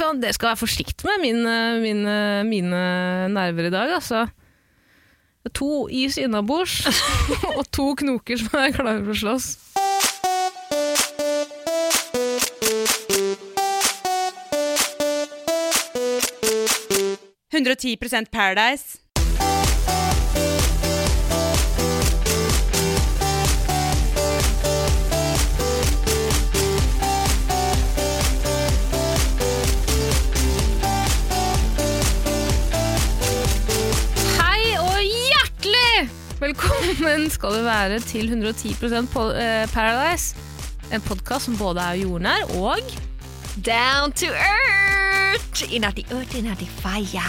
[0.00, 2.14] faen, det skal være forsiktig med mine, mine,
[2.48, 2.84] mine
[3.32, 4.26] nerver i dag, altså.
[5.56, 6.84] To is innabords
[7.56, 9.50] og to knoker som er klare for å slåss.
[18.30, 19.09] Paradise.
[37.00, 38.74] Velkommen skal du være til 110
[39.08, 40.36] po eh, Paradise.
[40.92, 42.92] En podkast som både er jordnær og
[43.56, 45.64] Down to earth!
[45.72, 47.24] Innerti earth, innerti fire.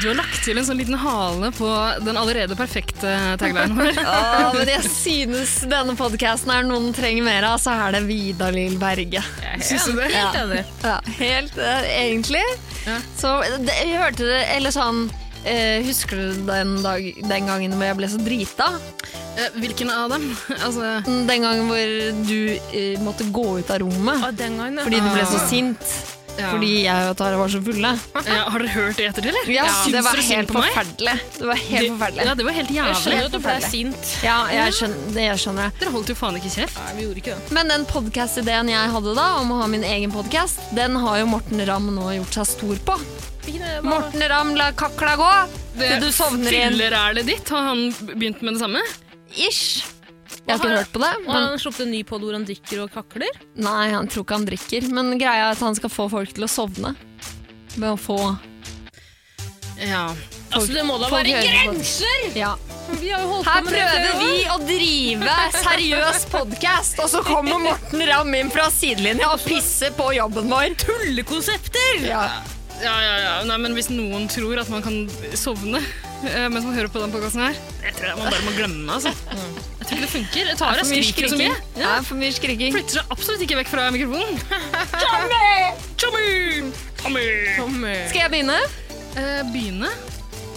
[0.00, 1.68] Du har lagt til en sånn liten hale på
[2.06, 4.00] den allerede perfekte taglinen vår.
[4.14, 8.78] Åh, men jeg synes denne podcasten er noen trenger mer av, så er det Vidar-Lill
[8.80, 9.20] Berge.
[9.60, 10.08] Synes du det?
[10.14, 10.62] Helt enig.
[10.86, 12.46] Ja, helt uh, egentlig.
[12.86, 12.96] Ja.
[13.18, 15.10] Så det, jeg hørte det, eller sånn
[15.44, 18.68] eh, Husker du den, dag, den gangen hvor jeg ble så drita?
[19.36, 20.30] Eh, Hvilken av dem?
[20.66, 22.38] Altså, Den gangen hvor du
[22.72, 24.84] eh, måtte gå ut av rommet ah, den gangen, ja.
[24.88, 25.46] fordi du ble så Ah.
[25.48, 25.94] sint.
[26.38, 26.50] Ja.
[26.52, 27.90] Fordi jeg og Tara var så fulle.
[28.26, 29.50] ja, Har dere hørt det etter det, eller?
[29.52, 31.14] Ja, det var det, helt forferdelig.
[31.38, 32.26] Det var helt forferdelig.
[32.26, 33.00] Ja, det var helt Jeg jævlig.
[33.02, 34.12] skjønner at du ble sint.
[34.24, 35.76] Ja, jeg skjønner, det jeg skjønner jeg.
[35.82, 36.78] Dere holdt jo faen ikke kjeft.
[36.82, 37.52] Nei, vi gjorde ikke det.
[37.58, 41.26] Men den podcast-ideen jeg hadde da, om å ha min egen podcast, den har jo
[41.34, 42.98] Morten Ramm nå gjort seg stor på.
[43.82, 45.30] Morten Ramm, la kakla gå!
[45.76, 46.74] Det Til du sovner igjen.
[46.76, 48.82] Fyllerælet ditt, har han begynt med det samme?
[49.32, 49.82] Ish.
[50.42, 51.10] Jeg har ikke hørt på det.
[51.12, 53.36] Han Men, har sluppet en ny podd hvor han drikker og kakler.
[53.62, 54.88] nei, han tror ikke han drikker.
[54.90, 56.94] Men greia er at han skal få folk til å sovne.
[57.76, 58.18] Ved å få
[59.82, 60.08] Ja.
[60.52, 62.26] Altså, det må da være grenser!
[62.36, 62.52] Ja.
[62.92, 69.30] Her prøver vi å drive seriøs podkast, og så kommer Morten Ramm inn fra sidelinja
[69.32, 70.74] og pisser på jobben vår.
[70.82, 72.02] Tullekonsepter!
[72.04, 72.26] Ja.
[72.82, 73.34] Ja, ja, ja.
[73.48, 75.06] Nei, men hvis noen tror at man kan
[75.38, 75.78] sovne
[76.26, 78.96] eh, mens man hører på den podkasten her, jeg tror jeg man bare må glemme
[78.98, 79.12] altså.
[79.82, 80.48] Jeg tror ikke det funker.
[80.52, 81.54] Jeg tar For mye skriker så mye.
[81.80, 82.70] Ja, for mye skriking.
[82.76, 84.38] Flytter seg absolutt ikke vekk fra mikrofonen.
[84.94, 85.48] Tommy!
[85.98, 87.24] Tommy!
[87.56, 87.96] Tommy!
[88.12, 88.60] Skal jeg begynne?
[89.18, 89.90] Eh, begynne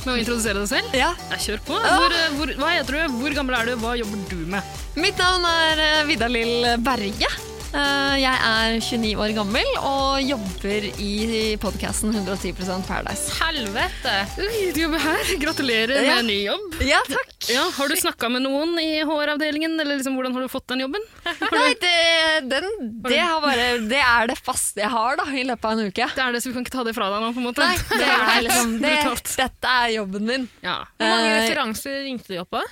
[0.06, 0.94] med å introdusere deg selv.
[0.94, 1.09] Ja.
[1.34, 1.80] Jeg kjør på.
[1.81, 3.18] Hvor, eh, hvor, hva heter du?
[3.18, 3.74] Hvor gammel er du?
[3.81, 4.78] Hva jobber du med?
[5.02, 7.31] Mitt navn er eh, Vidar-Lill Berge.
[7.75, 13.34] Eh, Jeg er 29 år gammel og jobber i podkasten 110% Paradise.
[13.41, 14.13] Helvete!
[14.40, 15.31] Oi, du jobber her.
[15.41, 16.16] Gratulerer Ja.
[16.22, 16.78] med ny jobb.
[16.88, 17.34] Ja, takk.
[17.52, 20.85] Ja, har du snakka med noen i HR-avdelingen, eller liksom, hvordan har du fått den
[20.85, 21.03] jobben?
[21.25, 22.69] Nei, det, den,
[23.03, 26.08] det, har bare, det er det faste jeg har da, i løpet av en uke.
[26.16, 27.68] Det er det, så vi kan ikke ta det fra deg nå, på en måte.
[27.68, 28.96] Nei, det er liksom, det,
[29.35, 30.47] dette er jobben min.
[30.64, 30.80] Ja.
[30.96, 32.64] Hvor mange Eh, referanser ringte du opp på?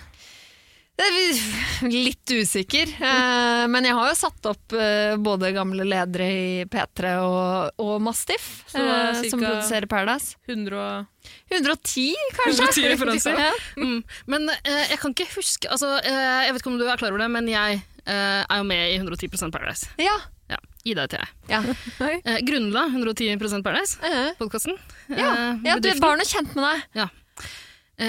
[1.04, 6.28] Det er litt usikker, eh, men jeg har jo satt opp eh, både gamle ledere
[6.32, 10.38] i P3 og, og Mastiff, var som produserer Paradise.
[10.48, 12.06] 100 og 110,
[12.38, 12.70] kanskje?
[12.70, 13.40] 110 referanser.
[13.48, 13.52] Ja.
[13.84, 14.00] Mm.
[14.30, 17.24] Men eh, jeg kan ikke huske altså, Jeg vet ikke om du er klar over
[17.24, 19.90] det, men jeg er jo med i 110% Paradise.
[20.00, 20.14] Ja.
[20.52, 21.32] Ja, Ida heter jeg.
[21.50, 21.62] Ja.
[22.48, 24.78] Grunnla 110 Paradise, Eh, podkasten.
[25.10, 25.32] ja.
[25.66, 26.86] ja, du er barn og kjent med deg.
[27.02, 27.08] Ja.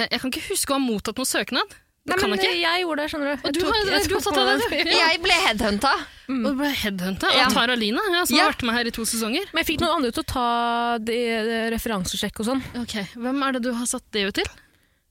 [0.04, 1.74] jeg kan ikke huske å ha mottatt noen søknad.
[2.04, 2.60] Nei, men jeg ikke.
[2.60, 3.44] jeg gjorde det, skjønner du.
[3.48, 4.90] Jeg du tok- har- jeg tok av det, du.
[4.92, 5.92] Jeg ble headhunta.
[6.28, 7.46] Og du ble headhunta Ja.
[7.46, 8.42] av Tara Lina, ja, som Ja.
[8.44, 9.46] har vært med her i to sesonger.
[9.54, 11.16] Men jeg fikk noen andre til å ta de,
[11.48, 12.62] de referansesjekk og sånn.
[12.82, 14.44] Ok, Hvem er det du har satt det ut til?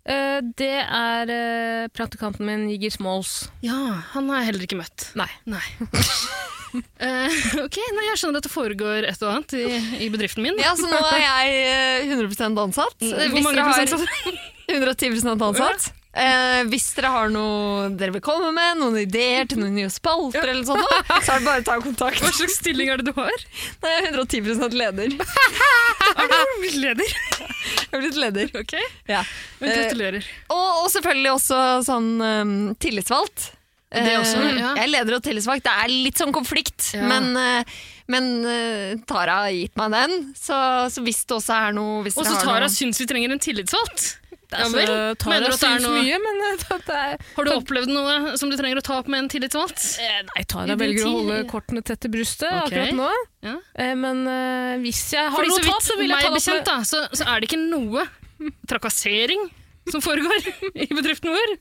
[0.03, 3.47] Uh, det er uh, praktikanten min, Jiggy Smalls.
[3.63, 5.07] Ja, Han har jeg heller ikke møtt.
[5.15, 5.29] Nei.
[5.47, 5.63] Nei.
[6.75, 7.29] uh,
[7.65, 9.65] ok, nei, Jeg skjønner at det foregår et og annet i,
[10.05, 10.59] i bedriften min.
[10.61, 12.97] Ja, så nå er jeg eh, 100 ansatt.
[13.01, 14.37] Mm, Hvor mange prosent sa du?
[14.73, 15.91] 110 ansatt.
[16.13, 20.45] Eh, hvis dere har noe dere vil komme med, noen ideer til noen nye spalter,
[20.45, 20.85] eller sånt,
[21.25, 22.21] så er det bare å ta kontakt.
[22.21, 23.33] Hva slags stilling er det du har?
[23.81, 25.15] Jeg er 110 leder.
[26.13, 27.09] Er du blitt leder?
[27.09, 28.49] Jeg har blitt leder.
[28.59, 28.73] Ok,
[29.09, 29.21] Ja.
[29.61, 30.25] men Gratulerer.
[30.51, 33.49] Og, og selvfølgelig også sånn um, tillitsvalgt.
[33.93, 34.71] Det også, Eh, ja.
[34.77, 35.65] Jeg er leder og tillitsvalgt.
[35.67, 37.03] Det er litt sånn konflikt, Ja.
[37.09, 37.73] men, eh,
[38.09, 40.15] men eh, Tara har gitt meg den.
[40.37, 40.57] Så,
[40.93, 42.73] så hvis det også er noe hvis Og så Tara noen...
[42.73, 44.17] syns vi trenger en tillitsvalgt.
[44.53, 44.87] Ja Altså, vel.
[45.17, 46.41] så, Mener du at det er noe mye, men
[46.87, 49.85] det er, Har du opplevd noe som du trenger å ta opp med en tillitsvalgt?
[50.03, 52.63] Eh, Nei, Tara jeg velger å holde kortene tett til brystet okay.
[52.87, 53.09] akkurat nå.
[53.49, 53.55] Ja.
[53.81, 56.21] Eh, Men eh, hvis jeg har Fordi noe så å ta, vidt så vil jeg
[56.21, 58.05] ta det opp bekjent, da, så, så er det ikke noe
[58.69, 59.49] trakassering
[59.91, 60.47] som foregår
[60.85, 61.55] i bedriften vår.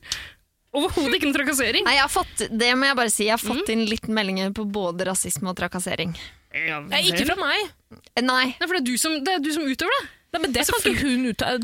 [0.73, 1.85] Overhodet ikke noe trakassering.
[1.85, 3.49] Nei, jeg har fått, det må jeg bare si, jeg har Mm.
[3.51, 6.15] fått inn litt meldinger på både rasisme og trakassering.
[6.53, 7.69] Ja, Ikke fra meg.
[8.15, 8.45] Eh, Nei.
[8.57, 10.07] Nei, for det er du som, det er du som utøver det.
[10.33, 11.59] Nei, men det kan ikke hun uttale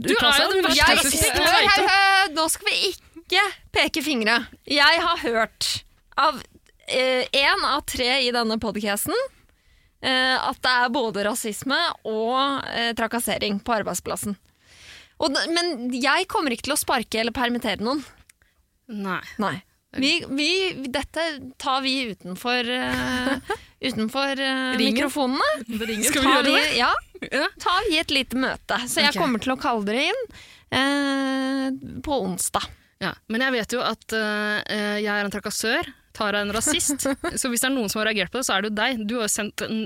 [1.41, 4.35] hør, hør, nå skal vi ikke peke fingre.
[4.69, 5.69] Jeg har hørt
[6.19, 6.37] av
[6.89, 11.79] én av tre i denne podcasten uh, at det er både rasisme
[12.09, 14.37] og uh, trakassering på arbeidsplassen.
[15.19, 18.01] Og, men jeg kommer ikke til å sparke eller permittere noen.
[18.89, 19.21] Nei.
[19.41, 19.57] Nei.
[19.97, 20.49] Vi, vi,
[20.87, 21.23] dette
[21.57, 25.47] tar vi utenfor, uh, utenfor uh, mikrofonene.
[26.05, 26.59] Skal vi gjøre det?
[26.59, 27.47] Vi, Ja.
[27.59, 28.77] tar vi et lite møte.
[28.87, 30.21] Så jeg kommer til å kalle dere inn
[30.77, 32.69] uh, på onsdag.
[33.01, 33.15] Ja.
[33.31, 35.87] Men jeg vet jo at jeg er en trakassør.
[36.19, 37.05] Tara er en rasist.
[37.41, 39.03] så hvis det er noen som har reagert på det, så er det jo deg.
[39.07, 39.77] Du har jo sendt en,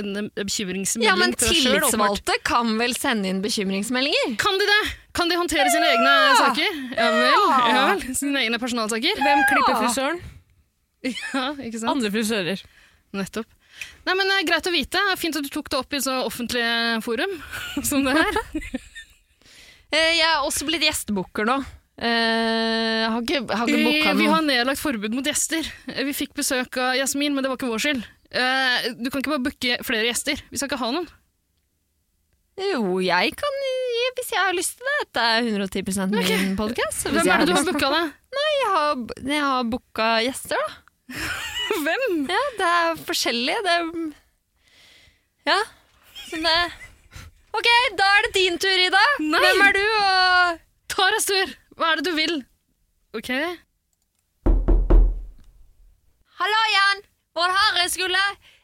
[0.00, 4.34] en bekymringsmelding Ja, men til deg men tillitsvalgte kan vel sende inn bekymringsmeldinger?
[4.40, 4.80] Kan de det?
[5.16, 6.82] Kan de håndtere sine egne saker?
[6.94, 7.46] Ja vel.
[7.72, 8.04] Ja vel.
[8.18, 9.24] Sine egne personalsaker?
[9.24, 10.20] Hvem klipper frisøren?
[11.00, 11.90] Ja, ikke sant?
[11.94, 12.62] Andre frisører.
[13.16, 13.48] Nettopp.
[14.06, 15.00] Nei, men eh, Greit å vite.
[15.18, 16.62] Fint at du tok det opp i så offentlig
[17.06, 17.32] forum
[17.90, 18.40] som det her.
[19.90, 21.56] Eh, jeg er også blitt gjestebooker nå.
[22.00, 25.66] Eh, har ikke, har ikke booka Vi har nedlagt forbud mot gjester.
[25.92, 28.04] Eh, Vi fikk besøk av Jasmin, men det var ikke vår skyld.
[28.32, 30.40] Eh, Du kan ikke bare booke flere gjester.
[30.50, 31.08] Vi skal ikke ha noen.
[32.60, 33.60] Jo, jeg kan
[34.20, 34.96] hvis jeg har lyst til det.
[35.00, 37.06] Dette er 110% min podkast.
[37.08, 38.00] Hvem er det du har booka det?
[38.36, 41.16] Jeg har, jeg har booka gjester, da.
[41.84, 42.16] Hvem?
[42.30, 43.56] Ja, det er forskjellig.
[43.66, 43.86] Det er
[45.48, 45.58] Ja.
[46.26, 46.56] Så det
[47.56, 47.66] Ok,
[47.98, 49.00] da er det din tur, Ida.
[49.24, 49.40] Nei.
[49.42, 50.60] Hvem er du, og
[50.92, 52.34] Taras Stør, hva er det du vil?
[53.16, 53.30] Ok.
[56.40, 57.02] Hallo, Jan!
[57.36, 58.20] Vår Herre skulle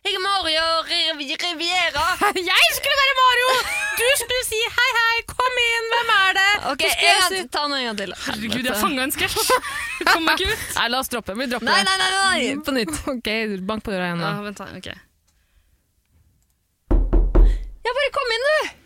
[0.06, 2.04] Jeg er Mario Riviera.
[2.50, 3.48] Jeg skulle være Mario!
[3.96, 6.46] Du skulle si hei, hei, kom inn, hvem er det?
[6.72, 8.12] Ok, jeg si- Ta den en gang til.
[8.26, 9.50] Herregud, jeg fanga en sketsj.
[10.10, 10.64] Kom ikke ut.
[10.76, 11.32] Nei, la oss droppe.
[11.38, 11.84] Vi dropper Nei, det.
[11.88, 12.94] nei, nei, nei, på nytt.
[13.16, 13.28] Ok,
[13.70, 14.44] bank på døra igjen, Ja, da.
[14.44, 14.88] vent da, ok.
[17.86, 18.85] Ja, bare kom inn, du.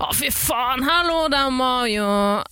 [0.00, 0.80] Å, fy faen!
[0.80, 2.06] Hallo der, Mario.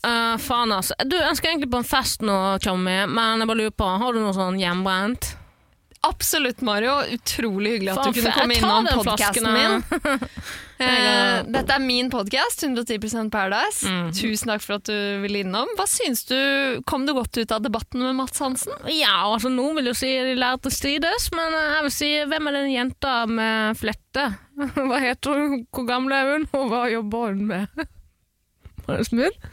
[0.05, 0.93] Uh, faen, altså.
[1.09, 4.13] Du jeg skal egentlig på en fest nå, Tjommi, men jeg bare lurer på, har
[4.13, 5.31] du noe sånn hjemmebrent?
[6.07, 7.01] Absolutt, Mario.
[7.15, 9.83] Utrolig hyggelig at Faen, du kunne komme innom podkasten min.
[10.79, 13.83] Eh, dette er min podkast, 110 Paradise.
[13.91, 14.13] Mm.
[14.15, 15.67] Tusen takk for at du ville innom.
[15.75, 16.37] Hva syns du,
[16.87, 18.77] Kom du godt ut av debatten med Mats Hansen?
[18.95, 22.47] Ja, altså noen vil jo si de lærte strides, men eh, jeg vil si hvem
[22.47, 24.29] er den jenta med flette?
[24.79, 27.87] Hva heter hun, hvor gammel er hun, og hva jobber hun med?
[28.87, 29.51] Var det smooth?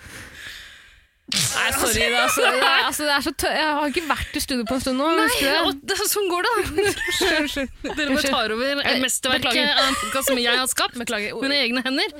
[1.26, 2.06] Nei, sorry.
[2.14, 2.72] Da, sorry da.
[2.86, 5.08] altså, det er så tø jeg har ikke vært i studio på en stund nå.
[5.10, 7.94] du Og det, sånn går det, da.
[7.98, 11.00] Dere bare tar over mesterverket av en podcast som jeg har skapt.
[11.02, 11.34] Beklager.
[11.42, 12.14] Mine egne hender.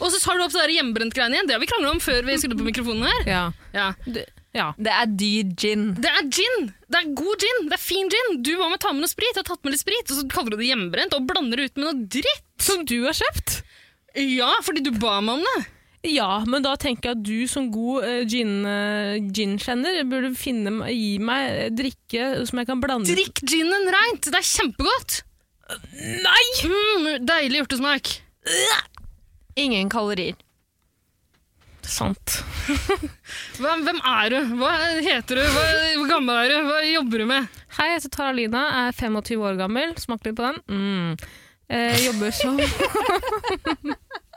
[0.00, 1.50] Og så tar du opp det hjemmebrent-greiene igjen.
[1.50, 3.30] Det har vi krangla om før vi skrudde på mikrofonen her.
[3.30, 3.44] Ja.
[3.76, 3.88] Ja.
[4.10, 4.26] Det,
[4.56, 4.72] ja.
[4.74, 5.86] Det er dyr gin.
[6.02, 6.68] Det er gin!
[6.88, 7.64] Det er god gin!
[7.70, 8.38] Det er fin gin!
[8.42, 10.26] Du var med ta med noe sprit, jeg har tatt med litt sprit, og så
[10.32, 12.46] kaller du det hjemmebrent og blander det ut med noe dritt!
[12.64, 13.60] Som du har kjøpt?
[14.18, 15.60] Ja, fordi du ba meg om det.
[16.06, 21.74] Ja, men da tenker jeg at du som god uh, gin-kjenner burde finne, gi meg
[21.74, 23.10] drikke som jeg kan blande.
[23.10, 24.28] Drikk ginen reint!
[24.28, 25.22] Det er kjempegodt!
[25.98, 26.44] Nei!
[26.64, 28.12] Mm, deilig urtesmak.
[29.58, 30.38] Ingen kalorier.
[31.88, 32.42] Sant.
[33.58, 34.38] Hvem er du?
[34.60, 35.42] Hva heter du?
[35.42, 35.66] Hva,
[35.96, 36.56] hvor gammel er du?
[36.68, 37.60] Hva jobber du med?
[37.78, 39.94] Hei, jeg heter Taralina, er 25 år gammel.
[40.00, 40.60] Smak litt på den.
[40.68, 41.28] Mm.
[41.68, 42.60] Eh, jobber som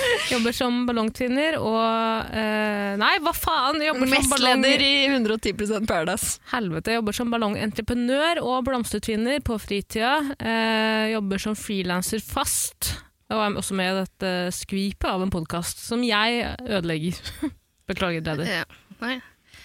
[0.32, 3.78] Jobber som ballongtvinner og eh, Nei, hva faen!
[3.84, 4.62] Jobber som ballong...
[4.62, 6.40] Mestleder i 110% Paradise.
[6.52, 10.16] Helvete, jobber som ballongentreprenør og blomstertvinner på fritida.
[10.38, 12.92] Eh, jobber som frilanser fast.
[13.30, 17.18] Og er også med i dette skvipet av en podkast som jeg ødelegger.
[17.90, 18.52] Beklager, Dreder.
[18.62, 18.66] Ja.
[19.02, 19.18] Nei.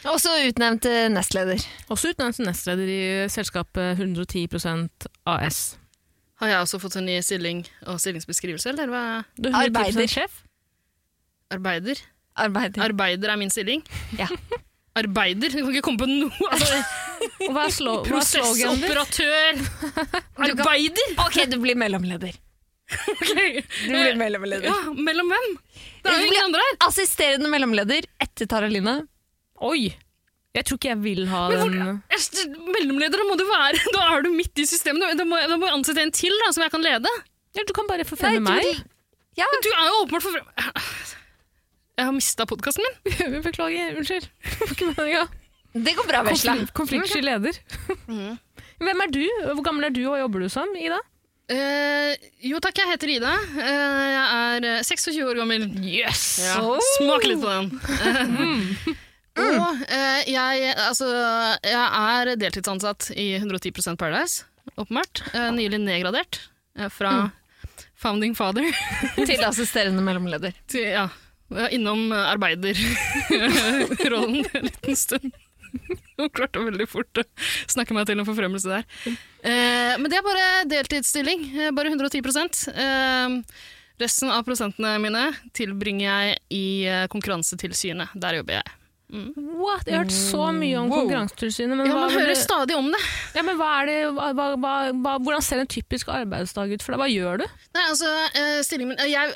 [0.10, 1.62] Også utnevnt nestleder.
[1.94, 5.62] Også utnevnt nestleder i selskapet 110% AS.
[6.42, 9.04] Har jeg også fått en ny stilling og stillingsbeskrivelse, eller hva?
[9.38, 10.08] Du er 110% Arbeider.
[10.10, 10.40] sjef?
[11.54, 12.02] Arbeider?
[12.42, 12.82] Arbeider.
[12.88, 13.84] Arbeider er min stilling.
[14.18, 14.26] Ja.
[15.02, 15.54] Arbeider?
[15.54, 16.50] Du kan ikke komme på noe!
[16.52, 16.80] Altså,
[17.54, 19.62] hva er, slo er prosessoperatør!
[20.50, 21.14] Arbeider!
[21.28, 22.34] Ok, du blir mellomleder.
[23.14, 23.62] okay.
[23.86, 24.66] Du blir mellomleder.
[24.68, 25.52] Ja, mellom hvem?
[26.02, 26.80] Det er jo ingen andre her!
[26.90, 29.04] Assisterende mellomleder etter Taraline.
[29.62, 29.92] Oi!
[30.52, 34.26] Jeg tror ikke jeg vil ha Men hvor, den mellomleder, må du være Da er
[34.26, 35.14] du midt i systemet.
[35.20, 37.12] Da må, da må jeg ansette en til da, som jeg kan lede.
[37.56, 38.82] ja, Du kan bare forfremme meg.
[39.40, 43.38] Ja, Du er jo åpenbart for Jeg har mista podkasten min.
[43.48, 44.28] Beklager, unnskyld.
[45.72, 46.58] Det går bra, Vesla.
[46.58, 47.56] Konflikt, konfliktsky leder.
[48.12, 48.36] Mm.
[48.82, 49.22] Hvem er du?
[49.54, 50.98] Hvor gammel er du, og jobber du som, Ida?
[51.52, 52.12] Uh,
[52.48, 53.32] jo takk, jeg heter Ida.
[53.56, 55.68] Uh, jeg er eh, 26 år gammel.
[55.84, 56.26] Yes!
[56.44, 56.80] Ja, Oh.
[56.98, 57.72] Smak litt på den.
[59.40, 61.08] Og eh, jeg, altså,
[61.64, 64.44] jeg er deltidsansatt i 110 Paradise,
[64.76, 65.22] åpenbart.
[65.34, 66.40] Eh, nylig nedgradert
[66.78, 67.32] eh, fra
[68.02, 68.66] founding father
[69.30, 70.52] Til assisterende mellomleder.
[70.72, 71.08] til ja,
[71.72, 75.32] innom arbeiderrollen en liten stund.
[76.18, 77.24] Hun klarte veldig fort å
[77.72, 78.84] snakke meg til en forfremmelse der.
[79.08, 81.40] Eh, men det er bare deltidsstilling.
[81.56, 82.20] eh, Bare 110
[82.76, 83.30] eh,
[84.02, 88.08] Resten av prosentene mine tilbringer jeg i eh, Konkurransetilsynet.
[88.20, 88.68] Der jobber jeg.
[89.12, 89.84] What?
[89.86, 91.02] Jeg har hørt så mye om Wow.
[91.04, 93.02] Konkurransetilsynet, men, Ja, Man hører det- stadig om det.
[93.36, 94.46] ja, men hva er det, hva, hva,
[94.96, 97.00] hva, hvordan ser en typisk arbeidsdag ut for deg?
[97.02, 97.46] Hva gjør du?
[97.76, 99.34] Nei, altså, eh, stillingen min eh, jeg,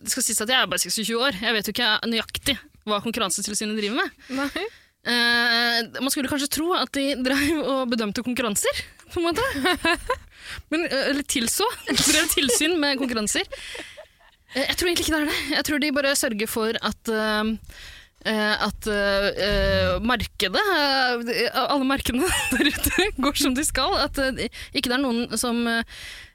[0.00, 1.32] Det skal sies at jeg er bare 26 år.
[1.40, 2.56] Jeg vet jo ikke nøyaktig
[2.88, 4.56] hva Konkurransetilsynet driver med.
[5.04, 8.82] Eh, man skulle kanskje tro at de drev og bedømte konkurranser,
[9.12, 9.44] på en måte.
[10.72, 11.64] Men, eh, eller tilså.
[11.88, 13.44] Drev tilsyn med konkurranser.
[14.56, 15.38] Eh, jeg tror egentlig ikke det er det.
[15.56, 17.54] Jeg tror de bare sørger for at eh,
[18.28, 23.96] at uh, eh, markedet, eh, alle markedene der ute, går som de skal.
[24.04, 24.42] At uh,
[24.74, 25.62] ikke det er noen som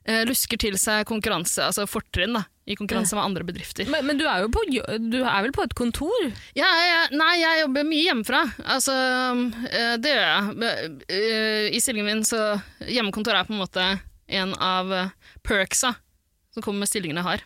[0.06, 3.90] eh, lusker til seg konkurranse, altså fortrinn da, i konkurranse med andre bedrifter.
[3.92, 6.30] Men, men du er jo på, du er vel på et kontor?
[6.58, 8.44] Ja, jeg, nei, jeg jobber mye hjemmefra.
[8.78, 8.96] Altså,
[9.70, 10.94] eh, det gjør jeg.
[11.10, 13.86] Eh, I stillingen min så Hjemmekontor er på en måte
[14.26, 15.14] en av eh,
[15.46, 15.96] perksa
[16.54, 17.46] som kommer med stillingene jeg har.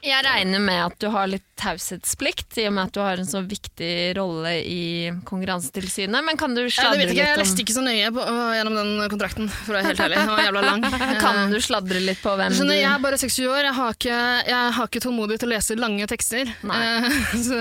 [0.00, 3.28] Jeg regner med at du har litt taushetsplikt, i og med at du har en
[3.28, 6.24] så viktig rolle i Konkurransetilsynet.
[6.24, 8.24] Men kan du Jeg, sladre litt om jeg leste ikke så nøye på,
[8.56, 10.20] gjennom den kontrakten, for å være helt ærlig.
[10.22, 10.86] Den var jævla lang.
[11.24, 13.76] Kan Eh, du sladre litt på hvem Skjønner, du jeg er bare 26 år, jeg
[13.76, 16.54] har ikke, jeg har ikke tålmodighet til å lese lange tekster.
[16.64, 17.08] Eh,
[17.46, 17.60] så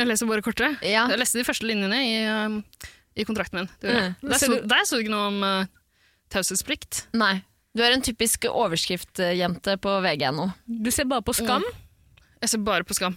[0.00, 0.70] jeg leser bare korte.
[0.84, 1.06] Ja.
[1.12, 2.60] Jeg leste de første linjene i, um,
[3.16, 3.70] i kontrakten min.
[3.84, 3.94] Det.
[3.96, 4.32] Mm.
[4.32, 4.40] Der
[4.88, 5.92] sto det ikke noe om uh,
[6.32, 7.06] taushetsplikt.
[7.16, 7.36] Nei.
[7.76, 10.48] Du er en typisk overskriftjente på VG.no.
[10.64, 11.64] Du ser bare på Skam?
[12.40, 13.16] Jeg ser bare på Skam.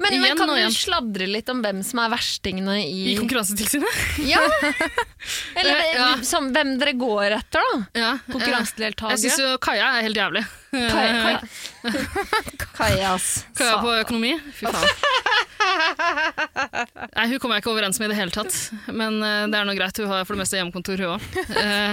[0.00, 3.98] Men, men kan du sladre litt om hvem som er verstingene i, I Konkurransetilsynet.
[4.24, 4.40] Ja!
[5.60, 6.06] Eller Ja.
[6.24, 7.82] som, hvem dere går etter, da?
[8.00, 9.18] Ja, Konkurransedeltakere.
[9.18, 10.42] jeg syns jo Kaja er helt jævlig.
[10.72, 11.34] Kaja,
[12.78, 13.28] Kajas.
[13.60, 14.32] Kaja på økonomi.
[14.56, 14.88] Fy faen.
[17.12, 18.56] Nei, Hun kommer jeg ikke overens med i det hele tatt.
[18.88, 20.00] Men eh, det er nå greit.
[20.00, 21.20] Hun har for det meste hjemmekontor, hun òg.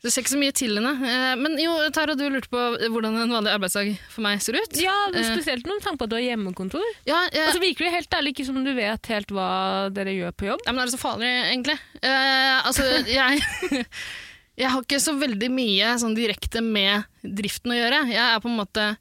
[0.00, 0.92] det ser ikke så mye til henne.
[1.04, 4.78] Eh, men jo, Tara, du lurte på hvordan en vanlig arbeidsdag for meg ser ut.
[4.80, 5.26] Ja, Eh.
[5.34, 6.86] spesielt du tenker på at du har hjemmekontor.
[7.04, 9.50] Ja, jeg, Og så virker det helt ærlig ikke som du vet helt hva
[9.92, 10.64] dere gjør på jobb.
[10.64, 11.76] Ja, men er det så farlig, egentlig?
[12.00, 13.42] Uh, altså, jeg,
[14.62, 18.00] jeg har ikke så veldig mye sånn direkte med driften å gjøre.
[18.08, 18.96] Jeg er på en måte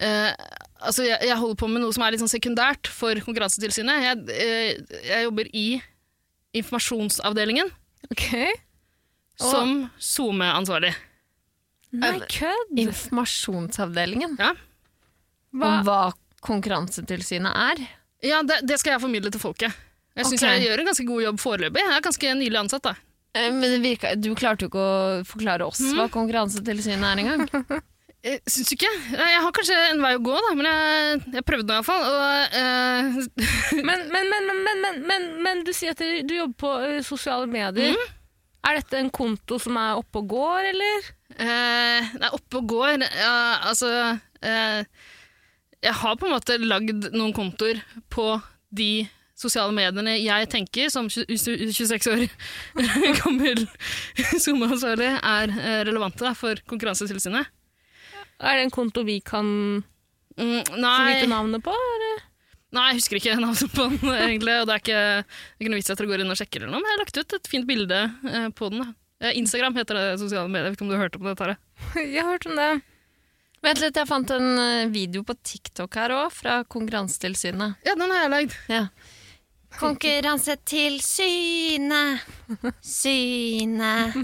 [0.00, 0.32] Uh,
[0.80, 3.98] Altså, jeg, jeg holder på med noe som er litt sånn sekundært for Konkurransetilsynet.
[4.00, 5.64] Jeg, uh, jeg jobber i
[6.56, 7.68] informasjonsavdelingen
[9.40, 9.50] Ok.
[9.50, 10.92] som SoMe-ansvarlig.
[11.90, 12.74] Nei, kødd!
[12.78, 14.36] Informasjonsavdelingen.
[14.38, 14.52] Ja.
[15.50, 15.70] Hva?
[15.70, 16.00] Om hva
[16.40, 17.82] Konkurransetilsynet er.
[18.24, 19.74] Ja, det, det skal jeg formidle til folket.
[20.16, 20.58] Jeg syns okay.
[20.58, 21.82] jeg gjør en ganske god jobb foreløpig.
[21.84, 22.94] Jeg er ganske nylig ansatt, da.
[23.36, 27.46] Eh, Men det virka, du klarte jo ikke å forklare oss hva Konkurransetilsynet er engang.
[28.20, 28.88] Eh, Syns du ikke?
[29.16, 32.02] Jeg har kanskje en vei å gå, da, men jeg, jeg prøvde nå iallfall.
[32.04, 36.58] Og eh, Men, men, men, men, men, men, men, men du sier at du jobber
[36.60, 36.72] på
[37.06, 37.96] sosiale medier.
[38.66, 41.06] Er dette en konto som er oppe og går, eller?
[41.40, 43.34] Eh, nei, oppe og går ja,
[43.70, 43.88] Altså
[44.42, 44.82] eh,
[45.80, 47.80] Jeg har på en måte lagd noen kontoer
[48.12, 48.26] på
[48.68, 49.06] de
[49.40, 52.26] sosiale mediene jeg tenker, som 26 år
[53.22, 53.62] gammel
[54.36, 57.48] SoMe-ansvarlig, er eh, relevante da, for Konkurransetilsynet.
[58.40, 59.48] Er det en konto vi kan
[60.40, 61.72] Mm, nei, vite navnet på?
[61.74, 62.20] Eller?
[62.76, 64.54] Nei, jeg husker ikke navnet på den, egentlig.
[64.60, 66.40] Og det er ikke, det er ikke noe vits i at dere går inn og
[66.40, 68.00] sjekker, eller noe, men jeg har lagt ut et fint bilde
[68.30, 68.80] eh, på den.
[69.20, 70.66] Eh, Instagram heter det sosiale medier.
[70.68, 71.34] Jeg vet ikke om du har hørt om det?
[71.40, 71.54] Tare?
[72.00, 72.72] Jeg har hørt om det.
[73.60, 77.76] Vent litt, jeg fant en eh, video på TikTok her òg, fra Konkurransetilsynet.
[77.84, 78.56] Ja, den har jeg lagd.
[78.72, 78.88] Ja.
[79.76, 82.24] Konkurransetilsynet,
[82.80, 84.16] synet.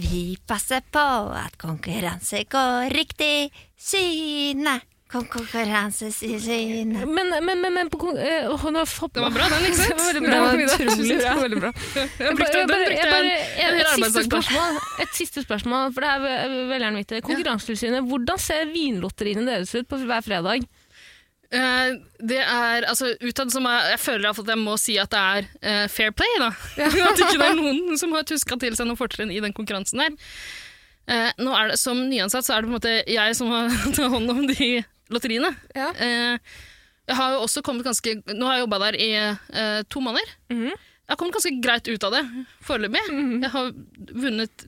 [0.00, 1.02] Vi passer på
[1.36, 3.50] at konkurranse går riktig.
[3.76, 7.08] Synet, Kon- konkurransesynet.
[7.08, 9.90] Men, men, men, men på kon- eh, åh, nå Det var bra, den, ikke sant?
[9.90, 10.40] Det var veldig Det bra.
[10.40, 11.42] var utrolig Det var bra.
[11.42, 11.72] veldig bra.
[11.74, 14.42] Jeg brukte, den brukte jeg bare- jeg et, en hel siste arbeidsdag på.
[14.42, 17.20] spørsmål, et siste spørsmål, for det er jeg vil gjerne vite.
[17.26, 20.62] Konkurransetilsynet, hvordan ser vinlotteriene deres ut på hver fredag?
[21.50, 21.90] Eh,
[22.22, 25.48] det er, altså utad som jeg, jeg føler at jeg må si at det er
[25.66, 26.52] eh, fair play, da.
[26.78, 29.98] at ikke det er noen som har tuska til seg noen fortrinn i den konkurransen
[29.98, 30.14] der.
[31.10, 33.66] Eh, nå er det, som nyansatt så er det på en måte jeg som har
[33.96, 35.50] tatt hånd om de lotteriene.
[35.76, 35.90] Ja.
[35.94, 36.38] Eh,
[37.10, 40.36] jeg har jo også kommet ganske, nå har jeg jobba der i eh, to måneder.
[40.52, 40.70] Mhm.
[40.70, 42.20] Jeg har kommet ganske greit ut av det
[42.62, 43.00] foreløpig.
[43.42, 43.70] Jeg har
[44.14, 44.66] vunnet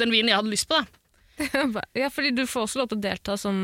[0.00, 0.78] den vinen jeg hadde lyst på.
[0.80, 1.82] da.
[2.00, 3.58] Ja, fordi du får også lov til å delta som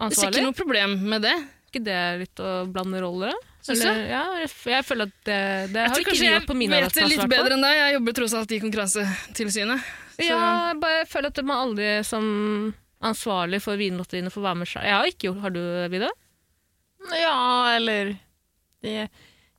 [0.00, 0.16] ansvarlig?
[0.16, 1.34] Det er ikke noe problem med det.
[1.68, 3.36] Ikke det litt å blande roller?
[3.36, 3.46] da?
[3.74, 5.36] Eller, ja, jeg, jeg føler at det,
[5.74, 7.76] det Jeg har ikke vi gjort på min vet det litt bedre enn deg.
[7.76, 9.90] Jeg jobber tross alt i Konkurransetilsynet.
[10.16, 12.24] Så- Ja, jeg føler at man aldri som
[13.00, 14.84] ansvarlig for vinlotteriene får være med seg.
[14.88, 16.10] Jeg har ikke gjort Har du, Vida?
[17.16, 17.36] Ja,
[17.78, 18.12] eller
[18.84, 18.92] det,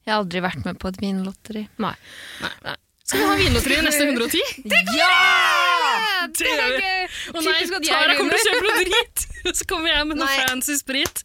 [0.05, 1.65] Jeg har aldri vært med på et vinlotteri.
[1.81, 1.95] Nei.
[3.01, 4.39] Skal vi ha vinlotteri i neste 110?
[4.95, 5.11] Ja!
[6.31, 6.91] Det gjør vi.
[7.33, 9.25] Å nei, Typisk Tara kommer til å kjøpe noe drit!
[9.57, 10.45] Så kommer jeg med noe Nei.
[10.45, 11.23] fancy sprit.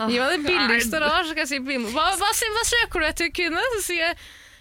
[0.00, 1.90] Gi meg det billigste da, så skal jeg si på Vinmo.
[1.92, 3.60] Hva, hva, hva søker du etter, kvinne?
[3.74, 4.18] Så sier jeg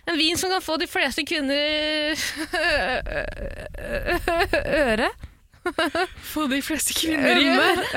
[0.09, 2.17] en vin som kan få de fleste kvinner
[4.79, 5.09] øre.
[6.31, 7.47] Få de fleste kvinner i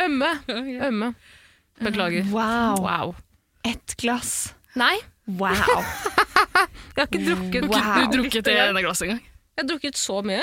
[0.05, 0.33] Ømme.
[0.57, 0.89] Ømme.
[0.89, 1.13] Ømme.
[1.83, 2.27] Beklager.
[2.35, 2.83] Wow.
[2.85, 3.15] Wow.
[3.65, 4.53] Ett glass.
[4.79, 5.55] Nei, Wow.
[5.55, 7.93] jeg har ikke drukket Wow.
[8.11, 9.21] Du drukket det ene glasset engang?
[9.23, 10.43] Jeg har drukket så mye.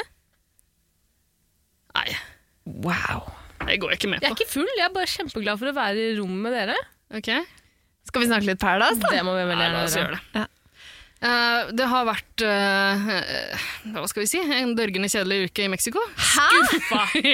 [1.97, 2.05] Nei,
[2.85, 3.25] wow.
[3.65, 4.23] det går jeg ikke med på.
[4.23, 6.77] Jeg er ikke full, jeg er bare kjempeglad for å være i rom med dere.
[7.19, 7.29] Ok?
[8.07, 9.11] Skal vi snakke litt Paradise, da?
[9.17, 10.15] Det må vi gjerne la oss gjøre.
[10.15, 10.39] gjøre det.
[10.39, 10.45] Ja.
[11.19, 13.07] Eh, det har vært uh,
[13.91, 15.99] hva skal vi si, en dørgende kjedelig uke i Mexico.
[16.15, 16.45] Hæ?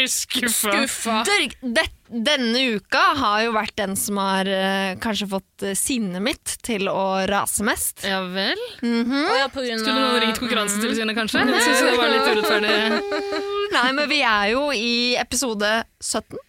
[0.10, 0.72] Skuffa.
[0.74, 1.18] Skuffa.
[1.28, 6.24] Dørg, det, denne uka har jo vært den som har uh, kanskje fått uh, sinnet
[6.26, 8.02] mitt til å rase mest.
[8.10, 8.62] Ja vel?
[8.82, 9.20] Mhm.
[9.22, 11.44] Å ja, på grunn Skulle noen ringt Konkurransetilsynet, kanskje?
[11.54, 13.20] Jeg synes det var litt urettferdig.
[13.76, 15.70] Nei, men vi er jo i episode
[16.02, 16.42] 17,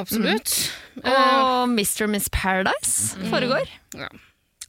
[0.00, 0.54] Absolutt.
[1.02, 2.06] og Mr.
[2.06, 3.68] og Miss Paradise foregår.
[4.00, 4.08] Ja.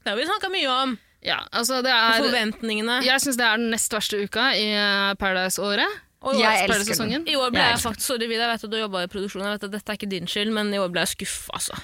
[0.02, 0.98] Det har vi snakka mye om.
[1.24, 3.00] Ja, altså det er Forventningene.
[3.06, 6.00] Jeg syns det er den nest verste uka i eh, Paradise-året.
[6.22, 7.24] Og i år- Jeg elsker den.
[7.28, 9.42] I år ble Jeg jeg, faktisk Sorry, Vidar, jeg vet at du jobba i produksjon,
[9.42, 11.80] jeg vet at dette er ikke din skyld, men i år ble jeg skuffa, altså.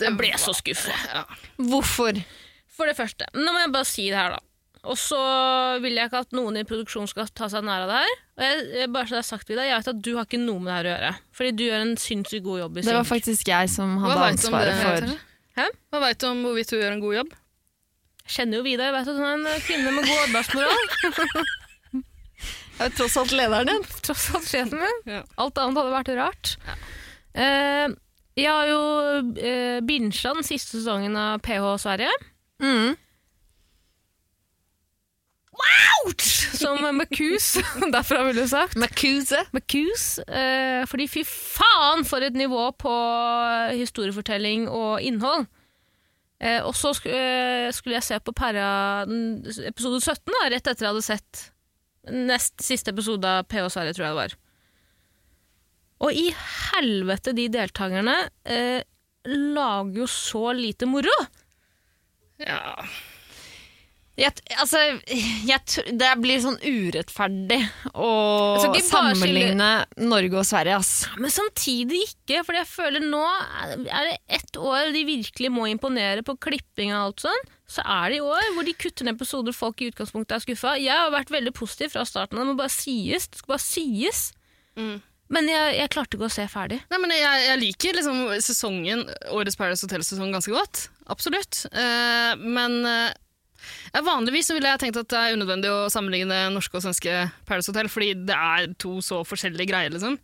[0.00, 0.94] Jeg ble så skuffa.
[1.14, 1.24] Ja.
[1.70, 2.18] Hvorfor?
[2.74, 4.40] For det første, nå må jeg bare si det her, da.
[4.88, 5.18] Og så
[5.84, 8.14] vil jeg ikke at noen i produksjonen skal ta seg nær av det her.
[8.38, 10.40] Og jeg, jeg, bare så det er sagt, Vida, jeg vet at du har ikke
[10.40, 11.10] noe med det her å gjøre.
[11.36, 14.80] Fordi du gjør en sinnssykt god jobb i Det var faktisk jeg som hadde ansvaret
[14.80, 15.12] for
[15.60, 15.66] Hæ?
[15.92, 17.36] Hva veit du om hvorvidt hun gjør en god jobb?
[18.30, 20.90] Jeg kjenner jo Vidar, jeg vet du, er en kvinne med god arbeidsmoral.
[22.78, 23.88] Jeg er tross alt lederen din.
[24.06, 25.00] Tross alt sjefen min.
[25.10, 25.24] Ja.
[25.42, 26.52] Alt annet hadde vært rart.
[27.34, 27.90] Eh,
[28.38, 28.78] jeg har jo
[29.34, 32.14] uh, den siste sesongen av PH Sverige.
[32.62, 32.94] Mm.
[36.54, 37.66] Som Macuse.
[37.98, 38.78] derfra ville du sagt.
[38.78, 39.42] Macuse.
[39.50, 40.22] Macuse.
[40.30, 42.94] Eh, fordi fy faen for et nivå på
[43.74, 45.50] historiefortelling og innhold.
[46.40, 48.68] Eh, og så eh, skulle jeg se på Perra
[49.68, 51.42] episode 17, da, rett etter jeg hadde sett
[52.10, 54.36] nest siste episode av PH Sverige, tror jeg det var.
[56.00, 58.16] Og i helvete, de deltakerne
[58.48, 58.80] eh,
[59.28, 61.12] lager jo så lite moro!
[62.40, 62.80] Ja.
[64.18, 64.80] Jeg, altså,
[65.48, 67.60] jeg, det blir sånn urettferdig
[67.94, 68.08] å
[68.58, 69.68] Altså, sammenligne
[70.02, 70.90] Norge og Sverige, ass.
[71.20, 73.22] Men samtidig ikke, for jeg føler nå
[73.86, 78.10] er det ett år de virkelig må imponere på klipping og alt sånn, så er
[78.10, 80.74] det i år hvor de kutter ned episoder folk i utgangspunktet er skuffa.
[80.82, 83.30] Jeg har vært veldig positiv fra starten av, det må bare sies.
[83.30, 84.24] Det skal bare sies.
[84.76, 84.98] Mm.
[85.30, 86.80] Men jeg, jeg klarte ikke å se ferdig.
[86.90, 90.88] Nei, men jeg, jeg liker liksom sesongen, årets Paradise Hotel-sesong ganske godt.
[91.10, 91.64] Absolutt.
[91.70, 93.14] Uh, men eh,
[93.92, 97.16] ja, vanligvis så ville jeg tenkt at det er unødvendig å sammenligne norske og svenske
[97.48, 99.92] Paradise Hotel, fordi det er to så forskjellige greier.
[99.94, 100.18] liksom.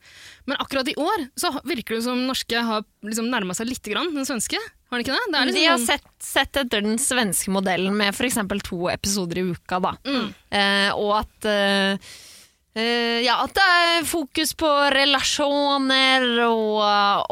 [0.46, 4.14] Men akkurat i år så virker det som norske har liksom nærma seg litt grann
[4.14, 4.60] den svenske.
[4.90, 5.32] Har de ikke det?
[5.32, 8.38] det liksom De har sett, sett etter den svenske modellen med f.eks.
[8.68, 9.96] to episoder i uka, da.
[10.06, 10.28] Mm.
[10.60, 12.12] Eh, og at eh,
[12.76, 16.82] eh, ja, at det er fokus på relasjoner, og,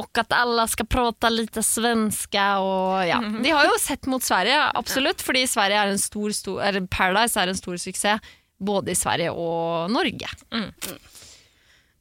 [0.01, 2.47] og at alle skal prate litt svenska.
[2.65, 3.21] Og, ja.
[3.21, 7.41] De har jo sett mot Sverige, absolutt, fordi Sverige er en stor, stor, er Paradise
[7.41, 8.35] er en stor suksess.
[8.65, 10.29] Både i Sverige og Norge.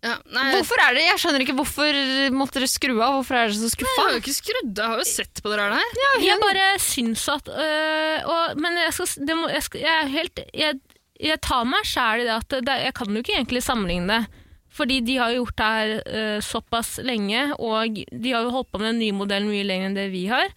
[0.04, 1.98] ja, nei, Hvorfor er det, Jeg skjønner ikke hvorfor
[2.36, 3.18] måtte dere skru av.
[3.18, 5.52] Hvorfor er dere så Jeg har jo ikke skrudd av, jeg har jo sett på
[5.52, 5.98] det der.
[6.24, 10.14] Jeg bare syns at øh, og, Men jeg, skal, det må, jeg, skal, jeg er
[10.14, 10.80] helt jeg,
[11.24, 14.42] jeg tar meg sjæl i det at det, jeg kan jo ikke egentlig sammenligne det.
[14.74, 18.72] Fordi de har jo gjort det her uh, såpass lenge, og de har jo holdt
[18.74, 20.50] på med den nye modellen mye lenger enn det vi har.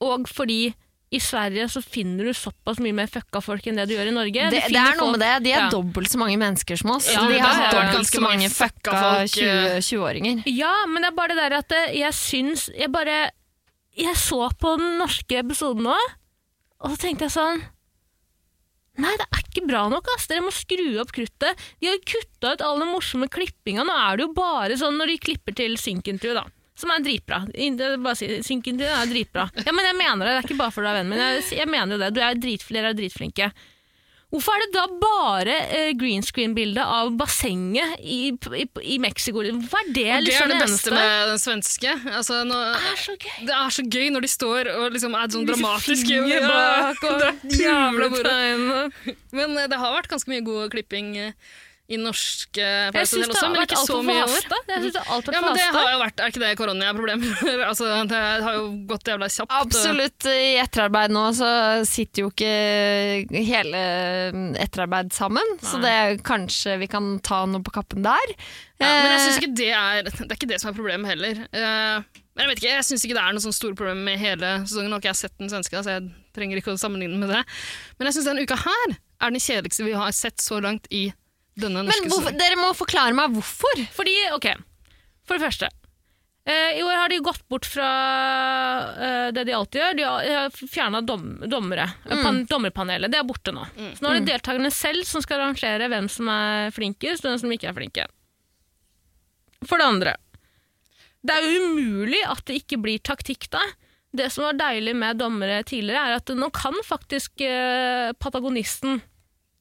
[0.00, 0.72] Og fordi
[1.14, 4.14] i Sverige så finner du såpass mye mer fucka folk enn det du gjør i
[4.16, 4.48] Norge.
[4.50, 5.34] Det, det er noe med det.
[5.44, 5.68] De er Ja.
[5.70, 7.06] dobbelt så mange mennesker som oss.
[7.12, 10.42] Ja, de har dobbelt ganske så mange fucka fucka folk, 20 20-åringer.
[10.50, 13.30] Ja, men det er bare det der at eh, jeg syns Jeg bare
[13.96, 15.94] Jeg så på den norske episoden nå,
[16.80, 17.62] og så tenkte jeg sånn
[19.02, 20.28] Nei, det er ikke bra nok, ass.
[20.30, 21.64] Dere må skru opp kruttet.
[21.82, 23.84] De har kutta ut all den morsomme klippinga.
[23.86, 26.46] Nå er det jo bare sånn når de klipper til synk-intervju, da.
[26.76, 27.42] Som er dritbra.
[27.56, 29.46] Synkintervju er dritbra.
[29.64, 30.32] Ja, men jeg mener det.
[30.34, 31.22] Det er ikke bare for deg, vennen min.
[31.22, 32.10] Jeg, jeg mener jo det.
[32.12, 33.48] Du er dritflink, dere er dritflinke.
[34.34, 39.44] Hvorfor er det da bare eh, green screen-bildet av bassenget i, i, i Mexico?
[39.44, 41.92] Hvorfor er det Det er liksom det beste med den svenske.
[42.10, 43.36] Altså, nå, Det er så gøy.
[43.46, 46.18] det er så gøy når de står og liksom er sånn Disse dramatiske.
[46.32, 49.14] Ja, bak og det er jævla moro.
[49.38, 51.54] Men eh, det har vært ganske mye god klipping eh,
[51.86, 54.30] i norske det også, men ikke så altfor mye i år.
[54.66, 57.42] Jeg synes det har vært Ja, men det har jo vært, Er ikke det koronaproblemet?
[57.70, 59.54] altså, det har jo gått jævla kjapt.
[59.54, 60.26] Absolutt.
[60.26, 61.50] I etterarbeid nå så
[61.86, 62.50] sitter jo ikke
[63.46, 63.82] hele
[64.66, 68.34] etterarbeid sammen, så det er kanskje vi kan ta noe på kappen der.
[68.80, 71.08] Ja, men jeg Eh, synes ikke det er Det er ikke det som er problemet
[71.08, 71.38] heller.
[71.48, 72.00] Eh,
[72.36, 74.50] men jeg vet ikke, jeg syns ikke det er noe sånn store problem med hele
[74.66, 74.90] sesongen.
[74.90, 77.44] Nå har ikke jeg sett den svenske, så jeg trenger ikke å sammenligne med det.
[77.96, 81.06] Men jeg syns denne uka her er den kjedeligste vi har sett så langt i
[81.08, 81.25] norske
[81.56, 83.82] Men hvorfor, dere må forklare meg hvorfor.
[83.96, 84.50] Fordi, ok,
[85.26, 85.68] for det første
[86.44, 87.86] eh, I år har de gått bort fra
[88.92, 89.96] eh, det de alltid gjør.
[89.96, 91.88] De har, har fjerna dom, dommere.
[92.04, 92.20] Mm.
[92.22, 93.10] Pan, dommerpanelet.
[93.12, 93.64] Det er borte nå.
[93.96, 97.42] Så nå er det deltakerne selv som skal arrangere hvem som er flinkest, og hvem
[97.46, 98.06] som ikke er flinke.
[99.66, 100.12] For det andre
[101.26, 103.64] Det er jo umulig at det ikke blir taktikk da.
[104.16, 109.00] Det som var deilig med dommere tidligere, er at nå kan faktisk eh, patagonisten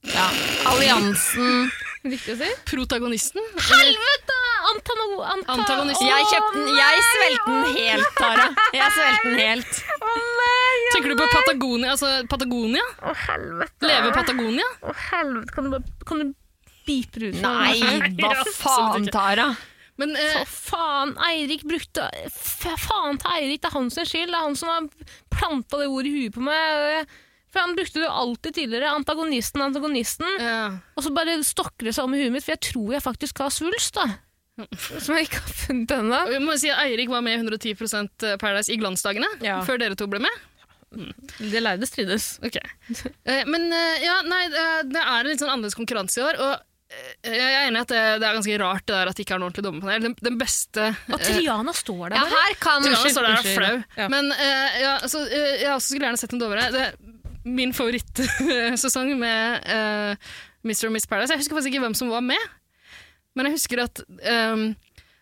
[0.05, 0.27] Ja.
[0.69, 1.71] Alliansen
[2.05, 2.49] Riktig å si?
[2.69, 3.45] Protagonisten?
[3.69, 4.35] Helvete!
[4.65, 6.07] Antano, anta, Antagonisten.
[6.09, 8.45] Jeg kjøpte den, jeg svelgte den helt, Tara.
[8.73, 9.83] Jeg svelgte den helt.
[10.95, 11.91] Tenker du på Patagonia?
[11.93, 12.85] Altså Patagonia?
[13.01, 13.89] Å, helvete.
[13.89, 14.67] Leve Patagonia?
[14.85, 15.53] Å, helvete.
[15.55, 16.33] Kan du, kan du
[16.87, 17.39] beepe ut?
[17.41, 17.79] Nei,
[18.21, 19.09] hva faen.
[19.13, 19.49] Tara?
[20.01, 22.03] Men eh, faen, Eirik brukte
[22.35, 24.33] Faen til Eirik, det er hans skyld.
[24.33, 24.89] Det er han som har
[25.31, 27.13] planta det ordet i huet på meg.
[27.55, 28.91] For han brukte det jo alltid tidligere.
[28.99, 30.27] Antagonisten, antagonisten.
[30.43, 30.57] ja.
[30.99, 33.39] Og så bare stokker det seg om i huet mitt, for jeg tror jeg faktisk
[33.45, 34.09] har svulst, da.
[34.75, 36.19] Som jeg ikke har funnet ennå.
[36.31, 39.61] Vi må si at Eirik var med i 110% Paradise i glansdagene, Ja.
[39.67, 40.43] før dere to ble med.
[41.39, 42.37] Det lærde strides.
[42.45, 42.55] Ok.
[43.25, 44.45] Eh, men eh, ja, nei,
[44.87, 46.37] det er en litt sånn annerledes konkurranse i år.
[46.39, 46.53] Og
[46.93, 49.25] eh, jeg er enig i at det, det er ganske rart det der at det
[49.25, 50.05] ikke er noe ordentlig dommerpanel.
[50.05, 53.59] Den, den beste Og Triana står der Ja, her kan Triana står der og er
[53.59, 53.75] flau.
[53.99, 54.07] Ja.
[54.13, 56.69] Men uh, ja, så, uh, jeg også skulle gjerne sett en dommere.
[56.71, 56.85] Det
[57.45, 60.33] min favorittsesong med uh,
[60.65, 60.87] Mr.
[60.89, 61.33] og Miss Paradise.
[61.33, 62.49] Jeg husker faktisk ikke hvem som var med,
[63.37, 64.01] men jeg husker at,
[64.51, 64.71] um,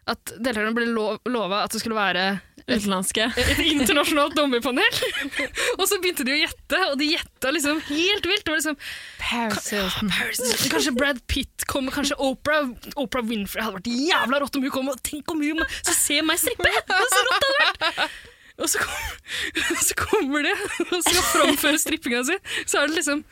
[0.08, 2.26] at deltakerne ble lov, lova at det skulle være
[2.64, 3.26] Utenlandske.
[3.36, 5.00] et internasjonalt dommerpanel.
[5.80, 8.46] og så begynte de å gjette, og de gjetta liksom helt vilt.
[8.46, 8.78] Det var liksom
[9.20, 10.14] Paris Hilton.
[10.16, 13.60] Paris Kanskje Brad Pitt kommer, kanskje Oprah, Oprah Winfrey.
[13.60, 16.40] Det hadde vært jævla rått om hun kom, og tenk om hun så se meg
[16.40, 16.72] strippe!
[16.88, 18.22] Så rått det hadde vært!
[18.62, 19.06] Og så, kom,
[19.74, 20.52] og så kommer de
[20.86, 22.36] og skal framføre strippinga si,
[22.70, 23.24] så er det liksom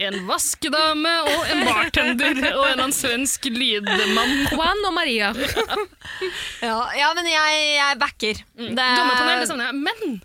[0.00, 4.32] en vaskedame og en bartender og en annen svensk lydmann.
[4.54, 5.32] Juan og Maria.
[6.62, 8.40] Ja, ja, men jeg, jeg backer.
[8.56, 9.76] Det er- savner jeg.
[9.84, 10.20] Men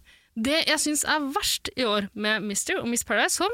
[0.48, 3.52] det jeg syns er verst i år med Mister og Miss Paradise, som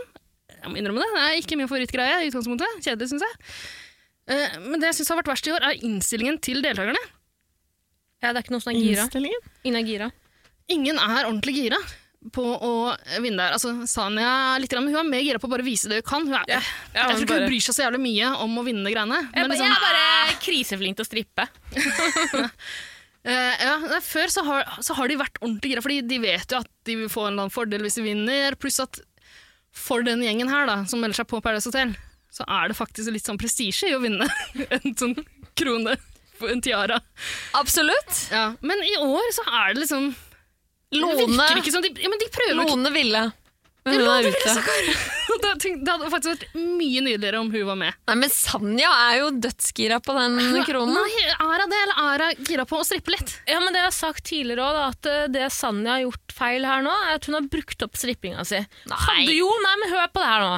[0.54, 2.78] jeg må innrømme det, det er ikke min favorittgreie i utgangspunktet.
[2.86, 3.36] Kjedelig, syns jeg.
[4.32, 7.02] Eh, Men det jeg syns har vært verst i år, er innstillingen til deltakerne.
[8.24, 9.04] Ja, det er ikke noe som er gira.
[9.08, 9.50] Innstillingen?
[9.68, 10.12] Inna gira.
[10.72, 11.80] Ingen er ordentlig gira
[12.32, 12.74] på å
[13.20, 13.56] vinne der.
[13.58, 16.08] Altså, Sanja litt, grann, men hun er mer gira på å bare vise det hun
[16.08, 16.28] kan.
[16.30, 16.62] Hun er, Ja,
[16.96, 19.20] jeg tror ikke hun bryr seg så jævlig mye om å vinne greiene.
[19.34, 21.48] Jeg, liksom, jeg er bare kriseflink til å strippe.
[22.48, 26.64] uh, ja, før så har, så har de vært ordentlig gira, fordi de vet jo
[26.64, 28.60] at de vil få en eller annen fordel hvis de vinner.
[28.62, 29.04] Pluss at
[29.74, 31.96] for den gjengen her da, som melder seg på Paradise Hotel,
[32.34, 34.30] så er det faktisk litt sånn prestisje i å vinne
[34.80, 35.18] en sånn
[35.60, 35.98] krone
[36.40, 37.00] på en tiara.
[37.58, 38.28] Absolutt.
[38.32, 40.14] Ja, men i år så er det liksom
[40.94, 42.60] Det Lone, virker ikke som de, ja, men de prøver.
[42.60, 43.24] Lone ville.
[43.84, 44.52] Men Det hun er ute.
[45.44, 47.98] det, det hadde faktisk vært mye nydeligere om hun var med.
[48.08, 50.96] Nei, men Sanja er jo dødsgira på den kronen.
[50.96, 53.36] Nei, er hun det, eller er hun gira på å strippe litt?
[53.50, 56.68] Ja, men det jeg har sagt tidligere også, at eh, det Sanja har gjort feil
[56.70, 58.62] her nå, er at hun har brukt opp strippinga si.
[58.88, 59.02] Nei.
[59.10, 60.54] Hadde jo, nei, men hør på det her nå.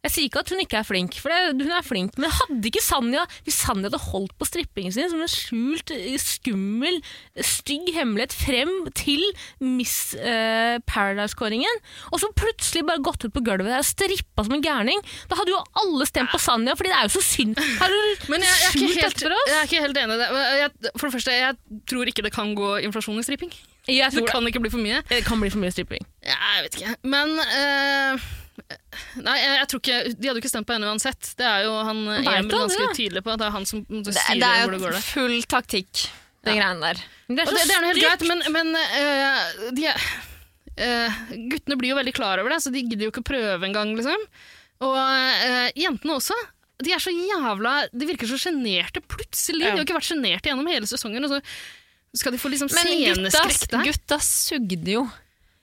[0.00, 2.70] Jeg sier ikke at hun ikke er flink, for det, hun er flink, men hadde
[2.70, 7.00] ikke Sanja Hvis Sanja hadde holdt på strippingen sin som en skjult, eh, skummel,
[7.44, 9.20] stygg hemmelighet frem til
[9.60, 14.56] Miss eh, Paradise-kåringen, og så plutselig bare gått ut på gulvet der og strippa som
[14.56, 17.60] en gærning, da hadde jo alle stemt på Sanja, fordi det er jo så synd.
[17.82, 18.00] Har du
[18.32, 19.50] Men jeg, jeg, er ikke helt, etter oss?
[19.52, 20.30] jeg er ikke helt enig i det.
[20.62, 23.52] Jeg, for det første, jeg tror ikke det kan gå inflasjon i stripping.
[23.90, 25.00] Det kan ikke bli for mye.
[25.08, 26.04] det kan bli for mye stripping.
[26.24, 26.94] Ja, Jeg vet ikke.
[27.10, 28.28] Men eh,
[29.24, 31.30] Nei, jeg, jeg tror ikke De hadde jo ikke stemt på henne uansett.
[31.38, 32.96] Det er jo han Emil ganske det?
[32.98, 33.32] tydelig på.
[33.34, 34.90] at Det er han som styrer Det, det er hvor det går.
[34.90, 35.04] jo Det.
[35.06, 36.02] full taktikk,
[36.46, 37.00] det greiene der.
[37.30, 40.06] Det Og det, det er noe helt greit, men, men uh, de, er-
[40.76, 41.18] eh,
[41.52, 43.92] guttene blir jo veldig klar over det, så de gidder jo ikke å prøve engang.
[43.98, 44.24] Liksom.
[44.86, 46.36] Og uh, jentene også.
[46.80, 49.66] De er så jævla De virker så sjenerte plutselig.
[49.66, 49.74] Ja.
[49.74, 51.26] De har ikke vært sjenerte gjennom hele sesongen.
[51.28, 51.40] Og så
[52.16, 53.84] skal de få liksom Men gutta, sceneskrekk der.
[53.90, 55.02] gutta sugde jo.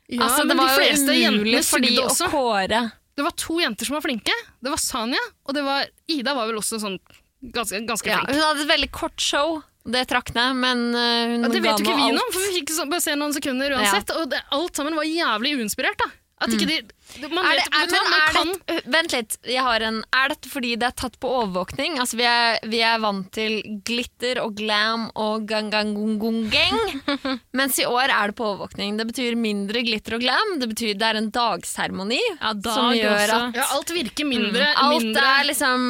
[0.07, 2.81] Ja, altså, det var jo umulig for de å kåre.
[3.17, 4.35] Det var to jenter som var flinke.
[4.61, 6.99] Det var Sanja, og det var Ida var vel også sånn
[7.41, 11.47] ganske, ganske Ja, hun hadde et veldig kort show, det trakk ned, men uh, hun
[11.47, 13.75] Ja, det vet jo ikke vi noe om, for vi fikk bare se noen sekunder
[13.77, 14.13] uansett.
[14.19, 15.99] Og det, alt sammen var jævlig uinspirert.
[15.99, 16.09] da.
[16.37, 16.75] At ikke de,
[17.33, 20.29] man Er vet, det, vet men er kan, det, vent litt, jeg har en Er
[20.29, 21.95] dette fordi det er tatt på overvåkning?
[21.97, 23.55] Altså vi er, vi er vant til
[23.87, 26.77] glitter og glam og gang-gang-gong-gong-gang.
[27.57, 28.99] mens i år er det på overvåkning.
[29.01, 30.53] Det betyr mindre glitter og glam.
[30.61, 33.41] Det betyr det er en dagseremoni Ja, dag som gjør også.
[33.41, 35.89] at ja, alt virker mindre, alt mindre er liksom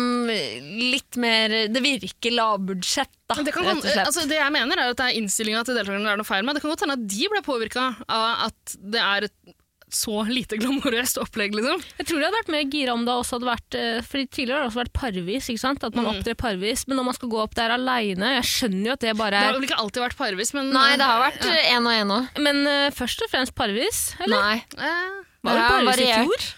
[0.88, 5.12] litt mer Det virker lavbudsjett, da, det, kan, altså, det jeg mener er at det
[5.12, 6.56] er innstillinga til deltakerne det er noe feil med.
[6.56, 9.58] Det kan godt hende at de ble påvirka av at det er et
[9.90, 11.80] så lite glamorøst opplegg, liksom.
[11.98, 14.58] Jeg tror jeg hadde vært mer gira om det også hadde vært eh, Fordi tidligere
[14.58, 15.86] har det også vært parvis, ikke sant?
[15.88, 16.84] At man opptrer parvis.
[16.90, 19.48] Men når man skal gå opp der aleine Jeg skjønner jo at det bare er
[19.48, 22.12] Det har vel ikke alltid vært parvis, men Nei, det har vært én og én
[22.18, 22.40] òg.
[22.44, 24.38] Men uh, først og fremst parvis, eller?
[24.44, 24.58] Nei.
[24.76, 26.48] eh, Var det parvis i fjor?
[26.48, 26.54] Tror...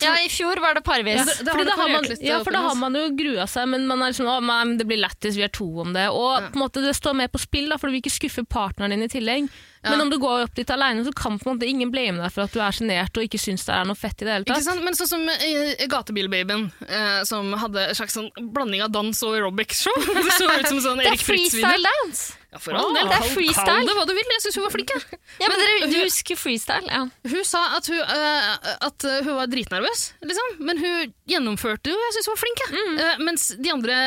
[0.00, 1.18] Ja, i fjor var det parvis.
[1.18, 3.44] Ja, det- det har Fordi da har man, ja, for da har man jo grua
[3.50, 6.04] seg, men man er liksom, å, men det blir lættis, vi er to om det.
[6.14, 6.46] Og Ja.
[6.48, 8.94] på en måte det står mer på spill, da, for du vil ikke skuffe partneren
[8.94, 9.48] din i tillegg.
[9.80, 9.94] Ja.
[9.94, 12.32] Men om du går opp dit alene, så kan på en måte ingen blame deg
[12.34, 14.44] for at du er sjenert og ikke syns det er noe fett i det hele
[14.44, 14.58] tatt.
[14.60, 14.82] Ikke sant?
[14.84, 19.38] Men sånn som uh, Gatebilbabyen, uh, som hadde en slags sånn blanding av dans og
[19.38, 19.96] aerobics-show.
[20.20, 21.64] Det så ut som sånn Erik er Erik Fritz-video.
[21.64, 22.36] freestyle dance!
[22.50, 23.64] Ja, for all del, det er freestyle.
[23.70, 24.92] Kall det hva du vil, jeg syns hun var flink.
[25.38, 26.90] Ja, men dere, hun- Du husker freestyle?
[26.90, 27.02] Ja.
[27.32, 30.56] Hun sa at hun, uh, at hun var dritnervøs, liksom.
[30.66, 31.96] men hun gjennomførte jo.
[32.04, 32.64] Jeg syns hun var flink.
[32.66, 32.76] jeg.
[32.76, 33.00] Mm.
[33.00, 33.98] Uh, mens de andre,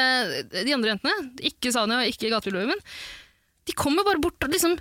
[0.54, 1.18] de andre jentene,
[1.50, 2.84] ikke Sanja og ikke Gatebilbabyen,
[3.64, 4.78] de kom jo bare bort og liksom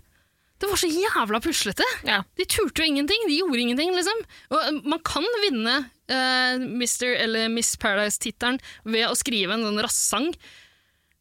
[0.62, 1.86] Det var så jævla puslete.
[2.06, 2.20] Ja.
[2.38, 3.24] De turte jo ingenting.
[3.26, 4.20] De gjorde ingenting, liksom.
[4.54, 7.16] Og eh, man kan vinne uh, Mr.
[7.24, 10.28] eller Miss Paradise-tittelen ved å skrive en sånn rassang.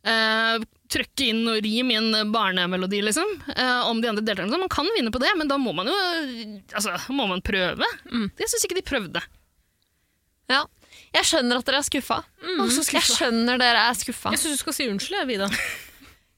[0.05, 3.33] Uh, Trøkke inn og rim i en barnemelodi, liksom.
[3.55, 4.61] uh, om de andre deltakerne.
[4.61, 5.97] Man kan vinne på det, men da må man jo
[6.77, 7.87] altså, må man prøve.
[8.11, 9.25] Jeg syns ikke de prøvde.
[10.53, 10.61] ja.
[11.11, 12.21] Jeg skjønner at dere er skuffa.
[12.45, 14.31] Jeg skjønner dere er skuffa.
[14.35, 15.49] Jeg syns du skal si unnskyld, jeg, Vida.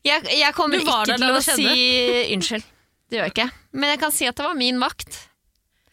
[0.03, 1.67] Jeg, jeg kommer ikke til å si
[2.33, 2.65] unnskyld.
[3.09, 3.49] Det gjør jeg ikke.
[3.77, 5.19] Men jeg kan si at det var min vakt.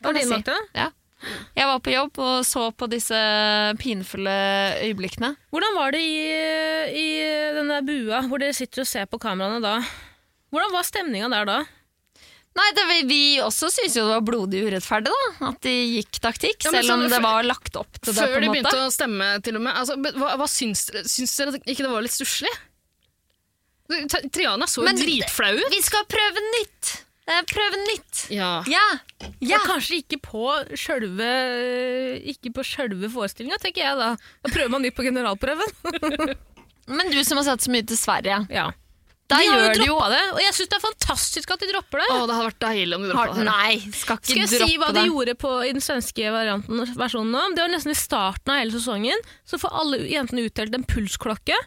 [0.00, 0.28] Var det si.
[0.28, 0.60] din vakt, det?
[0.78, 0.88] Ja.
[1.52, 3.18] Jeg var på jobb og så på disse
[3.80, 4.36] pinefulle
[4.86, 5.34] øyeblikkene.
[5.52, 6.14] Hvordan var det i,
[6.96, 7.08] i
[7.58, 9.74] den der bua hvor dere sitter og ser på kameraene da?
[10.50, 11.58] Hvordan var stemninga der da?
[12.56, 16.64] Nei, det, vi- også syntes jo det var blodig urettferdig da, at de gikk taktikk,
[16.66, 18.16] Ja, selv om sånn, det var lagt opp til det.
[18.24, 19.76] Før de begynte å stemme, til og med.
[19.78, 22.50] Altså, hva, hva syns, syns dere ikke det var litt stusslig?
[24.32, 25.70] Triana så jo dritflau ut.
[25.74, 26.96] Vi skal prøve nytt!
[27.30, 28.24] Eh, Prøve nytt!
[28.34, 28.48] Ja.
[28.66, 28.82] Ja!
[29.38, 29.60] ja.
[29.60, 31.28] Og kanskje ikke på sjølve
[32.32, 34.08] Ikke på sjølve forestillinga, tenker jeg da.
[34.42, 36.34] Da prøver man nytt på generalprøven.
[36.98, 38.64] Men du som har sett så mye til Sverige, Ja.
[39.30, 41.52] da de har gjør jo de jo droppa det, og jeg syns det er fantastisk
[41.54, 42.06] at de dropper det.
[42.10, 43.44] Å, det hadde vært deilig om de har, droppa det.
[43.46, 45.04] Nei, skal ikke Skal jeg droppe si hva de det.
[45.12, 47.44] gjorde på, i den svenske varianten, versjonen nå?
[47.54, 49.22] Det var nesten i starten av hele sesongen.
[49.46, 51.60] Så får alle jentene utdelt en pulsklokke.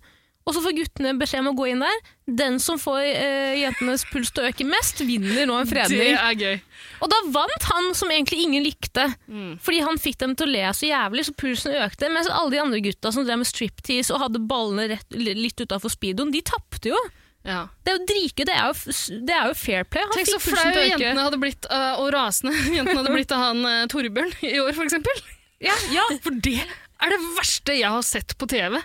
[0.43, 1.99] Og så får guttene beskjed om å gå inn der.
[2.27, 6.01] Den som får eh, jentenes puls til å øke mest, vinner nå en fredning.
[6.03, 6.57] Det er gøy.
[7.03, 9.07] Og da vant han som egentlig ingen likte.
[9.31, 9.55] Mm.
[9.63, 12.11] Fordi han fikk dem til å le så jævlig, så pulsen økte.
[12.11, 15.93] Mens alle de andre gutta som drev med striptease og hadde ballene rett, litt utafor
[15.93, 16.99] speedoen, de tapte jo.
[17.47, 17.65] Ja.
[17.83, 18.93] Det er jo drike, det er jo,
[19.27, 20.03] det er jo fair play.
[20.07, 23.67] Han Tenk så flau jentene hadde blitt, uh, og rasende jentene hadde blitt av han
[23.67, 25.23] uh, Torbjørn i år, for eksempel.
[25.63, 26.07] Ja, ja.
[26.23, 28.79] For det er det verste jeg har sett på TV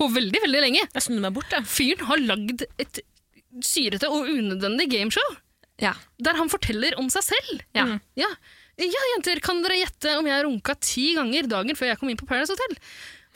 [0.00, 0.82] på veldig, veldig lenge.
[0.96, 1.68] Jeg snudde meg bort, jeg.
[1.68, 3.02] Fyren har lagd et
[3.66, 5.36] syrete og unødvendig gameshow
[5.82, 5.94] Ja.
[6.22, 7.62] der han forteller om seg selv.
[7.76, 7.86] Ja.
[7.88, 7.96] Mm.
[8.20, 8.28] Ja.
[8.80, 12.20] ja, jenter, kan dere gjette om jeg runka ti ganger dagen før jeg kom inn
[12.20, 12.76] på Paradise Hotel?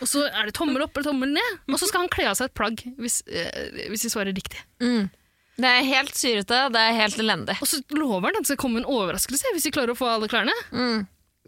[0.03, 2.35] Og så er det tommel opp eller tommel ned, og så skal han kle av
[2.38, 4.59] seg et plagg hvis, eh, hvis de svarer riktig.
[4.83, 5.07] Mm.
[5.55, 7.55] Det er helt syrete, det er helt elendig.
[7.62, 10.09] Og så lover han at det skal komme en overraskelse hvis vi klarer å få
[10.11, 10.55] alle klærne.
[10.74, 11.05] Mm.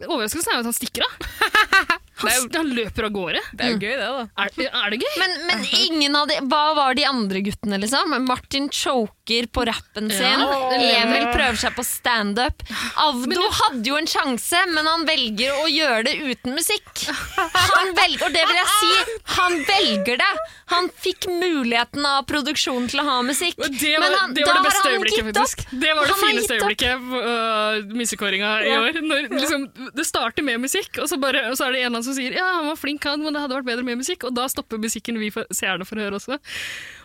[0.07, 1.97] Overraskelsen er jo at han stikker av.
[2.17, 3.41] Han, han løper av gårde.
[3.53, 4.23] Det er jo gøy, det, da.
[4.43, 4.51] Er,
[4.81, 5.17] er det gøy?
[5.21, 8.15] Men, men ingen av de Hva var de andre guttene, liksom?
[8.25, 10.41] Martin choker på rappen sin.
[10.41, 10.59] Ja.
[11.03, 12.63] Emil prøver seg på standup.
[13.03, 17.03] Avdo hadde jo en sjanse, men han velger å gjøre det uten musikk.
[17.37, 20.31] Han velger, og det vil jeg si, han velger det.
[20.73, 23.59] Han fikk muligheten av produksjonen til å ha musikk.
[23.61, 25.63] Og Det var, men han, det, var det beste øyeblikket, faktisk.
[25.71, 28.81] Det var det Han fineste øyeblikket uh, missekåringa i Ja.
[28.83, 28.99] år.
[29.07, 32.01] Når, liksom, det starter med musikk, og så, bare, og så er det en eller
[32.01, 34.25] annen som sier ja, han var flink, han, men det hadde vært bedre med musikk.
[34.29, 36.39] Og da stopper musikken vi får- seerne får høre også.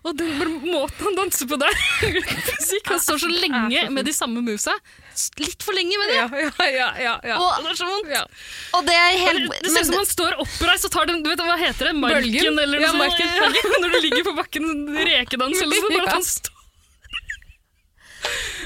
[0.06, 0.32] Og den
[0.66, 4.74] måten han danser på der uten musikk Han står så lenge med de samme musa.
[5.42, 6.16] Litt for lenge med det.
[6.16, 7.36] Ja, ja, ja, ja, ja.
[7.36, 8.10] Og, Det er så vondt.
[8.14, 8.22] Ja.
[8.78, 11.28] og det er helt Det ser ut som han står oppreist og tar den du
[11.30, 11.94] vet, Hva heter det?
[12.00, 12.24] Marken?
[12.30, 12.58] Bølgen?
[12.64, 13.20] Eller noe sånt.
[13.42, 15.94] Ja, Når du ligger på bakken, rekedans eller sånn.
[15.98, 16.51] Bare at han står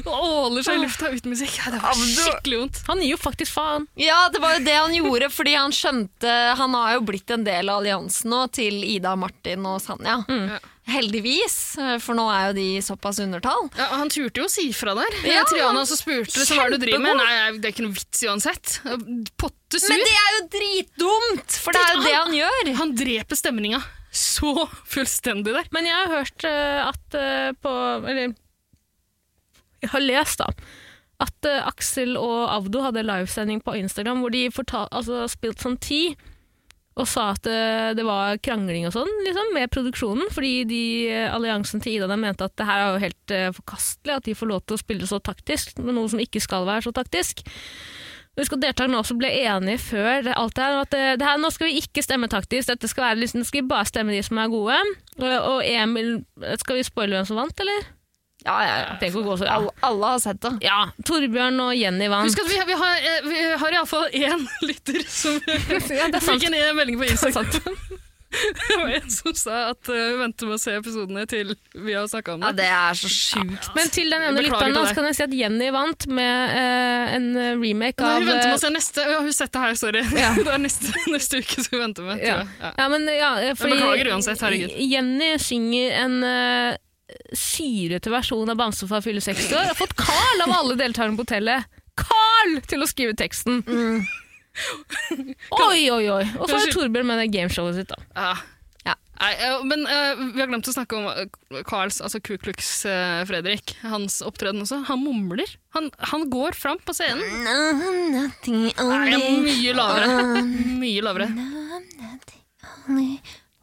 [0.06, 1.56] Og åler seg i lufta uten musikk.
[1.58, 2.80] Ja, det var skikkelig vondt.
[2.86, 3.88] Han gir jo faktisk faen.
[3.98, 7.44] Ja, det var jo det han gjorde, fordi han skjønte Han har jo blitt en
[7.46, 10.20] del av alliansen nå til Ida, Martin og Sanja.
[10.28, 10.56] Mm.
[10.86, 11.56] Heldigvis,
[12.02, 13.66] for nå er jo de såpass undertall.
[13.74, 15.18] Ja, han turte jo å si fra der.
[15.26, 17.18] Ja, Triana så spurte hva er det du driver med.
[17.18, 18.78] Nei, det er ikke noe vits uansett.
[19.34, 19.90] Potte sur.
[19.90, 22.74] Men det er jo dritdumt, for det er jo det han gjør.
[22.84, 23.82] Han dreper stemninga
[24.16, 25.68] så fullstendig der.
[25.74, 27.72] Men jeg har hørt eh, at eh, på
[28.08, 28.34] Eller
[29.92, 30.50] har lest, da.
[31.22, 36.00] At uh, Aksel og Avdo hadde livesending på Instagram hvor de altså, spilte sånn ti.
[36.96, 40.30] Og sa at uh, det var krangling og sånn liksom, med produksjonen.
[40.32, 44.28] Fordi de, uh, alliansen til Ida mente at det her er jo helt forkastelig at
[44.28, 46.94] de får lov til å spille så taktisk, med noe som ikke skal være så
[46.96, 47.46] taktisk.
[48.36, 51.70] Husk at deltakerne også ble enige før alt det her, at det, her, nå skal
[51.70, 54.52] vi ikke stemme taktisk, dette skal være liksom, skal vi bare stemme de som er
[54.52, 54.76] gode.
[55.24, 56.18] Og Emil,
[56.60, 57.88] skal vi spoile hvem som vant, eller?
[58.46, 59.10] Ja, jeg, ja.
[59.10, 59.58] Å gå så, ja.
[59.58, 60.54] Alle, alle har sett det.
[60.66, 62.30] ja, Torbjørn og Jenny vant.
[62.30, 65.38] Husk at vi, vi har, eh, vi har iallfall én lytter som
[66.00, 68.02] ja, det er fikk en melding på Instagram.
[68.36, 72.08] Det var en som sa at uh, venter med å se episodene til vi har
[72.10, 72.50] snakka om det.
[72.50, 72.66] Ja, det.
[72.74, 73.68] er så sjukt.
[73.76, 77.28] Men til den ene lytteren så kan jeg si at Jenny vant med uh, en
[77.62, 79.06] remake Nei, av hun venter med eh, å se neste.
[79.06, 80.02] Ja, hun har sett det her, sorry.
[80.18, 80.32] Ja.
[80.46, 82.20] Det er neste, neste uke som vi venter med.
[82.20, 82.34] Ja.
[82.34, 82.58] tror jeg.
[82.60, 82.72] Ja.
[82.82, 84.76] Ja, men ja, fordi beklager uansett, herregud.
[84.94, 86.82] Jenny synger en uh,
[87.36, 89.62] syrete versjon av Bamse fyller fylle 60 år.
[89.62, 91.68] Jeg har fått Carl av alle deltakerne på hotellet.
[91.96, 93.62] Carl til å skrive teksten!
[95.52, 96.24] Oi, oi, oi.
[96.40, 97.98] Og så er Torbjørn med det gameshowet sitt, da.
[98.16, 98.34] Ja.
[98.86, 98.94] Ja.
[99.18, 102.68] Nei, eh, men uh, vi har glemt å snakke om eh, Carls, altså Ku Klux
[102.86, 103.74] uh, Fredrik.
[103.82, 104.82] Hans opptreden også.
[104.90, 105.56] Han mumler.
[105.76, 107.24] Han, han går fram på scenen.
[107.46, 110.44] No, Nei, mye lavere.
[110.78, 111.28] Mye lavere.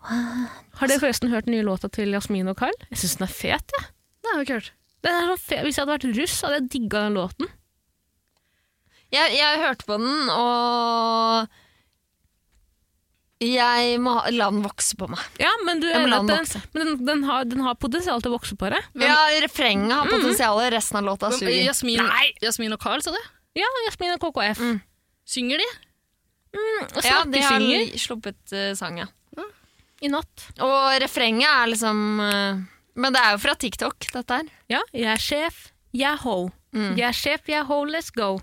[0.04, 2.76] Har dere forresten hørt den nye låta til Jasmin og Carl?
[2.92, 3.89] Jeg syns den er fet, jeg.
[4.24, 4.72] Det har jeg ikke hørt.
[5.04, 5.62] Den er så fet.
[5.63, 7.52] Hvis jeg hadde vært russ, hadde jeg digga den låten.
[9.13, 11.48] Jeg, jeg hørte på den, og
[13.44, 15.20] jeg må ha- la den vokse på meg.
[15.42, 18.56] Ja, men du den den, men den, den, har, den har potensial til å vokse
[18.58, 18.82] på deg.
[18.96, 21.52] Men, Ja, Refrenget har potensial, resten av låta suger.
[21.68, 22.00] Jasmin,
[22.42, 23.20] Jasmin og Carl, sa du?
[23.60, 24.60] Ja, Jasmin og KKF.
[24.63, 24.80] Mm.
[25.28, 25.68] Synger de?
[26.54, 27.60] Mm, Ja, de har
[28.00, 29.06] sluppet uh, sang, ja.
[30.04, 30.48] I natt.
[30.63, 32.63] Og refrenget er liksom eh,
[33.00, 34.50] Men det er jo fra TikTok, dette her.
[34.72, 36.50] Ja, jeg er sjef, jeg er ho.
[36.74, 36.96] Mm.
[36.98, 38.36] Jeg er sjef, jeg er ho, let's go.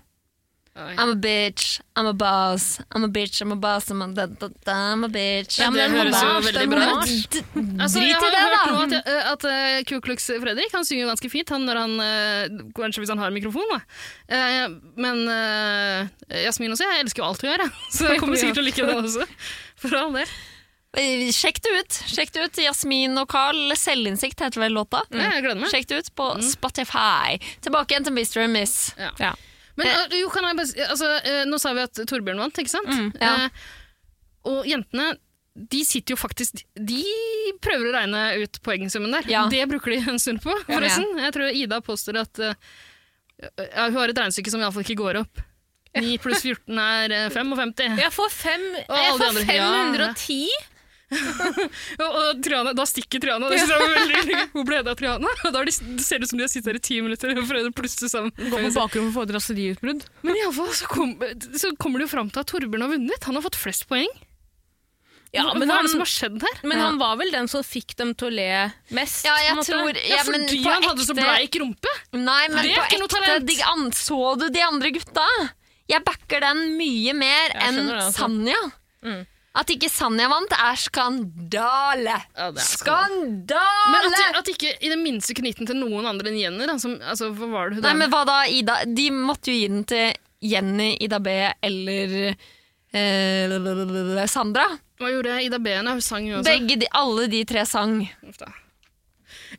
[0.71, 0.93] Oi.
[0.95, 4.25] I'm a bitch, I'm a boss, I'm a bitch, I'm a boss, I'm a, da,
[4.25, 5.57] da, da, I'm a bitch.
[5.59, 7.39] Ja, det høres jo veldig bra ut.
[7.75, 10.87] Altså, Drit jeg i har det, hørt at, eh, at eh, Ku Klux Fredrik han
[10.87, 13.67] synger ganske fint han når han, uh, kanskje hvis han har mikrofon.
[13.73, 13.81] Da.
[14.31, 16.07] Uh, men uh,
[16.45, 17.75] Jasmin også, jeg elsker jo alt hun gjør, jeg.
[17.97, 19.27] så jeg kommer sikkert til å like det også.
[19.83, 20.35] For all del.
[20.97, 21.97] Eh, Sjekk det ut.
[22.11, 22.57] Sjekk det ut.
[22.65, 25.03] Jasmin og Carl, Selvinnsikt heter vel låta.
[25.11, 25.69] Ja, meg.
[25.71, 27.37] Sjekk det ut på Spotify.
[27.63, 28.43] Tilbake igjen til Mr.
[28.43, 28.75] and Miss.
[28.99, 29.31] Ja.
[29.79, 32.59] Men eh, jo, kan jeg bare, si- altså, eh, Nå sa vi at Torbjørn vant,
[32.59, 32.91] ikke sant?
[33.21, 33.35] ja.
[33.45, 33.67] Eh,
[34.51, 35.13] og jentene
[35.53, 37.03] de sitter jo faktisk De
[37.61, 39.27] prøver å regne ut poengsummen der.
[39.29, 39.43] Ja.
[39.51, 41.07] Det bruker de en stund på, forresten.
[41.19, 42.53] Jeg tror Ida påstår at eh,
[43.41, 45.43] ja, hun har et regnestykke som iallfall ikke går opp.
[45.97, 47.97] 9 pluss 14 er eh, 55.
[47.99, 49.71] Jeg får, fem, jeg får andre, ja.
[50.15, 50.41] 510.
[52.01, 53.49] Og, og Triana, da stikker Triana.
[53.51, 54.39] Det synes jeg var veldig.
[54.55, 55.33] Hvor ble det av Triana?
[55.45, 57.33] Og da de, det ser det ut som de har sittet her i ti minutter
[57.35, 58.33] og prøvd å plusse sammen.
[58.39, 60.03] Gå på bakrommet og få et raseriutbrudd.
[60.27, 61.15] Men iallfall så, kom,
[61.59, 63.27] så kommer det jo fram til at Torbjørn har vunnet.
[63.29, 64.11] Han har fått flest poeng.
[65.31, 66.57] Ja, men hva er det som har skjedd her?
[66.67, 66.87] men Ja.
[66.89, 68.47] han var vel den som fikk dem til å le
[68.97, 69.23] mest.
[69.23, 69.71] Ja, jeg måte.
[69.71, 71.93] tror Ja, ja, fordi på han hadde så bleik rumpe.
[72.11, 73.45] Nei, men Det er på ikke noe talent.
[73.47, 75.23] de an, Så du de andre gutta?
[75.87, 77.79] Jeg backer den mye mer enn.
[78.11, 78.59] Sanja.
[79.07, 79.21] Mm.
[79.51, 82.13] At ikke Sanja vant, er skandale!
[82.37, 83.89] Ja, er Skandale!
[83.91, 86.95] Men at, at ikke i det minste knytten til noen andre enn Jenny, da, som,
[87.03, 88.77] altså, var det hun Nei, men hva da, Ida?
[88.87, 90.15] De måtte jo gi den til
[90.53, 91.35] Jenny, Ida B
[91.67, 92.15] eller
[92.95, 94.69] eh, Sandra.
[95.01, 95.75] Hva gjorde Ida B?
[95.83, 96.47] Hun sang jo også.
[96.47, 97.99] Begge de, alle de tre sang.
[98.23, 98.51] Det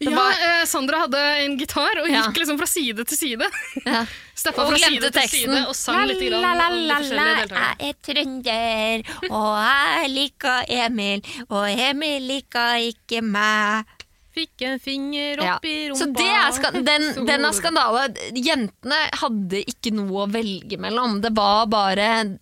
[0.00, 2.22] Ja, var- eh, Sandra hadde en gitar og Ja.
[2.22, 3.48] gikk liksom fra side til side.
[3.86, 4.04] Ja.
[4.34, 5.52] Steppa fra side til teksten.
[5.52, 7.76] side og sang litt grann om de forskjellige deltakerne.
[7.78, 13.84] jeg er trønder, og jeg liker Emil, og Emil liker ikke meg.
[14.34, 15.56] Fikk en finger Ja.
[15.56, 15.98] opp i rumpa.
[15.98, 18.06] Så det er ska den, den er skandale.
[18.32, 21.20] Jentene hadde ikke noe å velge mellom.
[21.20, 22.38] Det var bare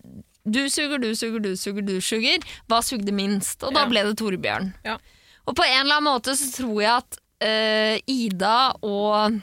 [0.47, 2.39] du suger, du suger, du suger, du suger.
[2.69, 3.61] Hva sugde minst?
[3.63, 4.71] Og da ble det Torbjørn.
[4.87, 4.95] Ja.
[5.45, 9.39] Og på en eller annen måte så tror jeg at eh, Ida og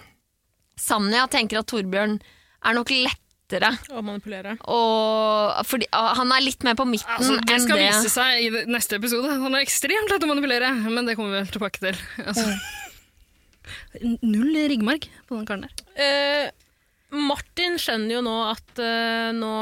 [0.78, 3.72] Sanja tenker at Torbjørn er nok lettere.
[3.90, 4.56] Å manipulere.
[4.70, 7.88] Og, fordi uh, han er litt mer på midten Altså, det skal det.
[7.88, 9.38] vise seg i neste episode.
[9.42, 12.00] Han er ekstremt lett å manipulere, men det kommer vi vel tilbake til.
[12.24, 12.46] Altså.
[14.24, 15.84] Null ryggmarg på den karen der.
[15.98, 19.52] Uh, Martin skjønner jo nå at uh, nå,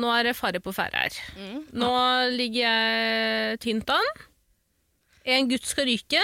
[0.00, 1.18] nå er det fare på ferde her.
[1.72, 1.90] Nå
[2.34, 4.14] ligger jeg tynt an.
[5.24, 6.20] En gutt skal ryke.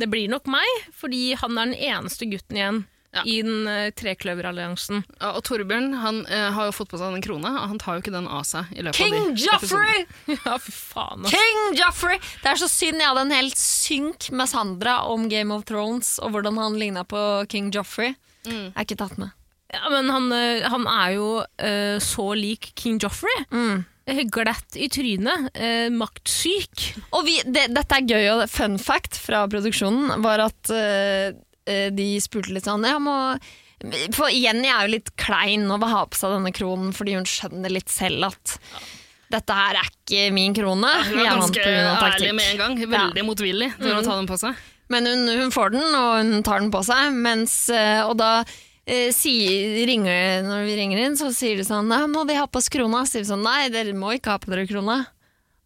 [0.00, 2.78] Det blir nok meg, fordi han er den eneste gutten igjen
[3.12, 3.22] Ja.
[3.24, 5.02] i den uh, trekløveralliansen.
[5.20, 7.96] Ja, og Torbjørn han uh, har jo fått på seg den krona, og han tar
[7.96, 8.68] jo ikke den av seg.
[8.76, 10.04] i løpet King av de Joffrey!
[10.46, 11.24] ja, fy faen.
[11.24, 11.32] ass.
[11.32, 12.20] King Joffrey!
[12.42, 16.18] Det er så synd jeg hadde en helt synk med Sandra om Game of Thrones
[16.20, 17.22] og hvordan han ligna på
[17.52, 18.12] King Joffrey.
[18.48, 18.70] Mm.
[18.70, 19.32] Jeg er ikke tatt med.
[19.72, 23.42] Ja, men han, eh, han er jo uh, så lik King Joffrey.
[23.52, 23.82] Mm.
[24.08, 25.48] Eh, Glatt i trynet.
[25.54, 26.88] eh, maktsyk.
[27.12, 31.32] Og vi, det, dette er gøy, og fun fact fra produksjonen var at eh,
[31.68, 33.16] eh, de spurte litt sånn Jeg må
[34.16, 37.28] For Jenny er jo litt klein og vil ha på seg denne kronen fordi hun
[37.28, 38.56] skjønner litt selv at
[39.28, 40.88] dette her er ikke min krone.
[41.04, 42.78] Hun Jeg er ganske ærlig med en gang.
[42.88, 44.56] Veldig motvillig til å ta den på seg.
[44.88, 47.12] Men hun, hun får den, og hun tar den på seg.
[47.12, 48.30] Mens, eh, og da
[48.88, 49.34] eh, si,
[49.88, 52.70] ringer, når vi ringer inn, så sier de sånn 'Nå må vi ha på oss
[52.72, 53.04] krona?
[53.04, 55.04] Så sier vi sånn Nei, dere må ikke ha på dere krona.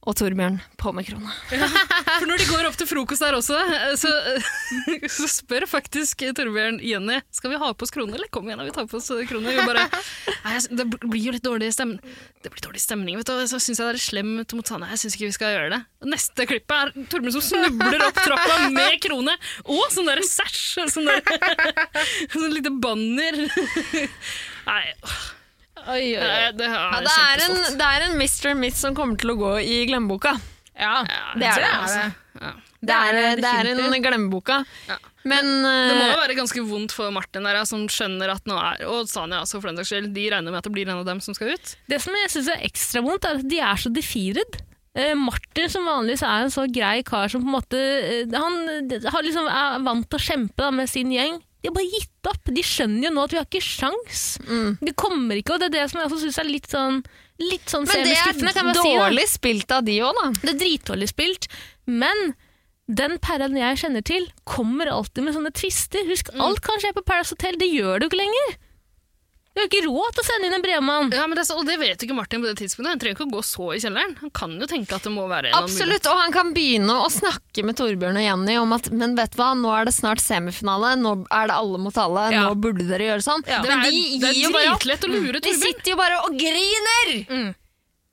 [0.02, 1.30] Og Torbjørn, på med krona.
[2.18, 4.10] For når de går opp til frokost der også, eh, så,
[5.16, 8.74] så spør faktisk Torbjørn Jenny skal vi ha på oss krone, eller kom igjen, vi
[8.74, 9.54] tar på oss krone.
[9.62, 9.84] Bare,
[10.74, 12.00] det blir jo litt dårlig stemning.
[12.42, 13.44] Det blir dårlig stemning, vet du.
[13.46, 14.88] Så syns jeg det er slemt mot Sanne.
[14.90, 15.80] Jeg syns ikke vi skal gjøre det.
[16.10, 19.36] Neste klippet er Torbjørn som snubler opp trappa med krone
[19.68, 20.88] og sånn derre sæsj.
[20.96, 21.22] Sånn der,
[22.34, 23.38] sånn lite banner.
[24.66, 24.82] Nei,
[25.88, 26.50] Oi, oi, oi.
[26.58, 28.52] det Ja, det, er en, det er en Mr.
[28.58, 30.36] Miss som kommer til å gå i glemmeboka.
[30.78, 31.02] Ja,
[31.36, 31.72] Det er det.
[31.78, 32.04] altså.
[32.40, 32.52] Ja.
[32.82, 34.62] Det er, det det er en glemmeboka.
[34.88, 34.96] Ja.
[35.28, 38.56] Men Det må eh, jo være ganske vondt for Martin der, som skjønner at nå
[38.58, 40.08] er Og Sanja også, for den saks skyld.
[40.16, 41.74] De regner med at det blir en av dem som skal ut.
[41.90, 44.58] Det som jeg synes er ekstra vondt, er at de er så defeated.
[44.98, 48.58] Eh, Martin, som vanligvis er en så grei kar som på en måte eh, Han
[48.92, 51.38] eh, har liksom, er vant til å kjempe da, med sin gjeng.
[51.62, 52.50] De har bare gitt opp.
[52.54, 54.22] De skjønner jo nå at vi har ikke sjans.
[54.48, 54.78] Mm.
[54.82, 57.02] Det kommer ikke, og det er det som jeg også synes er litt sånn
[57.42, 59.34] Litt sånn Men det er dårlig si.
[59.38, 60.26] spilt av de òg, da.
[60.42, 61.48] Det er dritdårlig spilt,
[61.90, 62.34] men
[62.86, 66.04] den perren jeg kjenner til, kommer alltid med sånne tvister.
[66.06, 66.40] Husk, Mm.
[66.44, 67.56] alt kan skje på Paris Hotel.
[67.58, 68.56] Det gjør det jo ikke lenger.
[69.52, 71.10] Det har ikke råd til å sende inn en brevmann.
[71.12, 72.88] Ja, men det, så- og det vet ikke Martin på det tidspunktet.
[72.88, 74.14] Han trenger ikke å gå så i kjelleren.
[74.22, 75.58] Han kan jo tenke at det må være en.
[75.60, 79.30] Absolutt, og han kan begynne å snakke med Torbjørn og Jenny om at men vet
[79.36, 82.48] du hva, nå er det snart semifinale, nå er det alle mot alle, Ja.
[82.48, 83.44] nå burde dere gjøre sånn.
[83.46, 83.60] Ja.
[83.60, 84.80] Det Men de det er gir jo bare opp.
[84.80, 85.42] å lure Torbjørn.
[85.42, 87.26] De sitter jo bare og griner!
[87.28, 87.54] Mm.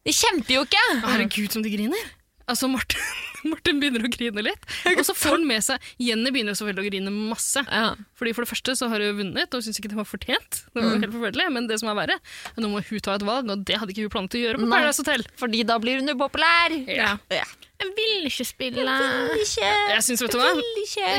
[0.06, 0.86] De kjemper jo ikke!
[1.08, 2.04] Herregud, som de griner.
[2.50, 3.04] Altså, Martin,
[3.52, 6.90] Martin begynner å grine litt, og så får han med seg Jenny begynner selvfølgelig å
[6.90, 7.64] grine masse.
[7.70, 7.94] Ja.
[8.20, 10.64] Fordi For det første så har hun vunnet, og hun syns ikke det var fortjent.
[10.74, 12.20] Det var helt forferdelig, Men det som er verre,
[12.52, 14.62] er nå må hun ta et valg, og det hadde ikke hun planlagt å gjøre
[14.62, 14.70] på.
[14.74, 15.26] Paradise Hotel.
[15.40, 16.76] Fordi da blir hun upopulær.
[16.90, 17.16] Ja.
[17.32, 17.48] Ja.
[17.80, 18.84] Jeg vil ikke spille.
[18.84, 19.68] Jeg vil Ikke.
[19.94, 20.50] Jeg synes, vet du hva?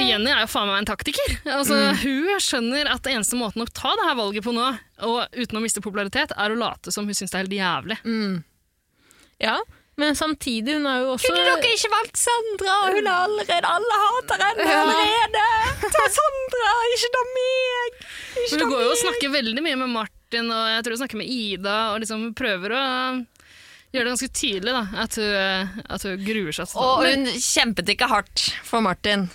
[0.04, 1.38] Jenny er jo faen meg en taktiker.
[1.48, 4.66] Altså, Hun skjønner at det eneste måten å ta det her valget på nå,
[5.08, 7.96] og uten å miste popularitet, er å late som hun syns det er helt jævlig.
[8.04, 8.34] Mm.
[9.40, 9.56] Ja,
[10.00, 12.76] men samtidig, hun er jo også Kunne dere ikke valgt Sandra?
[12.94, 14.78] Hun er allerede Alle hater henne Ja.
[14.84, 15.44] allerede!
[15.96, 17.98] Ta Sandra, ikke da meg!
[18.40, 21.02] Ikke Men hun går jo og snakker veldig mye med Martin, og jeg tror hun
[21.02, 22.84] snakker med Ida, og liksom prøver å
[23.90, 26.74] gjøre det ganske tydelig da, at hun, at hun gruer seg.
[26.78, 29.26] Og hun kjempet ikke hardt for Martin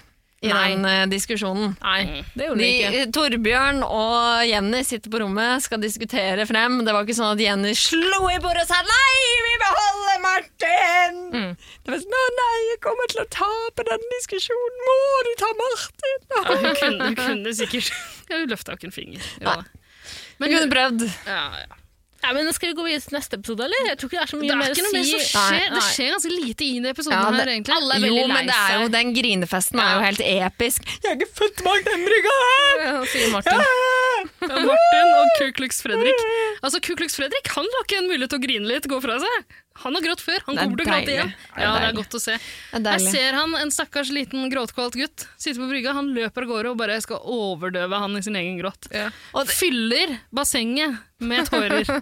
[0.44, 0.64] i Nei.
[0.76, 1.76] den eh, diskusjonen.
[1.82, 3.04] Nei, det gjorde De, ikke.
[3.16, 6.82] Torbjørn og Jenny sitter på rommet, skal diskutere frem.
[6.86, 11.22] Det var ikke sånn at Jenny slo i bordet og sa 'nei, vi beholder Martin'!
[11.34, 11.56] Mm.
[11.56, 15.50] Det var sånn 'å nei, jeg kommer til å tape den diskusjonen, må du ta
[15.64, 16.28] Martin'?
[16.36, 17.90] Ja, hun, kunne, hun kunne sikkert
[18.30, 19.32] Hun løfta jo ikke en finger.
[19.42, 19.64] Ja, da.
[20.40, 21.10] Men hun kunne prøvd.
[21.26, 21.82] ja, ja.
[22.26, 23.90] Ja, men Skal vi gå videre til neste episode, eller?
[23.92, 24.98] Jeg tror ikke det er så Det mye er mer ikke å si.
[24.98, 25.66] mer som skjer.
[25.66, 27.76] Nei, Det skjer ganske lite i den episoden Ja, her, egentlig.
[27.78, 30.90] alle er Jo, lei men det er jo den grinefesten er jo helt episk.
[31.04, 32.86] Jeg er ikke født bak den brygga her!
[32.86, 33.62] Ja, sier Martin.
[33.62, 33.70] Ja,
[34.70, 36.26] Martin og Ku Klux Fredrik.
[36.62, 39.20] Altså, Ku Klux Fredrik han har ikke en mulighet til å grine litt gå fra
[39.24, 39.56] seg.
[39.84, 40.40] Han har grått før.
[40.48, 41.32] Han Det er kommer til å gråte igjen.
[41.60, 42.38] Ja, det er godt å se.
[42.76, 45.96] Jeg ser han, en stakkars liten gråtkvalt gutt, sitte på brygga.
[45.98, 48.88] Han løper av gårde og bare skal overdøve han i sin egen gråt.
[48.96, 49.10] Ja.
[49.36, 51.84] Og fyller bassenget med tårer.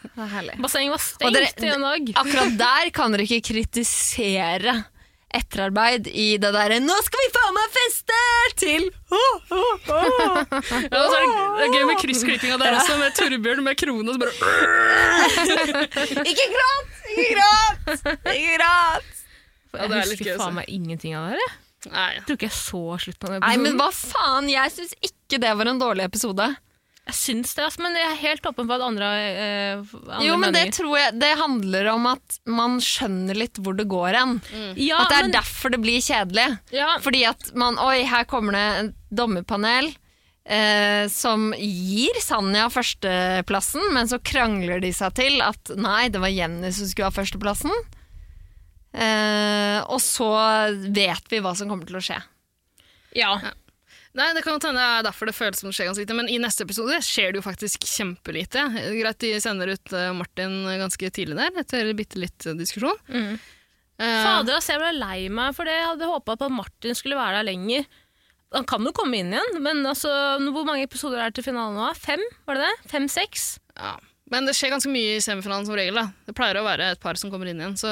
[0.00, 0.54] Det er herlig.
[0.64, 2.12] Bassenget var stengt i en dag.
[2.22, 4.78] Akkurat der kan dere ikke kritisere
[5.36, 8.18] etterarbeid i det derre 'nå skal vi faen meg feste!'
[8.60, 10.36] til «Åh, åh, åh».
[10.92, 14.08] Ja, så er det, det er gøy med kryssklippinga der også, med Torbjørn med krone.
[14.10, 14.34] Og så bare,
[16.30, 16.94] Ikke gråt!
[17.14, 18.06] Ikke gråt!
[18.34, 19.10] Ikke gråt!
[19.70, 21.38] Ja, det er jeg litt husker faen meg ingenting av det.
[21.38, 21.52] her,
[21.84, 24.50] Jeg nei, tror ikke jeg så slutten av den Nei, men hva faen?
[24.50, 26.48] Jeg syns ikke det var en dårlig episode.
[27.10, 30.36] Jeg syns det, altså, men jeg er helt åpen for at andre, eh, andre Jo,
[30.38, 34.36] men det tror jeg Det handler om at man skjønner litt hvor det går hen.
[34.78, 36.46] ja, at det er men, derfor det blir kjedelig.
[36.74, 39.90] ja, Fordi at man Oi, her kommer det en dommerpanel
[40.44, 46.30] eh, som gir Sanja førsteplassen, men så krangler de seg til at nei, det var
[46.30, 47.74] Jenny som skulle ha førsteplassen.
[48.90, 50.30] Eh, og så
[50.90, 52.20] vet vi hva som kommer til å skje.
[53.18, 53.34] ja.
[54.18, 56.28] Nei, Det kan hende det er derfor det føles som det skjer ganske lite, men
[56.32, 58.64] i neste episode skjer det jo faktisk kjempelite.
[58.98, 62.98] Greit, de sender ut eh, Martin ganske tidlig der, etter bitte litt diskusjon.
[63.06, 63.38] Mm.
[64.00, 65.76] Uh, Fader, ass, jeg ble lei meg for det.
[65.76, 67.86] Jeg hadde håpa på at Martin skulle være der lenger.
[68.56, 70.10] Han kan jo komme inn igjen, men altså,
[70.50, 71.90] hvor mange episoder er det til finalen nå?
[71.94, 72.22] Fem?
[72.48, 72.90] Var det det?
[72.90, 73.50] Fem-seks?
[73.78, 73.98] ja.
[74.30, 75.98] Men det skjer ganske mye i semifinalen som regel.
[75.98, 76.06] da.
[76.28, 77.90] Det pleier å være et par som kommer inn igjen, så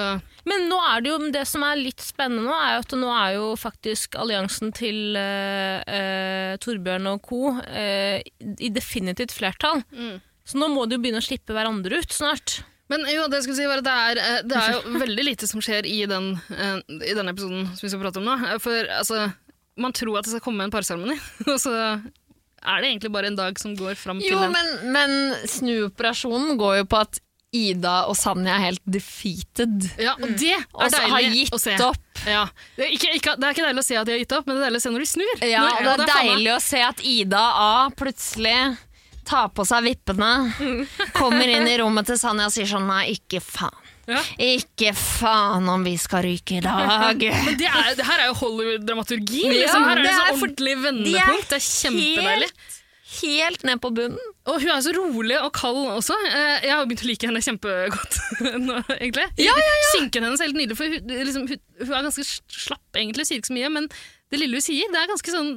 [0.49, 3.11] Men nå er det jo det som er litt spennende nå, er jo at nå
[3.15, 7.43] er jo faktisk alliansen til uh, Torbjørn og co.
[7.67, 8.23] Uh,
[8.59, 9.83] i definitivt flertall.
[9.91, 10.19] Mm.
[10.49, 12.61] Så nå må de jo begynne å slippe hverandre ut snart.
[12.89, 15.49] Men jo, det jeg skulle si var at det er, det er jo veldig lite
[15.51, 16.31] som skjer i den,
[17.05, 18.37] i den episoden som vi skal prate om nå.
[18.65, 19.27] For altså,
[19.77, 21.19] man tror at det skal komme en parseremoni,
[21.53, 21.75] og så
[22.63, 24.53] er det egentlig bare en dag som går fram til Jo, den.
[24.53, 27.21] men, men snuoperasjonen går jo på at
[27.57, 29.87] Ida og Sanja er helt defeated.
[29.97, 31.79] Ja, og det er Og deilig å se.
[31.81, 32.21] opp.
[32.29, 32.43] Ja.
[32.77, 34.45] Det, er ikke, ikke, det er ikke deilig å se at de har gitt opp,
[34.51, 35.33] men det er deilig å se når de snur.
[35.49, 38.59] Ja, når, og det er det er deilig å se at Ida A plutselig
[39.29, 40.29] tar på seg vippene,
[41.17, 43.88] kommer inn i rommet til Sanja og sier sånn nei, ikke faen.
[44.09, 44.23] Ja.
[44.41, 47.21] Ikke faen om vi skal ryke i dag.
[47.47, 49.45] Men det, er, det her er jo Hollywood-dramaturgi.
[49.45, 49.85] Ja, liksom.
[49.85, 51.49] Her er det, det så er ordentlig de vendepunkt.
[51.53, 52.51] Det er kjempedeilig.
[53.19, 54.33] Helt ned på bunnen.
[54.49, 56.17] Og hun er så rolig og kald også.
[56.29, 58.19] Eh, Jeg har begynt å like henne kjempegodt
[58.69, 59.25] nå, egentlig.
[59.41, 62.85] Ja, ja, Synken hennes er helt nydelig, for hun, liksom, hun, hun er ganske slapp,
[63.01, 63.89] egentlig, sier ikke så mye, men
[64.29, 65.53] det lille hun sier, det er ganske sånn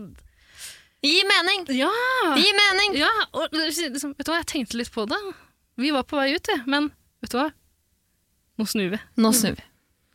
[1.01, 1.63] Gi mening!
[1.75, 1.89] Ja!
[2.37, 2.95] Gi mening!
[2.99, 5.17] ja og, liksom, vet du hva, jeg tenkte litt på det.
[5.81, 6.91] Vi var på vei ut, vi, men
[7.23, 7.47] vet du hva?
[8.61, 9.01] Nå snur vi.
[9.17, 9.67] Nå snur vi.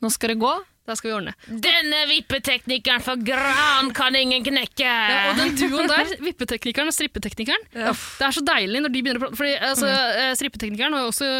[0.05, 0.55] Nå skal det gå.
[0.87, 1.33] Da skal vi ordne.
[1.51, 4.87] Denne vippeteknikeren for Gran kan ingen knekke!
[4.87, 7.89] Ja, og den duoen der, vippeteknikeren og strippeteknikeren, det
[8.29, 9.39] er så deilig når de begynner å prate.
[9.41, 11.31] Fordi altså, eh, strippeteknikeren har jo også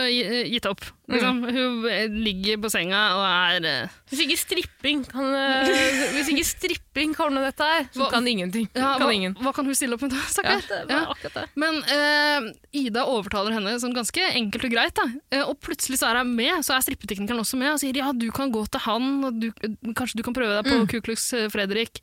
[0.51, 0.89] gitt opp.
[1.07, 1.37] Liksom.
[1.47, 5.69] Hun eh, ligger på senga og er eh, Hvis ikke stripping kan, eh,
[6.17, 8.67] hvis ikke stripping kan ordne dette her, så Hva- kan ingenting.
[8.75, 9.37] ja, kan hva, ingen.
[9.39, 10.65] hva kan hun stille opp med da, Ja, stakkar?
[10.67, 11.45] det var akkurat det.
[11.63, 12.49] Men eh,
[12.83, 14.95] Ida overtaler henne sånn ganske enkelt og greit.
[14.99, 15.07] Da.
[15.31, 18.11] Eh, og plutselig så er hun med, så er strippeteknikeren også med og sier ja,
[18.11, 19.49] du kan gå til han, og du,
[19.95, 20.89] kanskje du kan prøve deg på Mm.
[20.91, 22.03] Ku Klux eh, Fredrik.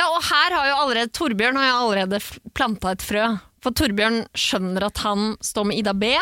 [0.00, 2.22] Ja, og her har jo allerede Torbjørn har jo allerede
[2.56, 3.28] planta et frø.
[3.62, 6.14] For Torbjørn skjønner at han står med Ida B.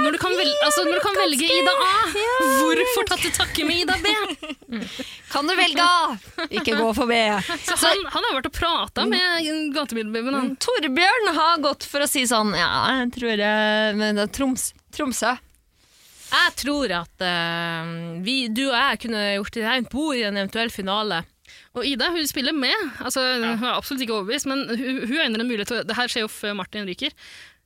[0.00, 1.92] Når du kan, vel, altså, når du kan velge Ida A,
[2.58, 4.12] hvorfor tatt til takke med Ida B?
[5.32, 6.16] Kan du velge A?
[6.48, 7.18] Ikke gå for B.
[7.66, 10.38] Så han, han har vært og prata med gatebilbabyen.
[10.38, 10.50] Han.
[10.62, 12.70] Torbjørn har gått for å si sånn Ja,
[13.02, 15.34] jeg tror jeg Men det er Troms, Tromsø.
[16.32, 17.92] Jeg tror at uh,
[18.24, 21.20] vi, du og jeg kunne gjort det rent bord i en eventuell finale.
[21.76, 22.76] Og Ida hun spiller med.
[23.04, 26.26] Altså, Hun er absolutt ikke overbevist, men hun, hun øyner en mulighet Det her skjer
[26.26, 27.12] jo før Martin ryker.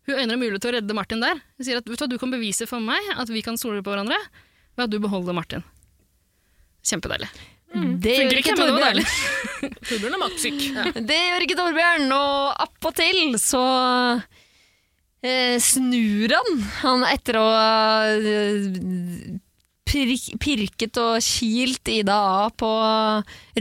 [0.07, 1.41] Hun øyner en mulighet til å redde Martin der.
[1.59, 3.83] Hun sier at vet du, hva, du kan bevise for meg at vi kan stole
[3.83, 4.19] på hverandre
[4.77, 5.67] ved at du beholder Martin.
[6.87, 7.31] Kjempedeilig.
[7.77, 9.01] Det gjør Funker ikke ikke, det Torbjørn.
[9.89, 10.61] Torbjørn er maktsyk.
[11.09, 13.65] Det gjør ikke Torbjørn, og appåtil så
[15.27, 16.63] eh, snur han.
[16.85, 17.67] Han etter å ha
[18.15, 19.35] eh,
[19.87, 22.71] pirket og kilt Ida av på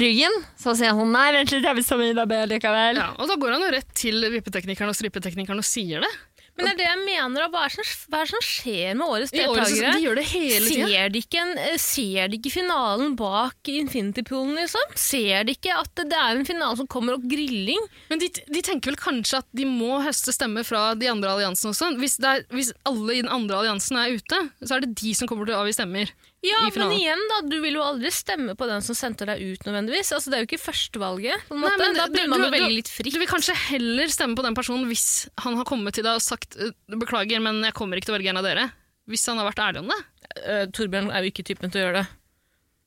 [0.01, 3.01] ryggen, så sier han sånn Nei, vent litt, jeg vil stå med Ida B likevel.
[3.01, 6.13] Ja, og da går han jo rett til vippeteknikeren og strippeteknikeren og sier det.
[6.55, 7.47] Men det er det jeg mener.
[7.51, 9.91] Hva er det som, som skjer med årets deltakere?
[9.95, 10.91] de gjør det hele tiden.
[10.91, 14.95] Ser de, ikke en, eh, ser de ikke finalen bak Infinity-poolen, liksom?
[14.99, 17.81] Ser de ikke at det er en finale som kommer opp grilling?
[18.11, 21.73] Men de, de tenker vel kanskje at de må høste stemmer fra de andre alliansene
[21.73, 21.91] også.
[21.99, 25.11] Hvis, det er, hvis alle i den andre alliansen er ute, så er det de
[25.17, 26.15] som kommer til å avgi stemmer.
[26.45, 27.37] Ja, I men igjen, da.
[27.49, 30.11] Du vil jo aldri stemme på den som sendte deg ut, nødvendigvis.
[30.15, 31.45] Altså, det er jo ikke førstevalget.
[31.49, 33.13] på en Nei, men da burde man jo velge litt fritt.
[33.15, 35.05] Du vil kanskje heller stemme på den personen hvis
[35.41, 38.19] han har kommet til deg og sagt «Eh, beklager, men jeg kommer ikke til å
[38.19, 38.67] velge en av dere.
[39.09, 39.99] Hvis han har vært ærlig om det.
[40.41, 42.05] Uh, Torbjørn er jo ikke typen til å gjøre det.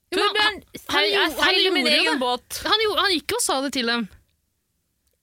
[0.09, 2.21] Jo, Torbjørn, han han, han, gjorde- han i min gjorde egen det.
[2.23, 2.61] båt.
[2.67, 4.07] Han, gjorde, han gikk og sa det til dem.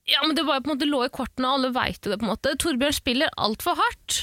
[0.06, 2.14] Ja, men det var jo på en måte lå i kortene, alle veit det.
[2.20, 2.52] på en måte.
[2.62, 4.20] Torbjørn spiller altfor hardt.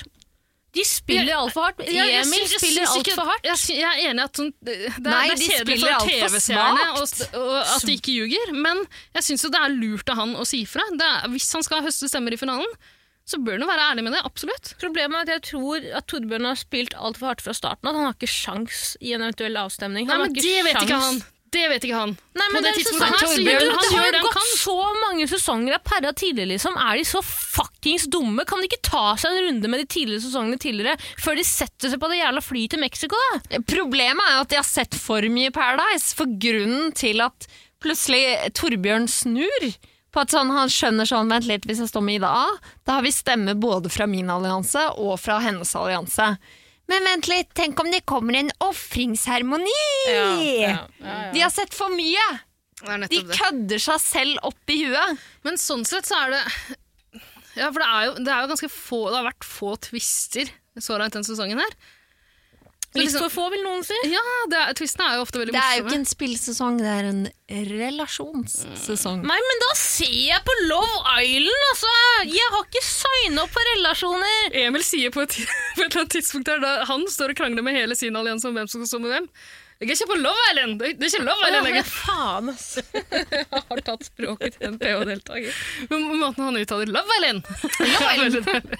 [0.73, 1.79] De spiller altfor hardt.
[1.85, 3.43] Jeg- jeg Emil syns- jeg spiller altfor hardt.
[3.45, 6.85] Jeg, jeg er enig i at sånn, det, Nei, det de er kjedelig for TV-seerne
[7.75, 8.81] at de ikke ljuger, men
[9.13, 10.81] jeg syns det er lurt av han å si ifra.
[10.97, 12.65] Det er- Hvis han skal høste stemmer i finalen,
[13.25, 14.21] så bør han jo være ærlig med det.
[14.25, 14.73] Absolutt.
[14.81, 17.87] Problemet er at jeg tror at Torbjørn har spilt altfor hardt fra starten.
[17.87, 20.07] At han har ikke sjans i en eventuell avstemning.
[20.07, 21.23] Nei, Han har men ikke det vet ikke han.
[21.53, 22.13] Det vet ikke han.
[22.33, 24.25] Nei, men det det er tidspunktet her, gjør du, han Det gjør har det han
[24.25, 24.47] gått kan.
[24.57, 26.79] så mange sesonger av Perra tidligere, liksom.
[26.81, 28.45] Er de så fuckings dumme?
[28.49, 31.93] Kan de ikke ta seg en runde med de tidligere sesongene tidligere, før de setter
[31.93, 33.61] seg på det jævla flyet til Mexico, da?
[33.69, 37.47] Problemet er jo at de har sett for mye Paradise, for grunnen til at
[37.83, 38.23] plutselig
[38.57, 39.69] Torbjørn snur.
[40.13, 42.49] På at sånn, Han skjønner sånn, vent litt, hvis jeg står med Ida A,
[42.85, 46.27] da har vi stemme både fra min allianse og fra hennes allianse.
[46.93, 49.77] Men vent litt, tenk om det kommer en ofringsseremoni!
[51.33, 52.25] De har sett for mye!
[53.09, 55.21] De kødder seg selv opp i huet.
[55.45, 56.41] Men sånn sett så er det
[57.55, 60.49] Ja, for det er jo, det er jo ganske få Det har vært få twister
[60.81, 61.75] så langt denne sesongen her.
[62.93, 63.95] Litt liksom- for få, vil noen si.
[64.11, 64.21] Ja,
[64.51, 65.63] det er, twistene er jo ofte veldig morsomme.
[65.63, 67.23] Det er jo ikke en spillsesong, det er en
[67.73, 69.23] relasjonssesong.
[69.25, 71.93] Nei, men da ser jeg på Love Island, altså!
[72.29, 74.53] Jeg har ikke signa opp for relasjoner!
[74.67, 75.33] Emil sier på et,
[75.75, 78.45] på et eller annet tidspunkt der da han står og krangler med hele sin allianse
[78.51, 79.27] om hvem som skal stå med hvem.
[79.81, 80.77] Jeg er ikke på Love Island!
[80.79, 81.83] Det er ikke Love Island lenger.
[81.89, 82.79] faen, altså.
[83.33, 85.53] Jeg har tatt språket til en PH-deltaker.
[85.89, 87.41] Men måten han uttaler Love Island
[87.81, 88.77] Love Island.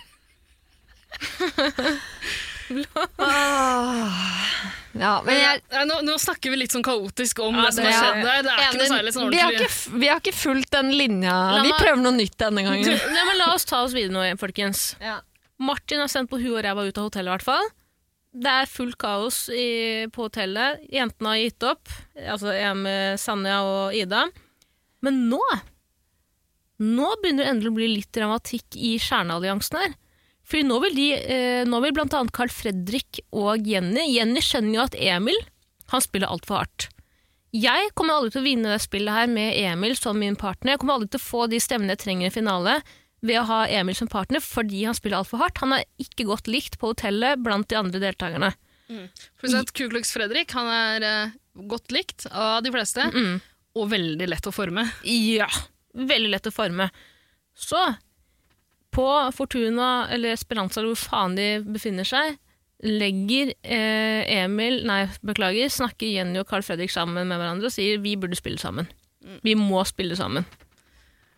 [4.93, 7.88] Ja, men jeg, Nei, nå, nå snakker vi litt sånn kaotisk om Ja, det som
[7.88, 8.43] har skjedd der.
[8.45, 9.69] Det er ikke noe særlig sånn vi, har ikke,
[10.03, 11.34] vi har ikke fulgt den linja.
[11.57, 12.91] La Vi meg- prøver noe nytt denne gangen.
[12.93, 14.84] Ja, men la oss ta oss videre nå, folkens.
[15.01, 15.17] Ja.
[15.63, 17.71] Martin har sendt på huet og ræva ut av hotellet, i hvert fall.
[18.34, 19.65] Det er fullt kaos i,
[20.13, 20.86] på hotellet.
[20.93, 21.89] Jentene har gitt opp.
[22.17, 24.28] Altså jeg med Sanja og Ida.
[25.05, 25.41] Men nå
[26.84, 29.91] Nå begynner det endelig å bli litt dramatikk i kjernealliansen her.
[30.44, 34.76] Fordi nå vil, de, eh, nå vil blant annet Carl Fredrik og Jenny Jenny skjønner
[34.76, 35.38] jo at Emil
[35.94, 36.89] han spiller altfor hardt.
[37.54, 40.74] Jeg kommer aldri til å vinne det spillet her med Emil som min partner.
[40.74, 42.80] Jeg kommer aldri til å få de stemmene jeg trenger i finale
[43.24, 45.62] ved å ha Emil som partner fordi han spiller altfor hardt.
[45.62, 48.50] Han er ikke godt likt på hotellet blant de andre deltakerne.
[48.94, 51.32] At Ku Klux Fredrik han er eh,
[51.70, 53.38] godt likt av de fleste, Mm.
[53.80, 54.84] og veldig lett å forme.
[55.08, 55.48] Ja,
[55.96, 56.89] veldig lett å forme.
[57.56, 57.80] Så,
[58.94, 62.38] på Fortuna, eller Esperanza, eller hvor faen de befinner seg,
[62.84, 68.02] legger eh, Emil, nei, beklager, snakker Jenny og Carl Fredrik sammen med hverandre og sier
[68.04, 68.89] vi burde spille sammen.
[69.44, 70.46] Vi må spille sammen.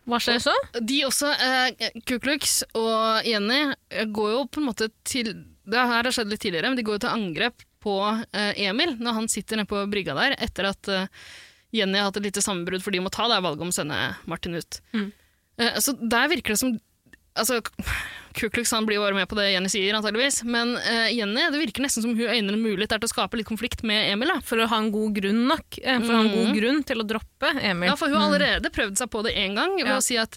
[0.06, 0.54] Hva skjer så?
[0.78, 5.32] De også, eh, Kuklux og Jenny, eh, går jo på en måte til
[5.66, 8.94] Det her har skjedd litt tidligere, men de går jo til angrep på eh, Emil
[9.02, 11.08] når han sitter nede på brygga der etter at eh,
[11.74, 13.98] Jenny har hatt et lite sammenbrudd for de må ta det valget om å sende
[14.30, 14.78] Martin ut.
[14.94, 15.08] Mm.
[15.58, 16.76] Eh, så der virker det som
[17.36, 17.60] Altså,
[18.36, 21.60] Ku Klux blir jo bare med på det Jenny sier, antageligvis, men uh, Jenny, det
[21.62, 24.28] virker nesten som hun øyner en mulighet der til å skape litt konflikt med Emil.
[24.28, 24.40] da.
[24.44, 25.78] For å ha en god grunn nok.
[25.82, 26.54] eh, For å ha en god Mhm.
[26.60, 27.88] grunn til å droppe Emil.
[27.88, 29.96] Ja, for hun har allerede prøvd seg på det én gang ved Ja.
[29.96, 30.36] å si at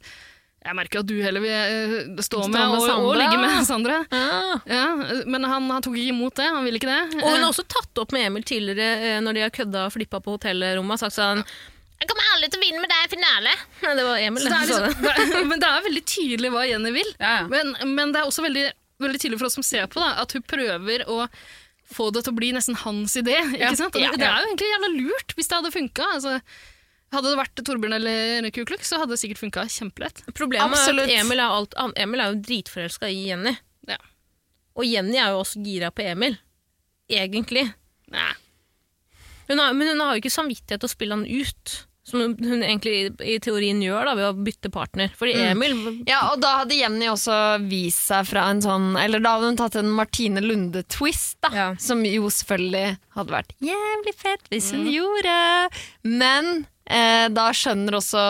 [0.65, 4.05] jeg merker at du heller vil eh, stå med, med og, og ligge med Sandra.
[4.11, 4.59] Ja.
[4.67, 4.85] Ja,
[5.25, 6.47] men han, han tok ikke imot det.
[6.51, 7.19] Han ville ikke det.
[7.23, 10.19] Og hun har også tatt opp med Emil tidligere når de har kødda og flippa
[10.23, 11.43] på hotellrommet og sagt sånn
[12.47, 13.55] Til å vinne med deg i finale.
[13.83, 14.43] Nei, det var Emil.
[14.43, 16.91] så det er som sa liksom, det er, men det er veldig tydelig hva Jenny
[16.95, 17.09] vil.
[17.19, 17.47] Ja, ja.
[17.51, 18.65] Men, men det er også veldig,
[19.03, 21.25] veldig tydelig for oss som ser på, da, at hun prøver å
[21.89, 23.37] få det til å bli nesten hans idé.
[23.57, 23.69] Ja.
[23.71, 23.95] Ikke sant?
[23.97, 26.09] Og det, det er jo egentlig jævla lurt hvis det hadde funka.
[26.19, 26.35] Altså,
[27.15, 30.21] hadde det vært Torbjørn eller Ku Klux, så hadde det sikkert funka kjempelett.
[30.37, 31.09] Problemet Absolutt.
[31.09, 33.55] er at Emil er, alt, Emil er jo dritforelska i Jenny.
[33.89, 33.97] Ja.
[34.77, 36.37] Og Jenny er jo også gira på Emil.
[37.09, 37.65] Egentlig.
[38.13, 38.31] Nei.
[39.49, 41.79] Hun har, men hun har jo ikke samvittighet til å spille han ut.
[42.09, 45.11] Som hun, egentlig i, i teorien gjør da, ved å bytte partner.
[45.17, 45.75] Fordi Emil
[46.09, 47.35] Ja, og da hadde Jenny også
[47.69, 51.53] vist seg fra en sånn Eller da hadde hun tatt en Martine Lunde-twist, da.
[51.55, 51.67] Ja.
[51.81, 55.37] Som jo selvfølgelig hadde vært jævlig fett hvis hun gjorde.
[56.07, 56.51] Men
[56.89, 58.23] eh, da skjønner også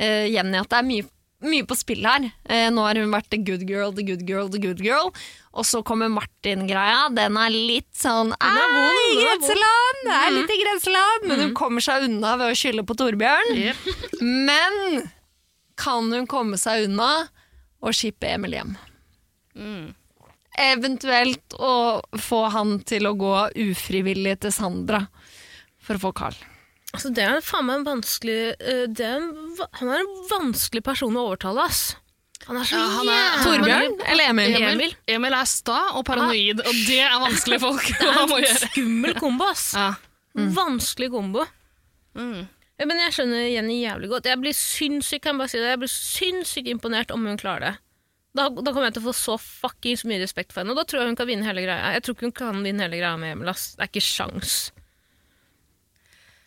[0.00, 1.08] eh, Jenny at det er mye,
[1.44, 2.26] mye på spill her.
[2.48, 5.12] Eh, nå har hun vært the good girl, the good girl, the good girl.
[5.56, 7.08] Og så kommer Martin-greia.
[7.16, 9.22] Den er litt sånn er vond, «Ei, den er vond».
[9.24, 10.02] grenseland!
[10.06, 13.56] Det er litt i grenseland, men hun kommer seg unna ved å skylde på Torbjørn.
[14.20, 15.08] Men
[15.80, 17.10] kan hun komme seg unna
[17.80, 18.76] og skippe Emil hjem?
[19.56, 19.90] Mm.
[20.60, 21.74] Eventuelt å
[22.20, 23.34] få han til å gå
[23.70, 25.06] ufrivillig til Sandra
[25.80, 26.36] for å få Carl.
[26.92, 29.32] Altså, Det er faen meg en vanskelig eh, det er en,
[29.80, 31.82] Han er en vanskelig person å overtale, ass.
[32.48, 34.54] Han er så Ja, han er- Torbjørn eller Emil?
[34.56, 34.94] Emil.
[35.06, 38.70] Emil, er sta og paranoid, og det er vanskelige folk å må gjøre.
[38.70, 39.66] Skummel kombo, ass.
[39.76, 39.90] Ja.
[40.56, 41.44] Vanskelig kombo.
[42.16, 42.48] Mm.
[42.80, 44.24] Ja, men jeg skjønner Jenny jævlig godt.
[44.30, 47.66] Jeg blir sinnssykt kan jeg bare si det, jeg blir sinnssykt imponert om hun klarer
[47.66, 47.72] det.
[48.38, 50.84] Da, da kommer jeg til å få så fuckings mye respekt for henne, og da
[50.88, 51.90] tror jeg hun kan vinne hele greia.
[51.96, 53.72] Jeg tror ikke hun kan vinne hele greia med Emil, ass.
[53.76, 54.54] Det er ikke sjans.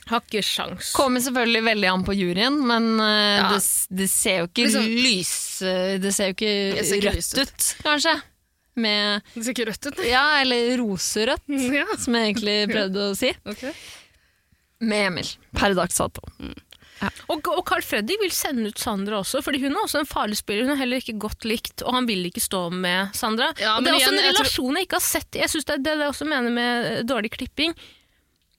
[0.09, 0.91] Har ikke sjans.
[0.97, 3.07] Kommer selvfølgelig veldig an på juryen, men uh,
[3.39, 3.49] Ja.
[3.53, 3.61] det,
[4.01, 5.33] det ser jo ikke Liksom- lys
[5.63, 7.47] eh, Det ser jo ikke, ser ikke rødt ut.
[7.47, 8.15] ut, kanskje.
[8.75, 10.03] Med Det ser ikke rødt ut.
[10.09, 11.45] Ja, eller roserødt,
[11.79, 13.31] Ja, som jeg egentlig prøvde å si.
[13.45, 13.71] Okay.
[14.83, 16.21] Med Emil, per dags dato.
[17.27, 20.37] Og, og Carl Freddy vil sende ut Sandra også, fordi hun er også en farlig
[20.39, 20.63] spiller.
[20.67, 23.49] Hun er heller ikke godt likt, og han vil ikke stå med Sandra.
[23.59, 25.39] Ja, og det er også igjen, en jeg tror- relasjon jeg ikke har sett.
[25.41, 27.75] Jeg synes det er det jeg også mener med eh, dårlig klipping.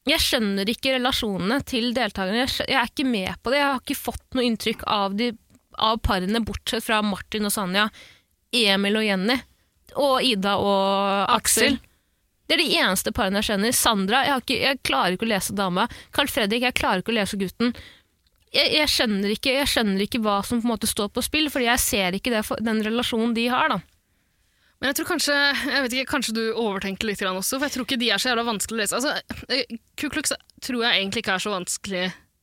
[0.05, 2.43] Jeg skjønner ikke relasjonene til deltakerne.
[2.43, 3.63] Jeg, jeg er ikke med på det.
[3.63, 5.31] Jeg har ikke fått noe inntrykk av, de,
[5.81, 7.89] av parene, bortsett fra Martin og Sanja,
[8.55, 9.39] Emil og Jenny,
[9.97, 11.79] og Ida og Aksel.
[12.45, 13.73] Det er de eneste parene jeg skjønner.
[13.73, 15.87] Sandra, jeg, har ikke, jeg klarer ikke å lese dama.
[16.13, 17.73] Carl Fredrik, jeg klarer ikke å lese gutten.
[18.55, 22.19] Jeg, jeg, skjønner ikke, skjønner ikke hva som på står på spill, fordi jeg ser
[22.19, 23.73] ikke det, den relasjonen de har.
[23.73, 23.81] da.
[24.85, 27.73] Men jeg tror kanskje jeg vet ikke, kanskje du overtenker litt grann også, for jeg
[27.73, 28.99] tror ikke de er så jævla vanskelig å lese.
[28.99, 32.03] Altså, eh, Ku tror jeg egentlig ikke er så vanskelig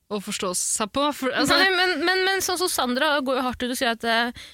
[0.10, 1.04] å forstå seg på.
[1.20, 3.94] For, altså, Nei, men, men, men sånn som Sandra går jo hardt ut og sier
[3.94, 4.50] at eh,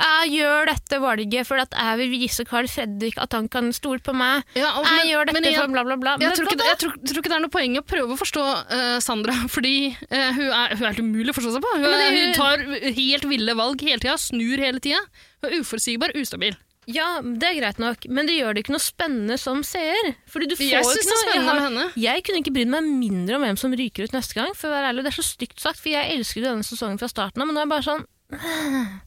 [0.00, 4.00] jeg, gjør dette valget fordi at jeg vil vise Carl Fredrik at han kan stole
[4.00, 4.42] på meg.
[4.56, 6.16] ja, og- Jeg men- gjør dette jeg, for bla, bla, bla.
[6.20, 8.44] Jeg tror, ikke, jeg, tror, tror ikke det er noe poeng å prøve å forstå
[8.70, 9.74] uh, Sandra, fordi
[10.10, 11.76] uh, hun, er, hun er helt umulig å forstå seg på.
[11.76, 12.64] Hun, er hun tar
[12.96, 15.00] helt ville valg hele tida, snur hele tida.
[15.42, 16.56] Hun er uforutsigbar, ustabil.
[16.90, 20.14] Ja, det er greit nok, men det gjør det ikke noe spennende som seer.
[20.32, 22.02] Fordi du får Jeg synes ikke noe, det er spennende jeg har- med henne.
[22.02, 24.50] Jeg kunne ikke brydd meg mindre om hvem som ryker ut neste gang.
[24.58, 27.06] For å være ærlig, Det er så stygt sagt, for jeg elsket denne sesongen fra
[27.12, 29.00] starten av, men nå er jeg bare sånn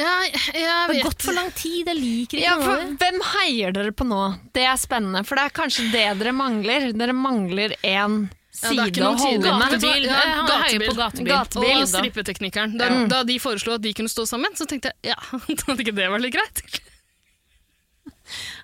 [0.00, 0.16] Ja,
[0.52, 2.98] Det har gått for lang tid, jeg liker ikke Ja, for noe.
[3.00, 4.20] Hvem heier dere på nå?
[4.56, 6.90] Det er spennende, for det er kanskje det dere mangler.
[6.96, 8.20] Dere mangler én
[8.60, 9.74] Ja, det side ja, å holde med.
[9.76, 10.06] Gatebil.
[10.08, 10.94] Ja, gatebil.
[10.96, 11.30] gatebil.
[11.30, 11.76] Gatebil.
[11.78, 12.76] Og strippeteknikeren.
[12.80, 15.96] Da, da de foreslo at de kunne stå sammen, så tenkte jeg ja, hadde ikke
[15.96, 16.64] det vært litt greit?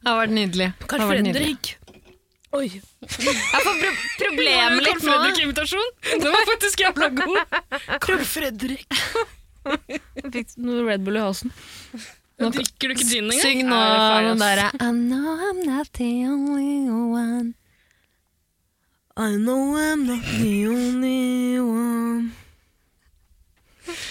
[0.02, 0.72] Det har vært nydelig.
[0.78, 1.08] Nydelig.
[1.10, 1.72] Fredrik.
[2.56, 2.68] Oi.
[2.76, 3.88] Jeg får pro
[4.20, 5.90] problemet litt Carl Karl Fredrik-invitasjon?
[6.22, 7.56] Den var faktisk jævla god.
[8.04, 9.00] Carl Fredrik.
[10.16, 11.52] Jeg fikk noe Red Bull i halsen.
[12.36, 13.40] Drikker du ikke gin engang?
[13.40, 13.76] Syng nå
[14.26, 17.54] den derre I know I'm not the only one.
[19.16, 22.34] I know I'm not the only one.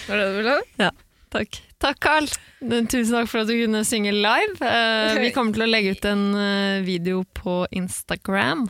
[0.08, 0.64] Var det det du ville ha?
[0.88, 0.90] Ja.
[1.30, 1.60] Takk.
[1.82, 2.26] Takk, Carl.
[2.88, 4.58] Tusen takk for at du kunne synge live.
[4.64, 8.66] Eh, vi kommer til å legge ut en eh, video på Instagram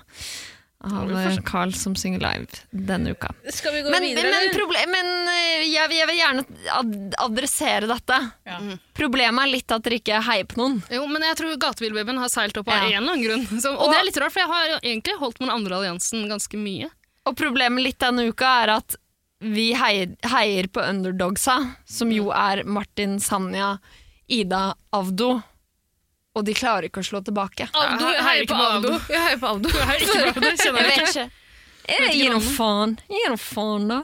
[0.85, 3.31] av eh, Carl som synger live denne uka.
[3.51, 4.29] Skal vi gå Men, videre?
[4.31, 4.91] men, eller?
[4.93, 6.45] men eh, jeg, vil- jeg vil gjerne
[6.81, 8.19] ad adressere dette.
[8.47, 8.59] Ja.
[8.97, 10.77] Problemet er litt at dere ikke heier på noen.
[10.93, 12.85] Jo, men jeg tror gatebilbabyen har seilt opp av Ja.
[12.85, 13.47] en eller annen grunn.
[13.63, 15.81] Så, og, Og- det er litt rart, for jeg har egentlig holdt med den andre
[15.81, 16.93] alliansen ganske mye.
[17.27, 18.95] Og problemet litt denne uka er at
[19.43, 23.75] vi heier, heier på underdogsa, som jo er Martin, Sanja,
[24.33, 25.43] Ida, Avdo.
[26.37, 27.69] Og de klarer ikke å slå tilbake.
[27.73, 28.93] Avdo, jeg heier på Avdo.
[29.09, 29.71] Jeg heier på Avdo.
[29.73, 31.29] Jeg heier på det, Jeg jeg vet ikke.
[31.87, 32.99] Jeg gir noe faen.
[33.09, 34.03] Jeg gir noe faen, da.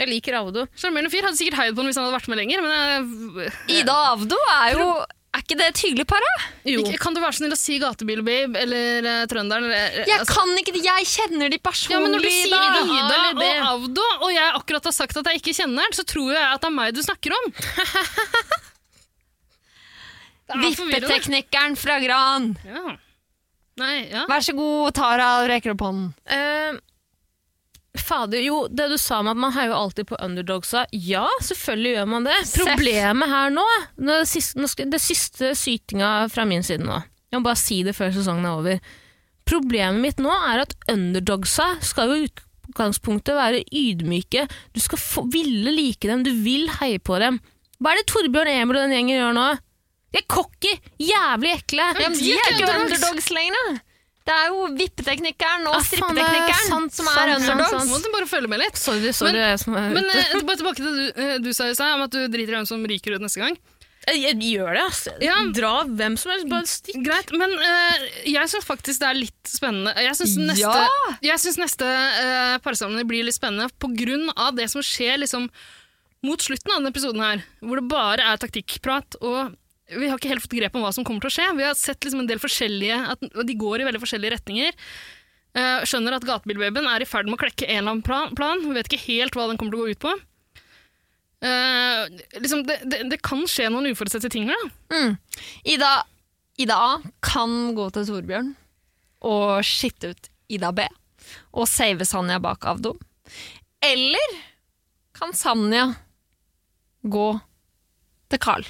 [0.00, 0.66] Jeg liker Avdo.
[0.78, 1.24] Sjarmerende fyr.
[1.26, 4.12] Hadde sikkert heiet på den hvis han hadde vært med lenger, men jeg, Ida og
[4.18, 4.84] Avdo er jo
[5.30, 6.46] Er ikke det et hyggelig par, da?
[6.66, 6.82] Jo.
[6.98, 9.68] Kan du være så snill å si gatebilbabe eller uh, trønderen?
[9.70, 10.82] Eller, Jeg altså- kan ikke det.
[10.88, 12.80] Jeg kjenner de personlig, ja, men Når du sier da.
[12.82, 13.52] Ida eller det.
[13.60, 16.42] og Avdo, og jeg akkurat har sagt at jeg ikke kjenner den, så tror jeg
[16.42, 17.52] at det er meg du snakker om.
[20.50, 20.62] Er.
[20.66, 22.52] Vippeteknikeren fra Gran.
[22.66, 22.96] Ja.
[23.80, 24.26] Nei, ja.
[24.28, 26.10] Vær så god, Tara, rekker opp hånden.
[26.28, 26.80] Uh,
[27.98, 30.84] fader, jo, det du sa med at man heier alltid på underdogsa.
[30.92, 32.36] Ja, selvfølgelig gjør man det.
[32.58, 37.00] Problemet her nå, det, siste, det siste sytinga fra min side nå.
[37.30, 38.92] Jeg må bare si det før sesongen er over.
[39.48, 42.28] Problemet mitt nå er at underdogsa skal jo i
[42.70, 44.46] utgangspunktet være ydmyke.
[44.74, 47.40] Du skal få, ville like dem, du vil heie på dem.
[47.80, 49.48] Hva er det Torbjørn Emil og den gjengen gjør nå?
[50.10, 51.86] De er cocky, jævlig ekle.
[52.02, 53.80] Ja, men de er ikke underdogs lenger.
[54.30, 57.70] Det er jo vippeteknikeren og Ah, er strippeteknikeren sant, som er sant, underdogs.
[57.72, 57.90] sant.
[57.90, 58.76] Må du bare følge med litt.
[58.78, 59.32] Sorry, sorry.
[59.32, 61.74] Men- jeg som er Men eh, bare tilbake til det du, eh, du sa i
[61.74, 63.56] stad, om at du driter i hvem som ryker ut neste gang.
[64.08, 65.00] Jeg, jeg gjør det, ass.
[65.20, 65.34] Ja.
[65.54, 67.00] Dra hvem som helst, bare stikk.
[67.04, 69.92] Greit, men uh, jeg syns faktisk det er litt spennende.
[70.00, 71.16] Jeg syns neste, Ja!
[71.22, 75.48] jeg synes neste uh, parsamling blir litt spennende på grunn av det som skjer liksom
[76.24, 79.16] mot slutten av denne episoden her, hvor det bare er taktikkprat.
[79.20, 79.54] og
[79.90, 81.46] vi har ikke helt fått grep om hva som kommer til å skje.
[81.58, 84.76] Vi har sett liksom en del forskjellige, at de går i veldig forskjellige retninger.
[85.50, 88.34] Uh, skjønner at gatebilbabyen er i ferd med å klekke en eller annen plan.
[88.38, 88.62] plan.
[88.62, 90.14] Vi vet ikke helt hva den kommer til å gå ut på.
[91.40, 92.06] Uh,
[92.38, 94.66] liksom, det, det, det kan skje noen uforutsette ting her.
[94.92, 95.16] Mm.
[95.74, 95.92] Ida,
[96.60, 96.90] Ida A
[97.24, 98.54] kan gå til Torbjørn
[99.26, 100.86] og skitte ut Ida B
[101.52, 102.94] og save Sanja bak Avdo.
[103.84, 104.38] Eller
[105.16, 105.86] kan Sanja
[107.02, 107.28] gå
[108.30, 108.66] til Carl,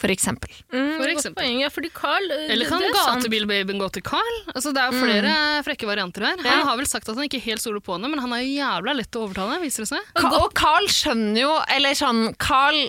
[0.00, 0.50] for eksempel.
[0.72, 1.40] Mm, For eksempel.
[1.42, 4.36] Poeng, ja, fordi Carl Eller kan gatebilbabyen gå til Carl?
[4.52, 5.32] Altså, det er jo flere
[5.64, 6.36] frekke varianter her.
[6.44, 6.50] Ja.
[6.60, 8.52] Han har vel sagt at han ikke helt stoler på henne, men han er jo
[8.58, 10.12] jævla lett å overtale, viser det seg.
[10.20, 12.86] Ka og Carl skjønner jo Eller sånn Carl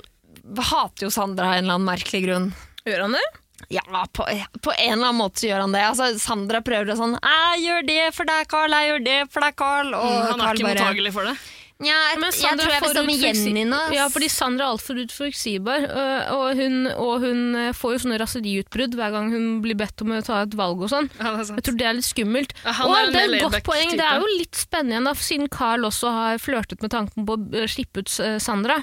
[0.68, 2.52] hater jo Sandra av en eller annen merkelig grunn.
[2.88, 3.26] Gjør han det?
[3.74, 3.82] Ja,
[4.14, 4.24] på,
[4.64, 5.82] på en eller annen måte så gjør han det.
[5.90, 8.72] Altså, Sandra prøver å sånn 'Jeg gjør det for deg, Carl.
[8.72, 11.36] Jeg gjør det for deg, Carl.' Og Mm, han er Carl ikke mottagelig for det.
[11.78, 13.80] Nja, jeg, Men jeg tror jeg får vil stå med Jenny nå.
[13.94, 18.18] Ja, fordi Sandra er altfor utforutsigbar, øh, og hun, og hun øh, får jo sånne
[18.24, 21.10] raseriutbrudd hver gang hun blir bedt om å ta et valg og sånn.
[21.22, 21.36] Ja.
[21.46, 22.56] Jeg tror det er litt skummelt.
[22.64, 23.92] Ja, og det er et godt poeng.
[23.92, 24.00] type.
[24.00, 27.36] Det er jo litt spennende igjen, da, siden Carl også har flørtet med tanken på
[27.38, 28.80] å slippe ut øh, Sandra.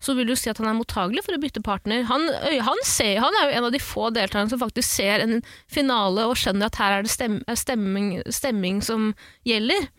[0.00, 2.04] Så vil du si at han er mottagelig for å bytte partner.
[2.08, 2.28] Han,
[2.64, 6.24] han, ser, han er jo en av de få deltakerne som faktisk ser en finale
[6.30, 9.10] og skjønner at her er det stem, stemming, stemming som
[9.48, 9.90] gjelder.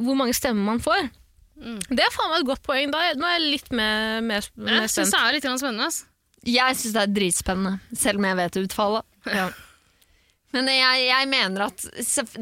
[0.00, 1.12] Hvor mange stemmer man får.
[1.56, 1.78] Mm.
[1.88, 2.90] Det er faen meg et godt poeng.
[2.92, 5.14] Da, nå er jeg litt mer, mer, mer Jeg syns spent.
[5.16, 5.86] det er litt spennende.
[5.86, 6.02] ass.
[6.46, 9.04] Jeg syns det er dritspennende, selv om jeg vet utfallet.
[9.32, 9.48] Ja.
[10.54, 11.82] Men jeg, jeg mener at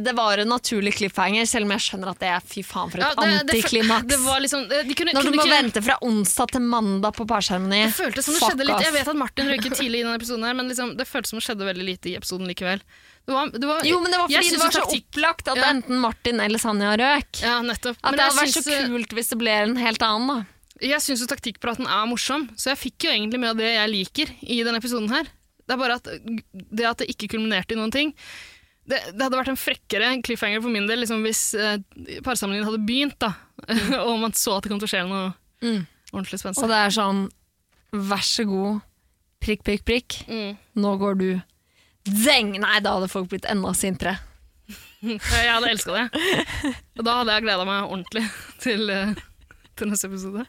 [0.05, 3.01] det var en naturlig cliffhanger, selv om jeg skjønner at det er fy faen for
[3.01, 4.07] et Ja, det- det- antiklimaks.
[4.12, 7.15] Det var liksom, de kunne, Når du kunne må kunne, vente fra onsdag til mandag
[7.17, 7.81] på parseremoni.
[7.89, 8.83] Det føltes som det Fuck skjedde litt off.
[8.85, 11.39] Jeg vet at Martin røyket tidlig i denne episoden, her, men liksom, det føltes som
[11.41, 12.81] det skjedde veldig lite i episoden likevel.
[13.25, 15.57] Det var, det var, Jo, men det var fordi det var så taktikk- opplagt at
[15.57, 15.68] Ja.
[15.72, 17.41] enten Martin eller Sanja røk.
[17.41, 17.97] Ja, nettopp.
[18.03, 20.47] At Men det hadde vært så eh, kult hvis det ble en helt annen, da.
[20.85, 23.89] Jeg syns jo taktikkpraten er morsom, så jeg fikk jo egentlig med av det jeg
[23.95, 25.25] liker i denne episoden her.
[25.64, 26.05] Det er bare at
[26.53, 28.11] det at det ikke kulminerte i noen ting
[28.85, 31.79] Det, det hadde vært en frekkere cliffhanger for min del liksom, hvis eh,
[32.20, 33.31] parsamlingen hadde begynt, da,
[34.05, 35.33] og man så at det kom til å skje noe
[35.64, 35.87] Mm.
[36.12, 37.31] ordentlig Og det er sånn,
[37.95, 38.83] vær så god,
[39.41, 40.18] prikk, prikk, prikk.
[40.29, 40.59] Mm.
[40.77, 41.31] Nå går du.
[42.09, 42.55] Zeng!
[42.61, 44.19] Nei, da hadde folk blitt enda sintere.
[45.05, 45.21] Jeg
[45.53, 46.75] hadde elska det.
[46.99, 48.25] Og da hadde jeg gleda meg ordentlig
[48.65, 49.15] til, eh,
[49.77, 50.45] til neste episode.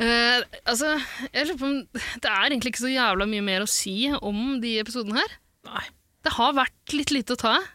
[0.00, 0.94] Uh, altså,
[1.28, 4.54] jeg lurer på om Det er egentlig ikke så jævla mye mer å si om
[4.62, 5.34] de episodene her.
[5.68, 5.82] Nei,
[6.24, 7.68] Det har vært litt lite å ta av.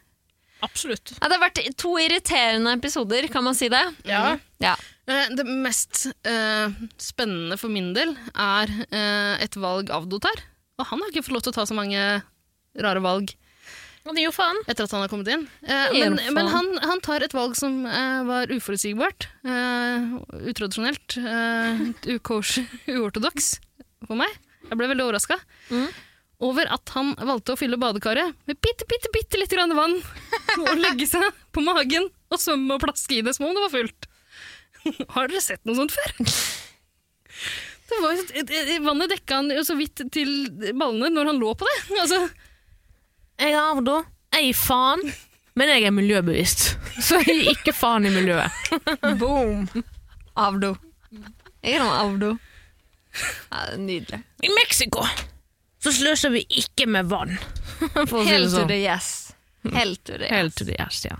[0.65, 1.13] absolutt.
[1.19, 3.83] Ja, det har vært to irriterende episoder, kan man si det?
[4.09, 4.39] Ja.
[4.63, 4.73] Ja.
[5.05, 10.41] Eh, Det mest uh, spennende for min del er eh, et valg Avdo tar.
[10.81, 12.01] Og han har ikke fått lov til å ta så mange
[12.81, 13.31] rare valg
[14.05, 14.57] Og det er jo faen.
[14.67, 15.47] etter at han har kommet inn.
[15.65, 20.11] Eh, men men han, han tar et valg som eh, var uforutsigbart, eh,
[20.51, 21.79] utradisjonelt, uh,
[22.99, 23.47] uortodoks
[24.05, 24.29] for meg.
[24.69, 25.39] Jeg ble veldig overraska
[25.71, 25.87] Mm.
[26.45, 29.95] over at han valgte å fylle badekaret med bitte, bitte, bitte litt grann vann
[30.59, 31.23] og legge seg
[31.55, 34.07] på magen og svømme og plaske i det som om det var fullt.
[35.15, 36.13] Har dere sett noe sånt før?
[37.85, 40.31] Det var, et- et- vannet dekka han jo så vidt til
[40.77, 41.77] ballene når han lå på det.
[42.01, 42.19] Altså,
[43.41, 43.99] Jeg er Avdo.
[44.35, 45.01] Jeg gir faen,
[45.55, 46.65] men jeg er miljøbevisst.
[47.03, 48.51] Så jeg gir ikke faen i miljøet.
[49.21, 49.65] Boom!
[50.35, 50.73] Avdo.
[51.65, 52.33] Jeg er noe avdo.
[53.15, 54.19] Ja, det er nydelig.
[54.43, 55.05] I Mexico
[55.85, 57.37] så sløser vi ikke med vann.
[57.79, 58.67] For å si det Helt to sånn.
[58.71, 59.07] the yes.
[59.75, 60.33] Helt to the yes.
[60.35, 61.15] Helt til det yes, ja.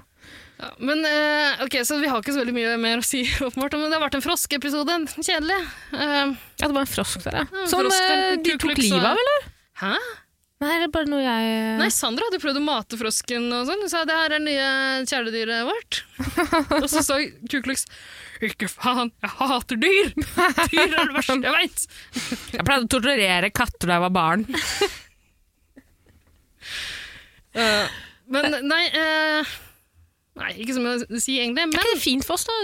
[0.56, 3.74] Ja, men eh, ok, så Vi har ikke så veldig mye mer å si, åpenbart,
[3.80, 5.00] men det har vært en froskeepisode.
[5.18, 5.58] Kjedelig.
[5.96, 7.66] Eh, Ja, det var en frosk der, ja.
[7.72, 9.50] Som frosk, eh, en de tok livet av, eller?
[9.82, 9.94] hæ?
[10.64, 13.82] Nei, det er bare noe jeg Nei, Sandra hadde prøvd å mate frosken og sånn.
[13.84, 14.68] Hun sa det her er det nye
[15.10, 15.98] kjæledyret vårt.
[16.82, 17.18] og så sa
[17.52, 17.84] Kuklux
[18.44, 20.10] ikke faen, jeg hater dyr!
[20.16, 21.86] Dyr er det verste jeg veit!
[22.56, 24.44] Jeg pleide å torturere katter da jeg var barn.
[27.56, 27.86] uh,
[28.36, 29.56] men nei uh,
[30.36, 32.56] Nei, ikke som jeg sier egentlig, men Er ikke det fint for oss, da?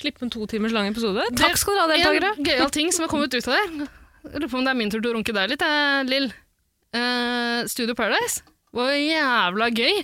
[0.00, 1.28] Slippe en to timers lang episode?
[1.38, 2.32] Takk skal dere ha, deltakere.
[2.34, 4.80] en gøyal ting som har kommet ut av det Jeg lurer på om det er
[4.80, 6.32] min tur til å runke deg litt, eh, Lill.
[6.94, 10.02] Eh, Studio Paradise var jævla gøy.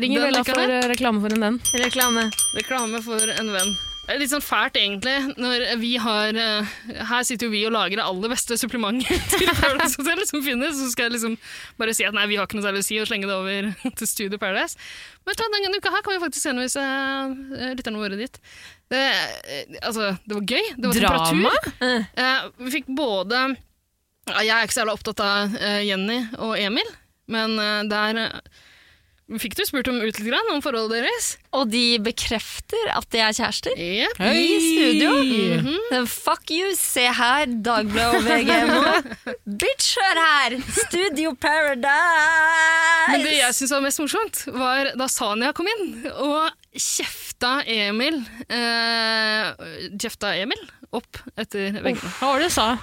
[0.00, 1.62] Ringer Den Vella for eh, reklame for en venn.
[1.82, 2.26] Reklame.
[2.54, 3.72] Reklame for en venn.
[4.10, 6.70] Det er litt sånn fælt, egentlig, når vi har uh,
[7.06, 9.06] Her sitter jo vi og lager det aller beste supplementet
[9.38, 11.36] til Paradise Hotel som finnes, så skal jeg liksom
[11.78, 13.70] bare si at nei, vi har ikke noe særlig å si, og slenge det over
[14.00, 14.74] til Studio Paradise.
[15.22, 18.42] Men ta denne uka her kan vi faktisk henvise uh, lytterne våre dit.
[18.90, 20.70] Det, uh, altså, det var gøy.
[20.74, 21.24] Det var Drama?
[21.30, 22.08] temperatur.
[22.24, 23.44] Eh, vi fikk både
[24.28, 26.90] Jeg er ikke så jævla opptatt av eh, Jenny og Emil,
[27.30, 28.58] men eh, der eh,
[29.38, 31.28] fikk du spurt om ut litt grann, om forholdet deres.
[31.54, 33.74] Og de bekrefter at de er kjærester.
[33.78, 34.20] Yep.
[34.20, 35.10] I studio.
[35.12, 36.06] Mm -hmm.
[36.06, 38.82] Fuck you, se her, Dagbladet og VG nå.
[39.60, 40.58] Bitch, hør her!
[40.86, 43.10] Studio Paradise!
[43.10, 48.22] Men det jeg syns var mest morsomt, var da Sanja kom inn og kjefta Emil
[48.48, 49.50] eh,
[49.98, 52.10] Kjefta Emil opp etter veggene.
[52.18, 52.76] Hva var det du sa?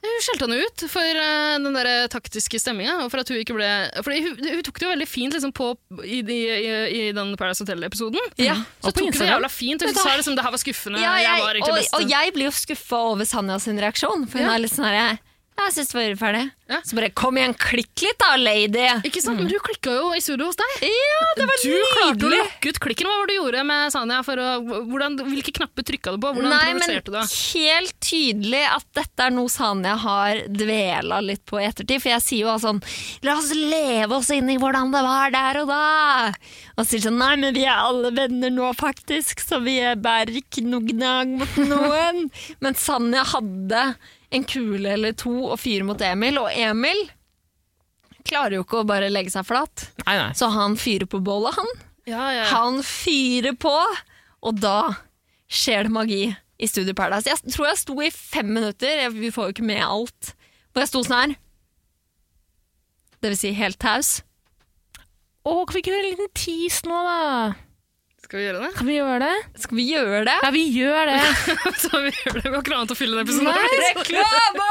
[0.00, 2.98] Hun skjelte han ut for uh, den der taktiske stemminga.
[3.04, 3.68] Og for at hun ikke ble
[4.00, 5.72] For hun, hun tok det jo veldig fint liksom, på
[6.04, 6.38] i, i,
[6.88, 8.20] i, den Paradise Hotel-episoden.
[8.40, 8.56] Ja.
[8.80, 9.84] Så Og på tok hun det jævla fint.
[9.84, 11.02] Hun sa liksom det her var skuffende.
[11.04, 14.24] Ja, jeg, jeg, var og, og jeg blir jo skuffa over Sanja sin reaksjon.
[14.30, 14.56] For hun Ja.
[14.56, 15.18] er litt sånn herre
[15.60, 16.44] Jeg syns det var urettferdig.
[16.70, 16.78] Ja.
[16.86, 18.84] Så bare kom igjen, klikk litt da, lady!
[19.06, 19.38] Ikke sant?
[19.38, 20.70] Men du klikka jo i studio hos deg.
[20.88, 22.38] Ja, det var Du klarte å nydelig!
[22.40, 23.08] lokke ut klikken.
[23.10, 24.18] Hva var det du gjorde med Sanja?
[24.26, 24.46] For å,
[24.88, 26.32] hvordan, hvilke knapper trykka du på?
[26.38, 27.36] Hvordan Nei, men provoserte du?
[27.60, 32.02] helt tydelig at dette er noe Sanja har dvela litt på i ettertid.
[32.02, 32.80] For jeg sier jo sånn
[33.28, 35.82] La oss leve oss inn i hvordan det var der og da.
[36.80, 40.64] Og sier sånn Nei, men vi er alle venner nå, faktisk, så vi bærer ikke
[40.66, 42.24] noe gnag mot noen.
[42.64, 43.84] men Sanja hadde
[44.30, 47.06] en kule eller to og fyre mot Emil, og Emil
[48.26, 49.88] klarer jo ikke å bare legge seg flat.
[50.04, 50.30] Nei, nei.
[50.38, 51.70] Så han fyrer på bålet, han.
[52.10, 52.46] Ja, ja.
[52.52, 53.74] Han fyrer på,
[54.40, 54.92] og da
[55.50, 56.22] skjer det magi
[56.60, 57.30] i Studio Paradise.
[57.32, 60.34] Jeg tror jeg sto i fem minutter, jeg, vi får jo ikke med alt,
[60.70, 61.38] hvor jeg sto sånn her.
[63.20, 64.20] Det vil si helt taus.
[65.40, 67.18] Å, kan vi ikke høre en liten tease nå, da?
[68.30, 68.68] Skal vi gjøre det?
[68.78, 69.36] Kan vi gjøre det?
[69.58, 70.34] Skal vi gjøre det?
[70.38, 71.22] Ja, vi gjør det.
[71.82, 72.42] Så vi gjør det.
[72.44, 74.66] Vi har ikke noe annet å fylle den episoden Nei, Reklame!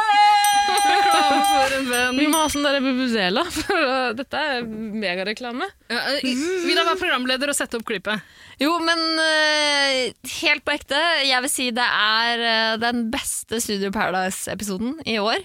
[0.70, 2.22] Reklame for en venn.
[2.22, 5.68] Vi må ha sånn der bubuzela, for uh, dette er megareklame.
[5.92, 8.24] Ja, eh, vil da være programleder og sette opp klippet?
[8.64, 9.98] Jo, men uh,
[10.38, 15.44] helt på ekte, jeg vil si det er uh, den beste Studio Paradise-episoden i år.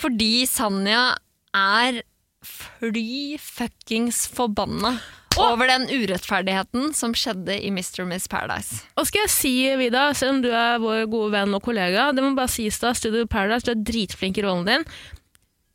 [0.00, 1.10] Fordi Sanja
[1.52, 2.00] er
[2.40, 4.94] fly fuckings forbanna
[5.40, 8.04] over den urettferdigheten som skjedde i Mr.
[8.04, 8.82] og Miss Paradise.
[8.98, 12.24] Og skal jeg si, Vida, selv om du er vår gode venn og kollega, det
[12.24, 14.86] må bare sies da, Studio Paradise, du er dritflink i rollen din.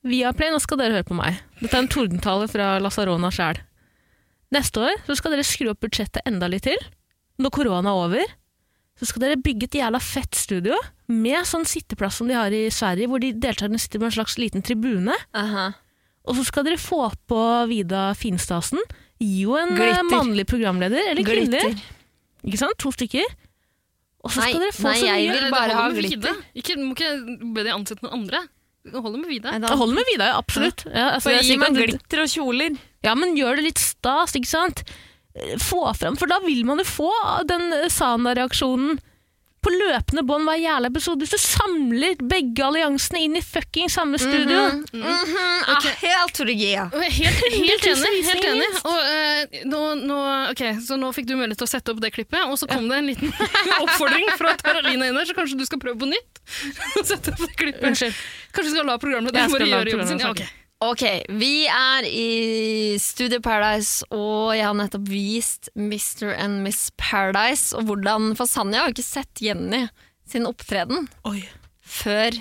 [0.07, 1.41] Viaplay, nå skal dere høre på meg.
[1.59, 3.59] Dette er en tordentale fra Lasarona sjæl.
[4.55, 6.79] Neste år så skal dere skru opp budsjettet enda litt til.
[7.39, 8.31] Når korona er over,
[8.99, 10.75] så skal dere bygge et jævla fett studio
[11.07, 14.35] med sånn sitteplass som de har i Sverige, hvor de deltakerne sitter med en slags
[14.41, 15.15] liten tribune.
[16.27, 18.81] Og så skal dere få på Vida Finstasen.
[19.19, 20.09] Gi jo en eh, Glitter.
[20.13, 21.75] mannlig programleder, eller kvinnelig.
[22.47, 22.77] Ikke sant?
[22.79, 23.25] To stykker.
[24.23, 26.39] Og så skal dere få nei, så jeg mye vil bare ha glitter.
[26.59, 27.11] Ikke, må ikke
[27.55, 28.41] be de ansette noen andre.
[28.89, 29.53] Det holder med Vida.
[29.59, 30.83] Nei, holder med Vida, ja, absolutt.
[30.87, 32.75] Ja, altså, gi meg glitter og kjoler.
[33.05, 34.83] Ja, men gjør det litt stas, ikke sant?
[35.35, 37.11] Eh, Få fram, for da vil man jo få
[37.47, 38.99] den eh, Sana-reaksjonen
[39.63, 41.25] på løpende bånd hver jævla episode.
[41.25, 44.59] Hvis du samler begge alliansene inn i fucking samme studio.
[44.69, 44.99] mm -hmm.
[44.99, 45.91] Mm Helt Okay.
[45.91, 46.45] Ah, helt er
[47.09, 48.25] Helt, helt enig.
[48.25, 48.69] helt enig.
[48.83, 50.17] Og, uh, nå, nå,
[50.51, 52.89] okay, så nå fikk du mulighet til å sette opp det klippet, og så kom
[52.89, 53.33] det en liten
[53.83, 56.41] oppfordring fra Taralina inn der, så kanskje du skal prøve på nytt?
[57.11, 57.83] sette opp det klippet.
[57.83, 58.15] Unnskyld.
[58.53, 60.19] Kanskje du skal la Jeg skal bare la gjøre jobben sin?
[60.19, 61.03] Ja, programlederen ok.
[61.29, 66.31] Vi er i Studio Paradise, og jeg har nettopp vist Mr.
[66.35, 69.87] and Miss Paradise, og hvordan For Sanja har jo ikke sett Jenny
[70.29, 71.41] sin opptreden Oi.
[71.81, 72.37] før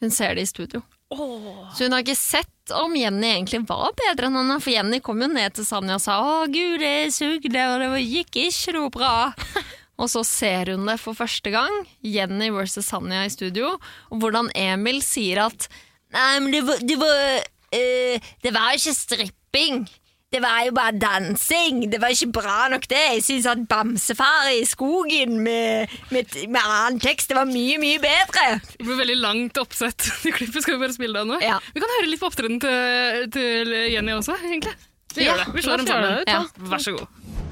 [0.00, 0.82] hun ser det i studio.
[1.10, 5.22] Så hun har ikke sett om Jenny egentlig var bedre enn henne, for Jenny kom
[5.24, 8.90] jo ned til Sanja og sa 'Å, gud, det sugde, og det gikk ikke noe
[8.94, 9.34] bra'.
[10.00, 13.74] Og så ser hun det for første gang, Jenny versus Sanja i studio,
[14.08, 15.68] og hvordan Emil sier at
[16.10, 19.82] Nei, men det var, det var, eh, det var jo ikke stripping.
[20.30, 21.80] Det var jo bare dansing.
[21.90, 23.00] Det var ikke bra nok, det.
[23.16, 27.98] Jeg syns at Bamsefar i skogen med, med, med annen tekst, det var mye, mye
[27.98, 28.44] bedre.
[28.76, 30.06] Det blir veldig langt oppsett.
[30.22, 31.40] Det klippet skal vi bare spille av nå.
[31.42, 31.58] Ja.
[31.74, 34.76] Vi kan høre litt på opptredenen til, til Jenny også, egentlig.
[35.16, 35.54] Vi Ja, gjør det.
[35.56, 36.22] Vi slår dem sammen.
[36.30, 36.44] Ja.
[36.70, 37.49] Vær så god.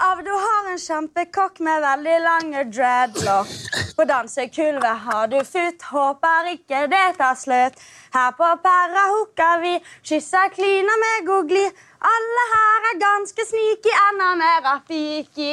[0.00, 3.50] Av du har en kjempekokk med veldig lange dreadlock.
[3.96, 7.76] På dansekulvet har du futt, håper ikke det tar slutt.
[8.14, 11.84] Her på Perra hooker vi, kysser, kliner med god glid.
[12.12, 15.52] Alle her er ganske sneaky, enda mer rafiki.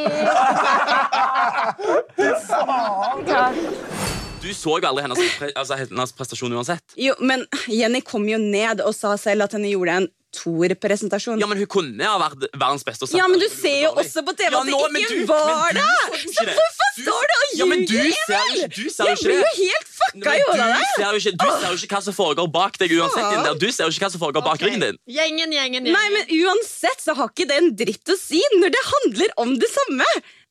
[4.41, 6.95] Du så aldri hennes, pre altså, hennes prestasjon uansett.
[6.95, 11.39] Jo, men Jenny kom jo ned og sa selv at henne gjorde en toer-presentasjon.
[11.41, 13.09] Ja, men Hun kunne ha vært verdens beste.
[13.17, 15.73] Ja, men du ser jo også på TV Ja, at det nå, ikke du- var
[15.73, 15.87] du det!
[15.87, 18.69] så jo ikke Så hvorfor Du- står du og Ja, men du ser jo ikke,
[18.77, 20.87] du ser Jeg blir jo helt fucka i hodet av du deg.
[20.97, 23.59] ser jo ikke, du ser jo ikke hva som foregår bak deg uansett.
[23.59, 24.97] Du ser jo ikke hva som foregår bak ryggen din.
[25.07, 25.93] Gjengen, gjengen, gjengen.
[25.93, 29.57] Nei, men uansett så har ikke det en dritt å si når det handler om
[29.57, 30.05] det samme.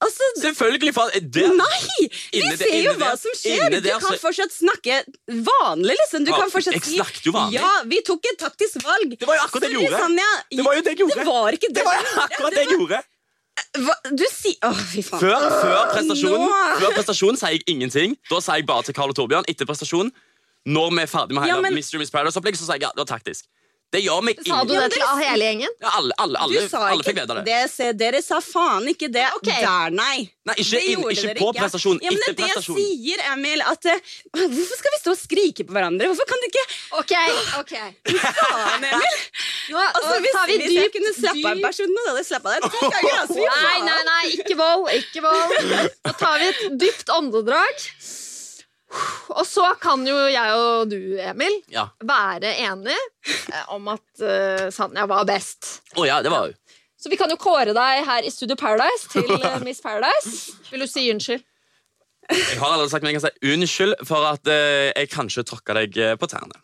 [0.05, 1.11] Altså, Selvfølgelig, Faen.
[1.33, 2.09] det, Nei!
[2.33, 3.71] Vi det- ser jo hva det, som skjer.
[3.81, 6.25] Du kan fortsatt snakke vanlig, liksom.
[6.27, 6.99] Du Ja, kan fortsatt si.
[7.55, 9.17] Ja, vi tok et taktisk valg.
[9.19, 10.01] Det var jo akkurat det jeg gjorde.
[10.05, 10.29] Sanja.
[10.53, 11.17] Det var jo det jeg gjorde.
[11.17, 13.03] Det var ikke det, det var akkurat det jeg gjorde.
[13.87, 13.95] Hva?
[14.13, 15.21] Du sier Åh, fy faen.
[15.21, 16.79] Før, før, prestasjonen, Nå.
[16.81, 18.17] før prestasjonen sier jeg ingenting.
[18.29, 20.13] Da sier jeg bare til Karl og Torbjørn etter prestasjonen.
[20.67, 22.91] Når vi er ferdig med hele Ja, men- Mystery Miss Paradise-opplegget, så sier jeg ja,
[22.93, 23.45] det var taktisk.
[23.97, 25.73] Det gjør meg Sa du det til hele gjengen?
[25.81, 27.45] ja, Alle, alle, alle, Du sa alle fikk vite det.
[27.49, 27.61] det.
[27.73, 29.63] Se, dere sa faen ikke det okay.
[29.65, 30.27] der, nei.
[30.47, 32.01] Nei, ikke, Det inn, gjorde ikke dere på prestasjon.
[32.05, 32.77] Ja, men det etter det jeg prestasjon.
[32.83, 33.63] sier, Emil.
[33.67, 36.11] At, uh, hvorfor skal vi stå og skrike på hverandre?
[36.13, 36.67] Hvorfor kan du ikke
[37.01, 37.15] Ok,
[37.63, 37.75] ok.
[38.13, 39.17] Faen, Emil!
[39.73, 42.29] Nå Altså, hvis, tar vi hvis jeg dypt, kunne slappa en person, nå hadde jeg
[42.31, 43.19] slappa deg ti ganger.
[43.25, 45.91] Altså, Nei, nei, nei, ikke vold, ikke vold.
[46.07, 47.89] Nå tar vi et dypt åndedrag.
[49.37, 51.89] Og så kan jo jeg og du, Emil, Ja.
[52.07, 55.81] være enige eh, om at uh, Sanja var best.
[55.97, 56.55] Oh, ja, det var hun.
[56.97, 60.55] Så vi kan jo kåre deg her i Studio Paradise til eh, Miss Paradise.
[60.71, 61.43] Vil du si unnskyld?
[62.31, 65.77] Jeg har allerede sagt, men jeg kan si unnskyld for at uh, jeg kanskje tråkka
[65.83, 66.63] deg på tærne.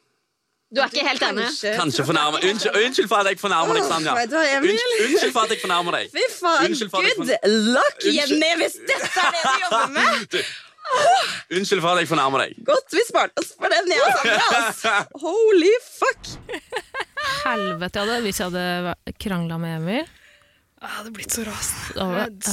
[0.72, 1.44] Du er ikke helt enig?
[1.44, 1.70] Kanskje.
[1.76, 4.14] Kanskje fornærma Unnskyld, unnskyld for at jeg fornærmer deg, Sanja.
[4.24, 4.36] Du?
[4.40, 6.06] Unnskyld, unnskyld for at jeg fornærmer deg.
[6.14, 9.96] Fy faen, Unnskyld for at jeg good luck, Jenny, hvis dette er det du jobber
[9.98, 10.38] med.
[11.52, 12.56] Unnskyld for at jeg fornærmer deg.
[12.64, 14.96] Godt vi sparte oss for den, jeg og Sandra.
[15.20, 16.32] Holy fuck.
[17.42, 20.10] Helvete jeg hadde hvis jeg hadde krangla med Emil.
[20.82, 21.92] Jeg hadde blitt så rasende.
[21.94, 22.06] Jeg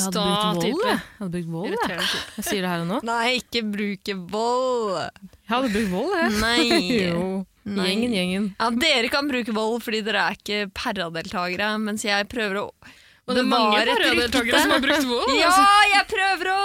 [0.03, 0.83] hadde brukt vold.
[0.85, 2.09] Jeg hadde brukt vold, jeg.
[2.37, 2.99] Jeg sier det her og nå.
[3.07, 4.99] Nei, ikke bruke vold.
[5.23, 6.35] Jeg hadde brukt vold, jeg.
[6.43, 6.89] Nei.
[7.09, 7.23] Jo.
[7.69, 7.85] Nei.
[7.91, 8.45] Gjengen, gjengen.
[8.57, 12.67] Ja, dere kan bruke vold fordi dere er ikke paradeltakere, mens jeg prøver å
[13.29, 13.93] Og det mange bevare
[14.25, 14.59] et rykte.
[14.63, 15.31] som har brukt vold.
[15.39, 15.63] Ja, altså.
[15.93, 16.59] jeg prøver å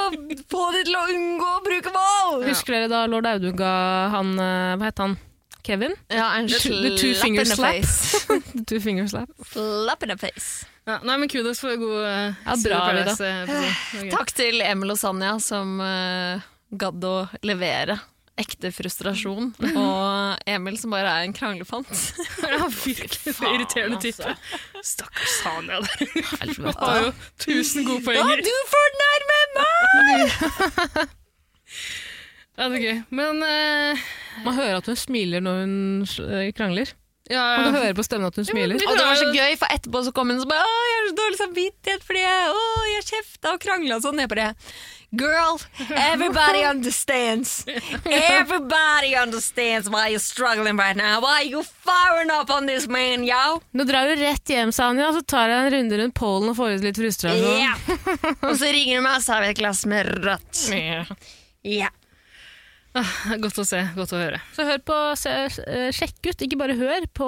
[0.54, 2.46] få dem til å unngå å bruke vold!
[2.48, 3.72] Husker dere da lord Audun ga
[4.14, 5.16] han eh, Hva het han?
[5.64, 5.94] Kevin?
[6.12, 7.84] Ja, en The two- the two finger slap.
[8.56, 9.30] The two finger slap.
[9.48, 10.66] Slap in the face.
[10.84, 12.80] Ja, nei, men kudos for god uh, Ja, bra.
[13.08, 14.10] Takk.
[14.12, 16.36] Takk til Emil og Sanja som uh,
[16.76, 17.14] gadd å
[17.48, 17.96] levere
[18.40, 21.90] ekte frustrasjon, og Emil som bare er en kranglefant.
[22.54, 24.34] Ja, virkelig en irriterende type.
[24.84, 26.02] Stakkars Sanja der.
[26.40, 26.74] Helvete.
[26.84, 27.12] Har jo
[27.44, 28.42] tusen gode poenger.
[28.42, 31.06] du fornærmer meg!
[32.54, 32.98] Ja, det er gøy.
[33.10, 34.02] Men uh,
[34.44, 35.72] Man hører at hun smiler når hun
[36.06, 36.92] eh, krangler.
[37.26, 38.78] ja, Man kan høre på stemmen at hun smiler.
[38.78, 41.08] Og det var så gøy, for etterpå så kom hun og bare Å, jeg har
[41.08, 42.62] så dårlig samvittighet fordi jeg, å,
[42.92, 44.22] jeg kjefta og krangla sånn.
[44.22, 44.52] Jeg bare
[45.16, 45.60] Girl,
[45.90, 47.64] everybody understands.
[48.04, 51.20] Everybody understands why you're struggling right now.
[51.20, 53.60] Why you firing up on this man, yo?
[53.72, 56.56] Nå drar du rett hjem, Sanja, og så tar jeg en runde rundt Polen og
[56.58, 57.60] får ut litt frustrasjon.
[57.60, 57.74] Ja.
[58.48, 60.64] Og så ringer du meg og så har vi et glass med rødt.
[61.64, 61.88] Ja.
[63.42, 64.36] Godt å se, godt å høre.
[64.54, 65.30] Så hør på, se,
[65.66, 67.26] eh, sjekk ut, ikke bare hør på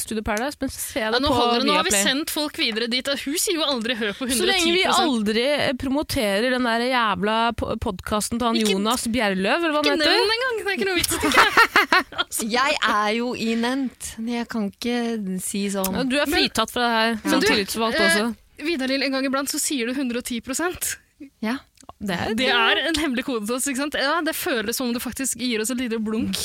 [0.00, 1.66] Studio Paradise, men se Ja, det nå, på Viaplay.
[1.68, 3.06] nå har vi sendt folk videre dit.
[3.12, 6.64] og Hun sier jo aldri 'hør på 110% Så lenge vi aldri eh, promoterer den
[6.64, 7.36] der jævla
[7.84, 10.16] podkasten til han Ikke- Jonas Bjerløv, eller hva Ikke han heter.
[10.16, 10.56] nevn engang!
[10.56, 11.12] Det er ikke noe vits.
[11.12, 12.50] i jeg.
[12.56, 14.16] Jeg er jo i nevnt.
[14.26, 16.08] Jeg kan ikke si Ja, sånn.
[16.08, 18.36] Du er fritatt fra det her som du, tillitsvalgt eh, også.
[18.64, 20.96] Vidar-Lill, en gang iblant så sier du 110%
[21.44, 21.58] Ja.
[21.98, 23.66] Det er, Det er en hemmelig kode til oss.
[23.70, 23.94] ikke sant?
[24.00, 26.36] Ja, Det føles som om det faktisk gir oss et lite blunk.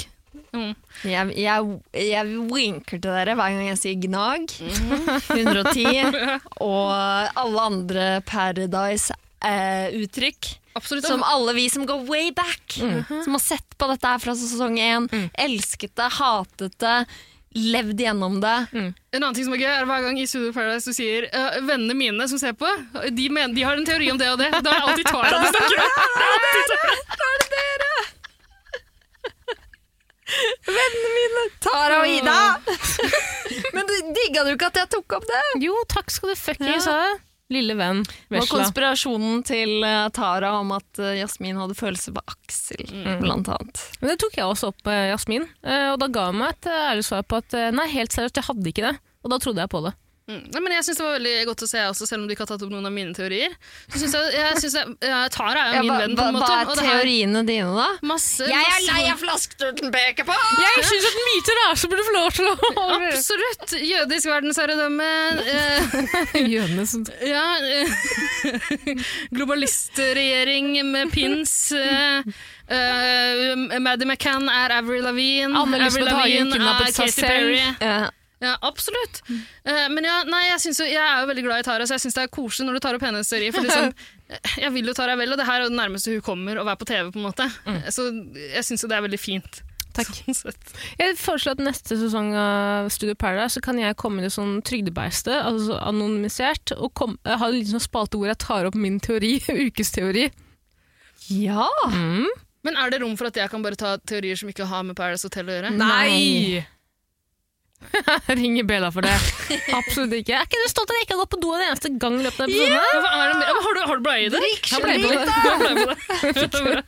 [0.52, 0.76] Mm.
[1.08, 1.60] Jeg, jeg,
[1.96, 4.42] jeg winker til dere hver gang jeg sier gnag.
[5.36, 6.32] 110.
[6.64, 10.44] Og alle andre Paradise-uttrykk.
[10.56, 10.60] Eh,
[11.04, 14.78] som alle vi som går way back, som har sett på dette her fra sesong
[14.80, 17.00] én, elsket det, hatet det,
[17.52, 18.56] levd gjennom det.
[18.72, 18.94] En
[19.24, 21.96] annen ting som er gøy, er hver gang i Studio Paradise du sier uh, vennene
[21.98, 22.70] mine som ser på,
[23.12, 24.52] de, mener, de har en teori om det og det.
[24.62, 25.90] Da er det alltid Tara du snakker om.
[27.18, 27.92] Da er det dere!
[30.72, 31.44] Vennene mine!
[31.64, 32.38] Tara og Ida!
[33.76, 35.42] Men du digga du ikke at jeg tok opp det?
[35.66, 37.02] Jo, takk skal du fuckings ha.
[37.52, 38.04] Lille venn.
[38.30, 42.86] Det var konspirasjonen til eh, Tara om at eh, Jasmin hadde følelser for Aksel,
[43.20, 43.82] blant annet.
[44.00, 46.72] Men det tok jeg også opp med Jasmin, eh, og da ga hun meg et
[46.72, 48.96] ærlig svar på at nei, helt seriøst, jeg hadde ikke det.
[49.22, 49.94] Og da trodde jeg på det.
[50.30, 50.44] Mm.
[50.54, 52.44] Nei, men jeg synes det var veldig godt å se, også, selv om du ikke
[52.46, 53.52] har tatt opp noen av mine teorier.
[53.92, 56.28] Så synes jeg, jeg synes jeg, ja, Tara er jo Ja, min hva, venn, på
[56.30, 56.48] en måte.
[56.52, 57.88] hva er og det her- teoriene dine, da?
[58.08, 60.38] Masse, Jeg er masse- lei av flasketorten peker på!
[60.62, 62.56] Jeg syns at myter er så burde få lov til å
[63.02, 63.76] Absolutt!
[63.82, 65.10] Jødisk verdensherredømme.
[65.52, 67.04] Eh, Jødene som
[67.34, 69.04] ja, eh,
[69.36, 71.72] globalistregjering med pins.
[71.72, 72.22] Uh,
[72.72, 75.54] eh, Maddie McCann er Avril Lavigne.
[75.56, 77.28] Hagen Lavigne kidnappet er seg Katy selv.
[77.28, 77.62] Perry.
[77.82, 78.10] Ja.
[78.42, 79.22] Ja, absolutt.
[79.30, 81.94] Eh, men ja, nei, jeg, synes jo, jeg er jo veldig glad i Tara, så
[81.98, 83.52] jeg syns det er koselig når du tar opp hennes teori.
[83.54, 83.92] For liksom,
[84.34, 86.66] eh, jeg vil jo Tara vel, og det her er det nærmeste hun kommer å
[86.66, 87.12] være på TV.
[87.14, 87.46] på en måte.
[87.94, 88.08] Så
[88.40, 89.62] jeg syns jo det er veldig fint.
[89.94, 90.10] Takk.
[90.26, 90.74] Sånn sett.
[91.00, 94.60] Jeg foreslår at neste sesong av Studio Paradise så kan jeg komme inn i sånn
[94.66, 98.78] trygdebeiste, altså anonymisert, og kom, jeg har en liten sånn spalte hvor jeg tar opp
[98.80, 99.36] min teori,
[99.68, 100.30] ukesteori.
[101.30, 101.68] ja.
[102.62, 104.94] Men er det rom for at jeg kan bare ta teorier som ikke har med
[104.98, 105.72] Paradise Hotel å gjøre?
[105.74, 106.62] Nei!
[108.30, 109.14] Jeg ringer Bella for det.
[109.76, 110.38] Absolutt ikke.
[110.38, 112.18] Er ikke du stolt av at jeg ikke har gått på do en eneste gang
[112.20, 112.76] i løpet av episoden?
[112.78, 113.46] Ja, hva er det med?
[113.48, 114.42] Ja, men har, du, har du bleie i det?
[114.42, 114.98] Jeg på det.
[115.02, 115.98] Du har bleie på det.
[116.52, 116.84] Det er bra.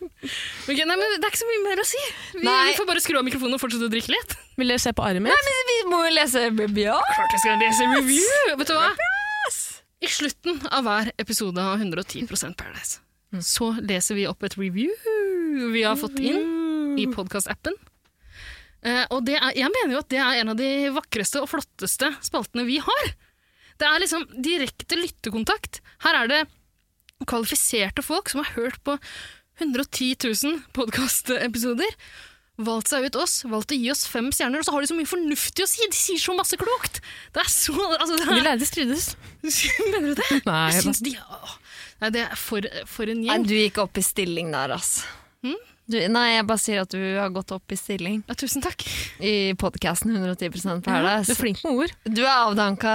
[0.63, 2.01] Ok, nei, men det er ikke så mye mer å si.
[2.33, 2.59] Vi, Nei.
[2.69, 4.35] vi får bare skru av mikrofonen og fortsette å drikke litt.
[4.61, 5.49] Vil dere se på arret mitt?
[5.49, 6.45] Men vi må jo lese
[6.79, 6.99] ja.
[7.13, 8.53] Klart vi skal lese review!
[8.61, 8.91] Vet du hva?
[10.03, 12.99] I slutten av hver episode av 110% Paradise
[13.41, 14.91] så leser vi opp et review
[15.73, 17.73] vi har fått inn i podkast-appen.
[18.83, 21.49] Eh, og det er, jeg mener jo at det er en av de vakreste og
[21.51, 23.13] flotteste spaltene vi har.
[23.79, 25.79] Det er liksom direkte lyttekontakt.
[26.03, 26.41] Her er det
[27.29, 28.97] kvalifiserte folk som har hørt på
[29.61, 31.97] 110 000 podkastepisoder.
[32.63, 34.97] Valgt seg ut oss, valgt å gi oss fem stjerner, og så har de så
[34.97, 35.87] mye fornuftig å si!
[35.89, 36.99] De sier så masse klokt!
[37.33, 39.07] Det er så altså, det Vi er, lærde strides.
[39.93, 40.27] Mener du det?
[40.45, 41.15] Nei, Jeg syns de
[42.03, 44.99] Nei, det er for, for en Nei, du gikk opp i stilling der, ass.
[45.45, 45.57] Hm?
[45.83, 48.85] Du, nei, jeg bare sier at du har gått opp i stilling Ja, tusen takk.
[49.19, 51.91] i podkasten 110 Du er flink med ord.
[52.07, 52.93] Du er avdanka,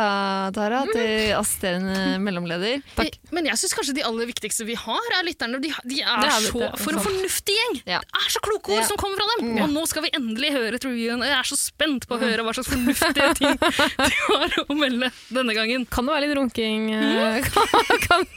[0.56, 2.80] Tara, til assisterende mellomleder.
[2.96, 3.18] Takk.
[3.36, 5.60] Men jeg syns kanskje de aller viktigste vi har, er lytterne.
[5.60, 7.78] De, de er, er- så det For en fornuftig gjeng!
[7.92, 8.00] Ja.
[8.00, 8.88] Det er så kloke ord Ja.
[8.88, 9.52] som kommer fra dem!
[9.66, 11.26] Og nå skal vi endelig høre reviewen.
[11.28, 13.56] Jeg er så spent på å høre hva slags fornuftige ting
[14.08, 15.84] de har å melde denne gangen.
[15.92, 16.88] Kan det være litt runking?
[16.96, 17.48] Mm.
[17.52, 18.28] kan, kan.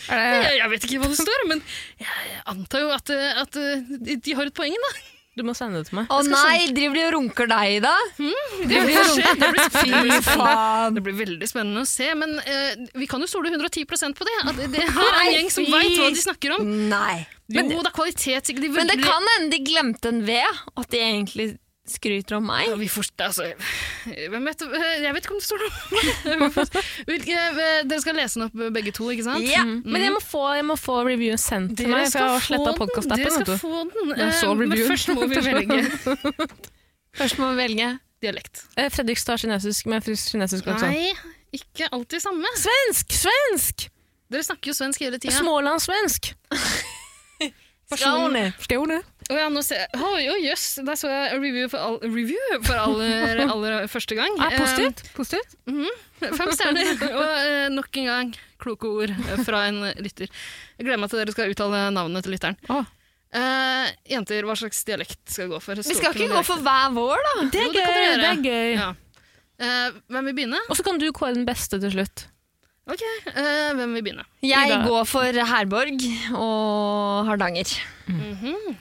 [0.14, 1.62] Er det, Jeg, jeg vet ikke hva det står, men
[2.02, 4.92] jeg antar jo at, at eh, de, de har et poeng, da.
[5.38, 6.08] du må sende det til meg.
[6.10, 7.92] Å nei, driver de og runker deg, da?
[8.18, 10.16] Det blir, det blir, Fy spennende.
[10.26, 10.96] faen.
[10.96, 14.36] Det blir veldig spennende å se, men eh, vi kan jo stole 110% på det.
[14.50, 16.66] At det her er en gjeng som veit hva de snakker om.
[16.90, 17.20] Nei.
[17.54, 18.50] Jo, det er kvalitet.
[18.58, 21.52] De Men det kan hende de glemte en V, at de egentlig
[21.92, 22.66] skryter om meg.
[22.68, 23.46] Ja, vi får, altså,
[24.04, 24.64] hvem vet,
[25.02, 26.66] jeg vet ikke om det står noe.
[27.08, 27.44] Hvilke,
[27.88, 29.46] dere skal lese den opp begge to, ikke sant?
[29.48, 29.64] Ja.
[29.66, 32.74] Men jeg må få, jeg må få reviewen sendt til meg, for jeg har sletta
[32.78, 33.14] den.
[33.14, 34.12] Dere skal få den.
[34.16, 35.80] Eh, Men først må vi velge
[37.18, 37.92] Først må vi velge.
[38.22, 38.64] dialekt.
[38.74, 40.90] Fredrik Fredrikstad kinesisk med kinesisk også.
[40.90, 41.12] Nei,
[41.54, 42.50] ikke alltid samme.
[42.58, 43.14] Svensk!
[43.24, 43.88] Svensk!
[44.28, 45.32] Dere snakker jo svensk hele tida.
[45.38, 46.34] Smålandssvensk.
[47.96, 48.52] Skåne.
[48.66, 48.98] Skåne.
[49.28, 50.66] Å ja, nå ser jeg Oh, jøss.
[50.86, 54.36] Der så jeg review for, all, review for aller, aller første gang.
[54.40, 55.02] Ah, positivt.
[55.16, 55.56] positivt.
[55.68, 56.94] Eh, fem stjerner.
[57.10, 59.12] Og uh, nok en gang kloke ord
[59.46, 60.30] fra en lytter.
[60.78, 62.56] Jeg gleder meg til dere skal uttale navnet til lytteren.
[62.72, 62.86] Oh.
[63.28, 65.82] Uh, jenter, hva slags dialekt skal vi gå for?
[65.84, 67.34] Vi skal ikke gå for hver vår, da.
[67.52, 67.84] Det er jo, gøy.
[67.84, 68.72] Det, Det er gøy.
[68.78, 68.88] Ja.
[69.58, 70.64] Uh, hvem vil begynne?
[70.70, 72.24] Og så kan du kåre den beste til slutt.
[72.88, 74.24] Ok, uh, hvem vil begynne?
[74.40, 74.80] Jeg Ida.
[74.88, 77.76] går for Herborg og Hardanger.
[78.08, 78.76] Mhm.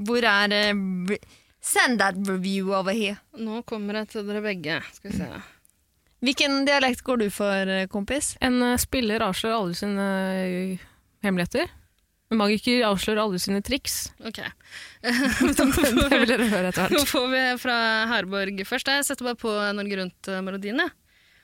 [0.00, 1.14] Hvor er uh,
[1.60, 3.18] Send that review over here.
[3.36, 4.78] Nå kommer jeg til dere begge.
[4.96, 5.26] Skal vi se.
[6.24, 8.34] Hvilken dialekt går du for, eh, kompis?
[8.40, 10.86] En uh, spiller avslører alle sine uh,
[11.24, 11.68] hemmeligheter.
[12.32, 13.98] En magiker avslører alle sine triks.
[14.24, 14.40] Ok.
[15.04, 17.76] Det vil dere høre etter Nå får vi fra
[18.12, 18.88] Herborg først.
[18.88, 20.80] Jeg setter bare på Norge Rundt-melodien.
[20.84, 20.96] jeg.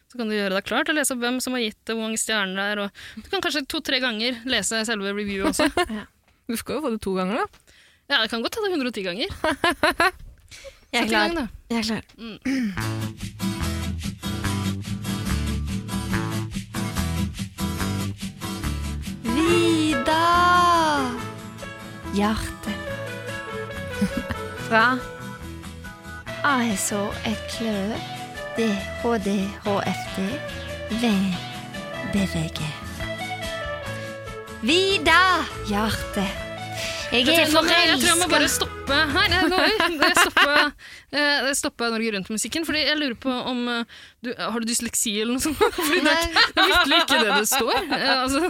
[0.07, 1.97] Så kan du gjøre deg klar til å lese opp hvem som har gitt det,
[1.97, 3.01] hvor mange stjerner det er.
[3.19, 5.69] Du kan kanskje to-tre ganger lese selve reviewet også.
[6.47, 7.66] Du skal jo få det to ganger, da.
[8.11, 9.27] Ja, det kan godt hende 110 ganger.
[10.93, 11.29] Jeg er klar.
[11.29, 11.49] gang.
[11.71, 12.03] Jeg er klar.
[19.23, 20.23] Vida
[22.15, 22.73] Hjerte
[24.69, 24.99] Fra
[26.45, 27.93] ASO Eklø
[28.57, 30.19] DHDHFD
[31.03, 32.61] VBVG
[34.63, 35.21] Vida
[35.69, 36.46] Hjerte
[37.17, 37.63] Jeg er forelska!
[37.63, 39.29] tror jeg, tror jeg må bare stoppe her.
[41.57, 43.85] Stopper, eh, Norge Rundt-musikken, fordi jeg lurer på om eh,
[44.25, 45.59] du, Har du dysleksi eller noe sånt?
[45.79, 47.79] Fordi det, er- det er virkelig ikke det det står.
[47.97, 48.43] Eh, altså,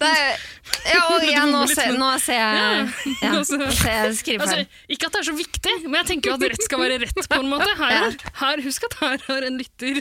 [0.00, 0.44] Det er-
[0.90, 2.88] Ja, og ja, nå, ser, nå ser jeg
[3.22, 4.62] ja, nå ser jeg skrivefeil.
[4.62, 7.00] altså, ikke at det er så viktig, men jeg tenker jo at rett skal være
[7.06, 7.24] rett.
[7.30, 7.70] på en måte.
[7.80, 8.14] Her,
[8.44, 10.00] her, Husk at her har en lytter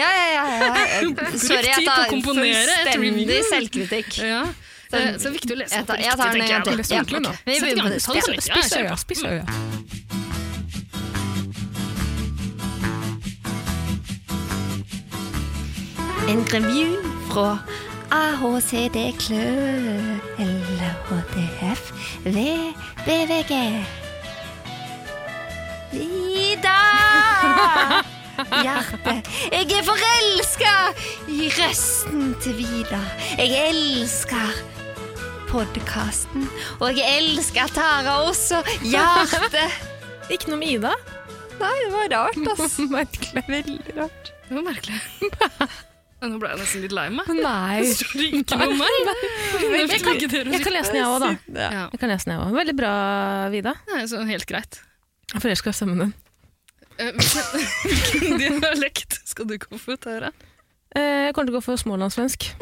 [0.00, 0.44] Ja, ja, ja.
[0.58, 1.14] ja.
[1.46, 4.18] Sorry, jeg tar fullstendig selvkritikk.
[4.26, 4.44] ja.
[4.98, 6.62] Eh, Så det er viktig å lese opp riktig, tenker jeg.
[6.92, 7.30] er ordentlig nå.
[7.30, 7.46] ok.
[7.46, 8.02] Vi begynner det.
[8.02, 9.44] Spiss øya, Spis øya.
[16.28, 16.96] En review
[17.30, 17.58] fra
[18.12, 19.48] AHCD Klø
[20.38, 21.82] LHDF
[22.24, 23.52] VBVG.
[25.92, 26.78] Ida!
[28.62, 29.14] Hjerte.
[29.52, 30.74] Jeg er forelska
[31.28, 33.00] i røsten til Vida.
[33.38, 34.54] Jeg elsker
[35.52, 36.46] podkasten,
[36.80, 38.62] og jeg elsker Tara også.
[38.86, 39.64] Hjerte.
[40.32, 40.92] Ikke noe med Ida.
[41.60, 42.78] Nei, det var rart, ass.
[42.90, 43.42] Merkelig.
[43.50, 44.30] Veldig rart.
[44.48, 45.00] Det var merkelig.
[46.22, 47.28] Nå ble jeg nesten litt lei meg.
[47.34, 47.80] Nei.
[47.82, 48.98] Det står ikke noe om meg.
[49.02, 51.30] Jeg kan, jeg kan lese den, jeg òg, da.
[51.58, 52.56] Ja, Jeg kan lese den, jeg også.
[52.60, 52.92] Veldig bra,
[53.52, 53.72] Vida.
[53.90, 54.78] Nei, sånn helt greit.
[55.34, 56.14] Jeg forelska i stemmen din.
[57.02, 60.30] Eh, Hvilken, hvilken dialekt skal du gå for, Tara?
[60.94, 62.52] Eh, Jeg kommer til å gå for smålandssvensk.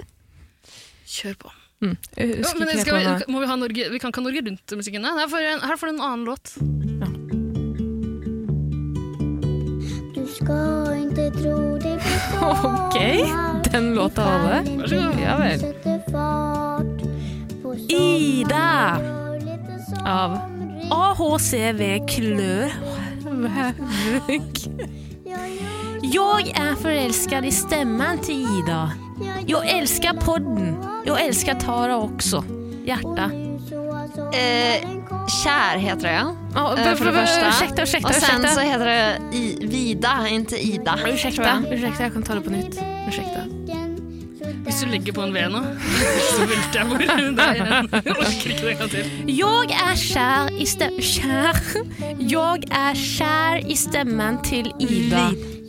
[1.21, 1.53] Kjør på.
[1.81, 1.97] Mm.
[2.17, 4.11] Jeg Ja, husker men ikke helt hva det vi, må vi, ha Norge, vi kan
[4.13, 5.05] ikke ha Norge Rundt-musikken.
[5.17, 6.45] Her får du en, her får du en annen låt.
[10.15, 12.21] Du skal ikke tro det blir
[12.51, 13.19] Okej,
[13.73, 14.61] den låta av det.
[14.83, 15.21] Varsågod.
[15.25, 15.59] Ja vel.
[17.89, 19.01] Ida
[20.07, 20.39] av.
[20.91, 22.69] AHCV Klø.
[26.11, 28.83] Jeg er forelska i stemmen til Ida.
[29.47, 30.70] Jeg elsker podden.
[31.07, 32.45] Jag älskar Tara också.
[32.85, 33.31] Hjärta.
[34.33, 34.89] Eh,
[35.45, 36.17] kär heter jeg.
[36.17, 36.35] ja.
[36.55, 37.49] Ja, Eh, för det första.
[37.49, 38.55] Ursäkta, ursäkta, Och sen ursäkta.
[38.55, 40.99] så heter det I, Vida, inte Ida.
[41.07, 41.73] Ursäkta, jag.
[41.73, 42.79] ursäkta, jeg kan ta det på nytt.
[43.09, 43.41] Ursäkta.
[44.65, 45.59] Hvis du legger på en V nå,
[46.37, 47.89] så velter jeg hvor det er igjen.
[47.93, 49.05] Jeg orker ikke det en gang til.
[49.27, 51.57] Jeg er kjær i stemmen Kjær?
[52.21, 55.17] Jeg er kjær i stemmen til Ida.
[55.17, 55.60] Jag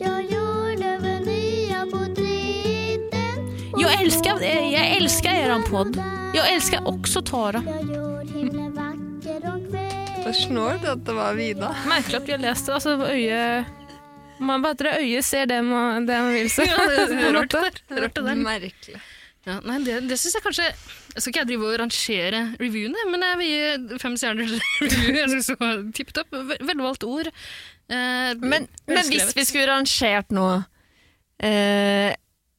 [3.82, 4.42] dritten Jeg elsker,
[4.72, 5.96] jeg elsker er podd.
[7.26, 7.62] Tara.
[7.66, 11.76] Jag gjorde himlen vacker Vad snålt att det var Vida.
[11.88, 12.74] Merkelig at vi har lest det.
[12.74, 13.66] Altså, øyet
[14.40, 16.64] man bare tror øyet ser det man, det man vil se.
[16.66, 17.34] Ja, det det
[18.16, 18.36] det der.
[18.36, 19.02] Märkligt.
[19.46, 20.66] Ja, nei, det, det syns jeg kanskje
[21.16, 24.52] Jeg skal ikke jeg drive og rangere reviewene, men jeg vil gi fem stjerners
[24.82, 25.16] review.
[25.18, 26.38] Jeg synes det var tipp topp.
[26.62, 27.28] Velvalgt ord.
[27.90, 30.62] Eh, Men, men hvis vi skulle rangert noe
[31.42, 32.14] eh,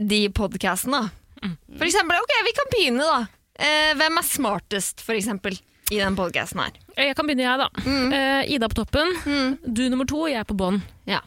[0.09, 1.51] de podcastene, da.
[1.79, 3.21] For eksempel, ok, vi kan begynne, da.
[3.63, 5.57] Eh, hvem er smartest, for eksempel,
[5.93, 6.77] i den podcasten her?
[6.97, 7.69] Jeg kan begynne, jeg, da.
[8.17, 9.13] Eh, Ida på toppen.
[9.67, 10.81] Du nummer to, jeg på bånn.
[11.11, 11.21] Ja.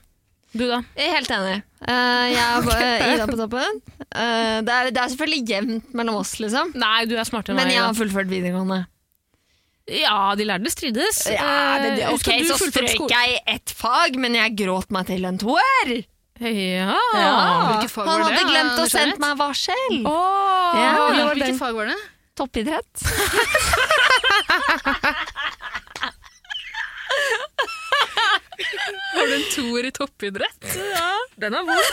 [0.55, 0.79] Du, da?
[0.95, 1.55] Jeg er helt enig.
[1.83, 2.79] Eh, jeg er på,
[3.11, 3.79] Ida på toppen.
[4.07, 6.71] Eh, det, er, det er selvfølgelig jevnt mellom oss, liksom.
[6.79, 8.85] Nei, du er smartere enn Men jeg har fullført videregående.
[9.85, 11.25] Ja, de lærde strides.
[11.29, 14.89] Ja, det, det, Eh, ok, Så strøyk strøk i jeg ett fag, men jeg gråt
[14.95, 15.91] meg til en toer.
[16.39, 16.95] Ja.
[17.15, 17.87] ja.
[17.87, 20.01] fag Han hadde glemt å sende meg varsel.
[20.03, 21.95] Oh, Ja, Hvilket fag var det?
[22.35, 23.05] Toppidrett.
[29.15, 30.75] Har du en toer i toppidrett?
[30.75, 31.85] Ja, Den er vond.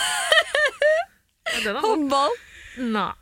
[1.86, 2.34] Håndball.
[2.76, 3.12] Nei.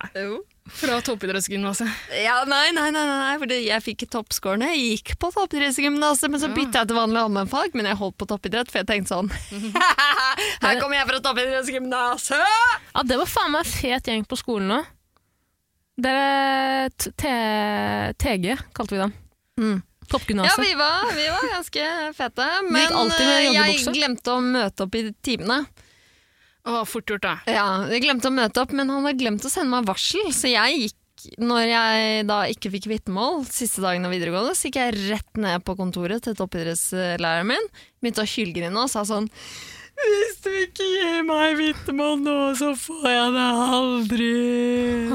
[0.71, 1.89] Fra toppidrettsgymnaset.
[2.23, 4.71] Ja, nei, nei, nei, nei, fordi jeg fikk toppscorene.
[4.73, 7.75] Jeg gikk på toppidrettsgymnaset, men så bytta jeg til vanlig allmennfag.
[7.77, 9.31] Men jeg holdt på toppidrett, for jeg tenkte sånn
[10.65, 12.57] Her kommer jeg fra toppidrettsgymnaset!
[12.95, 14.81] Ja, det var faen meg fet gjeng på skolen nå.
[16.01, 16.89] Dere
[18.17, 19.13] TG, kalte vi dem.
[19.61, 19.79] Mm.
[20.11, 21.85] Ja, vi var, vi var ganske
[22.17, 22.47] fete.
[22.67, 22.83] Men
[23.21, 25.61] eh, jeg glemte å møte opp i timene.
[26.69, 27.35] Å, fort gjort, da.
[27.49, 30.51] Ja, jeg glemte å møte opp, men han hadde glemt å sende meg varsel, så
[30.53, 30.97] jeg gikk
[31.41, 35.65] når jeg da ikke fikk vitnemål siste dagen av videregående, så gikk jeg rett ned
[35.66, 37.66] på kontoret til toppidrettslæreren min,
[38.01, 39.28] begynte å hylgrine og sa sånn
[40.01, 44.28] hvis du ikke gir meg vitnemål nå, så får jeg det aldri.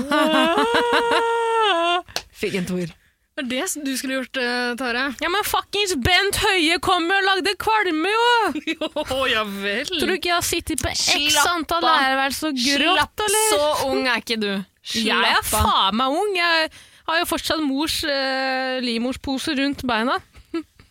[2.41, 2.93] Fikk en toer.
[3.35, 4.37] Det er det du skulle gjort,
[4.79, 5.01] Tare.
[5.19, 8.13] Ja, men fuckings Bent Høie kom og lagde kvalme,
[8.71, 8.87] jo!
[9.27, 9.89] Ja vel.
[9.89, 13.49] Tror du ikke jeg har sittet på x antall lærerværelser og grått, eller?
[13.51, 14.53] så ung er ikke du.
[14.95, 16.31] Jeg er faen meg ung.
[16.39, 16.69] Jeg
[17.09, 20.15] har jo fortsatt mors eh, livmorspose rundt beina.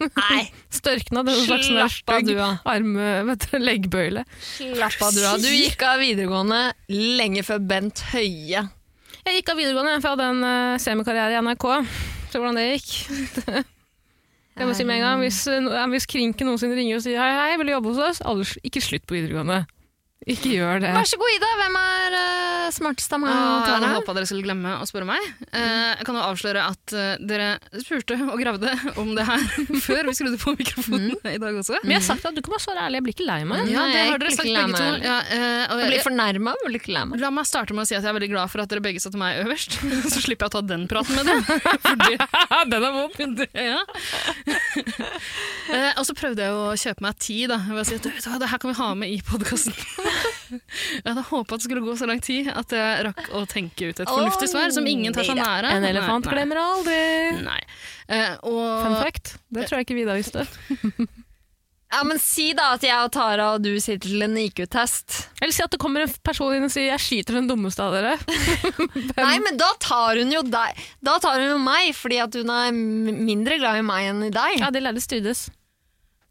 [0.05, 0.41] Nei,
[0.83, 4.25] Størkna, det er slags stygg du, vet du, leggbøyle.
[4.59, 5.23] slapp av du.
[5.25, 5.37] da.
[5.41, 6.61] Du gikk av videregående
[6.93, 8.66] lenge før Bent Høie.
[9.25, 11.71] Jeg gikk av videregående for jeg hadde en uh, semikarriere i NRK.
[12.35, 13.65] Se hvordan det gikk.
[14.59, 17.31] Jeg må si med en gang, Hvis, uh, hvis Krinken noensinne ringer og sier hei,
[17.35, 18.56] hei, vil du jobbe hos oss?
[18.66, 19.61] Ikke slutt på videregående.
[20.24, 20.90] Ikke gjør det.
[20.94, 21.48] Vær så god, Ida.
[21.59, 25.09] Hvem er uh, smartest av meg Ah, jeg hadde håpa dere skulle glemme å spørre
[25.09, 25.26] meg.
[25.52, 27.48] Uh, jeg kan jo avsløre at uh, dere
[27.82, 29.44] spurte og gravde om det her
[29.86, 31.76] før vi skrudde på mikrofonen i dag også.
[31.82, 33.68] Men jeg har sagt at du kan være svare ærlig, jeg blir ikke lei meg.
[33.68, 34.88] Ja, det jeg har dere sagt begge to.
[35.05, 37.20] Ja, uh, og Jeg blir fornærma, men ikke lei meg.
[37.24, 39.05] La meg starte med å si at jeg er veldig glad for at dere begge
[39.05, 39.76] satte meg øverst.
[40.14, 41.44] Så slipper jeg å ta den praten med dem.
[42.72, 43.44] Den er vond.
[43.52, 43.82] Ja.
[45.74, 47.48] Eh, og så prøvde jeg å kjøpe meg tid.
[47.52, 49.20] Da, ved å si at «Du vet hva, det her kan vi ha med i
[49.24, 49.74] podkasten.
[50.55, 54.01] Jeg hadde håpa det skulle gå så lang tid at jeg rakk å tenke ut
[54.05, 55.73] et fornuftig svar som ingen tar seg nære.
[55.78, 56.39] En elefant Nei, nei.
[56.39, 57.03] glemmer aldri.
[57.45, 57.61] Nei.
[58.09, 59.36] Eh, og Fun fact.
[59.49, 60.47] Det tror jeg ikke Vida visste.
[61.95, 65.28] Ja, men Si da at jeg og Tara og du sitter til en IQ-test.
[65.39, 67.95] Eller si at det kommer en person inn og sier 'jeg skyter den dummeste av
[67.95, 68.19] dere'.
[69.20, 70.81] Nei, men da tar hun jo deg.
[71.05, 74.32] Da tar hun jo meg, fordi at hun er mindre glad i meg enn i
[74.35, 74.59] deg.
[74.59, 75.47] Ja, de lærde strides.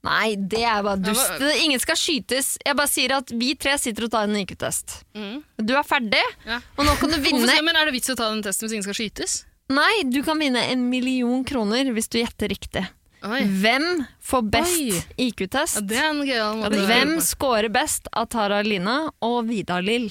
[0.04, 1.38] Nei, det er bare dust.
[1.64, 2.58] Ingen skal skytes.
[2.66, 4.98] Jeg bare sier at vi tre sitter og tar en IQ-test.
[5.16, 5.38] Mm.
[5.64, 6.58] Du er ferdig, Ja.
[6.76, 8.76] og nå kan du Hvorfor, vinne men Er det vits å ta den testen hvis
[8.76, 9.38] ingen skal skytes?
[9.72, 12.84] Nei, du kan vinne en million kroner hvis du gjetter riktig.
[13.24, 13.40] Oi.
[13.64, 13.86] Hvem
[14.20, 15.80] får best IQ-test?
[15.80, 20.10] å Hvem scorer best av Tara Line og Vidar Lill?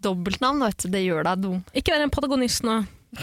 [0.00, 0.88] Dobbeltnavn, vet du.
[0.96, 1.58] Det gjør deg dum.
[1.76, 2.78] Ikke vær en patagonist nå.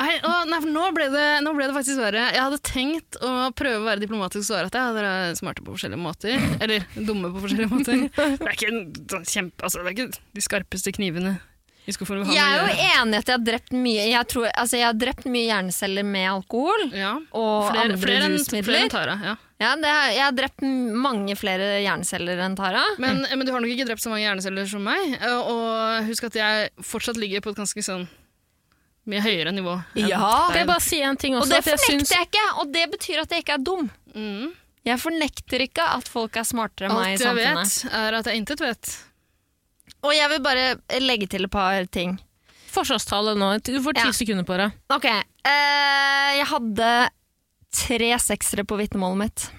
[0.00, 2.24] Nei, å, nei, for nå ble, det, nå ble det faktisk verre.
[2.32, 5.74] Jeg hadde tenkt å prøve å være diplomatisk og svare at dere er smarte på
[5.74, 6.38] forskjellige måter.
[6.64, 8.04] Eller dumme på forskjellige måter.
[8.42, 11.34] Det er ikke, en sånn kjempe, altså, det er ikke de skarpeste knivene
[11.84, 14.98] Jeg er jo enig i at jeg har drept mye Jeg, tror, altså jeg har
[14.98, 16.84] drept mye hjerneceller med alkohol.
[16.94, 17.12] Ja.
[17.34, 18.68] Og Flere, andre flere, rusmidler.
[18.68, 19.16] flere enn Tara.
[19.26, 19.34] Ja.
[19.62, 20.64] Ja, det har, jeg har drept
[21.04, 22.82] mange flere hjerneceller enn Tara.
[23.02, 25.18] Men, men du har nok ikke drept så mange hjerneceller som meg.
[25.28, 28.08] Og husk at jeg fortsatt ligger på et ganske sånn
[29.06, 29.76] mye høyere nivå.
[29.98, 31.42] Ja, Det er bare si en ting også.
[31.42, 33.90] og det fornekter jeg syns- jeg ikke, og det betyr at jeg ikke er dum.
[34.14, 34.52] Mm.
[34.84, 37.46] Jeg fornekter ikke at folk er smartere enn meg i samfunnet.
[37.46, 38.96] Alt jeg vet, er at jeg intet vet.
[40.02, 42.18] Og jeg vil bare legge til et par ting.
[42.72, 43.62] Forsvarstale nå.
[43.62, 44.10] Du får ti Ja.
[44.12, 44.72] sekunder på det.
[44.90, 45.06] Ok,
[45.44, 47.10] Uh, jeg hadde
[47.72, 49.50] tre seksere på vitnemålet mitt.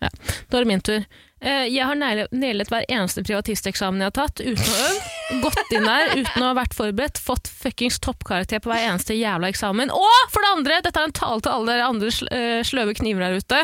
[0.00, 0.08] Ja.
[0.48, 1.04] Da er det min tur.
[1.40, 5.06] Eh, Jeg har nail- nailet hver eneste privatisteksamen jeg har tatt, uten å øve.
[5.40, 9.48] Gått inn der uten å ha vært forberedt, fått fuckings toppkarakter på hver eneste jævla
[9.48, 9.88] eksamen.
[9.94, 13.22] Og for det andre, dette er en tale til alle dere andre eh, sløve kniver
[13.24, 13.60] der ute.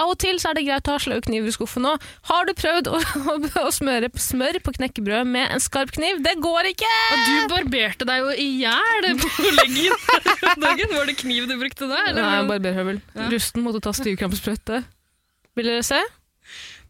[0.00, 2.02] Av og til så er det greit å ha sløve kniver i skuffen òg.
[2.32, 2.98] Har du prøvd å,
[3.34, 6.22] å, å smøre smør på knekkebrød med en skarp kniv?
[6.24, 6.90] Det går ikke!
[7.14, 9.92] Og du barberte deg jo i hjel på leggen
[10.66, 10.96] dagen.
[10.96, 12.00] Var det kniv du brukte da?
[12.08, 12.22] eller?
[12.26, 13.02] Nei, barberhøvel.
[13.14, 13.28] Ja.
[13.30, 14.82] Rusten måtte ta styrkrampesprøyte.
[15.58, 16.00] Vil dere se?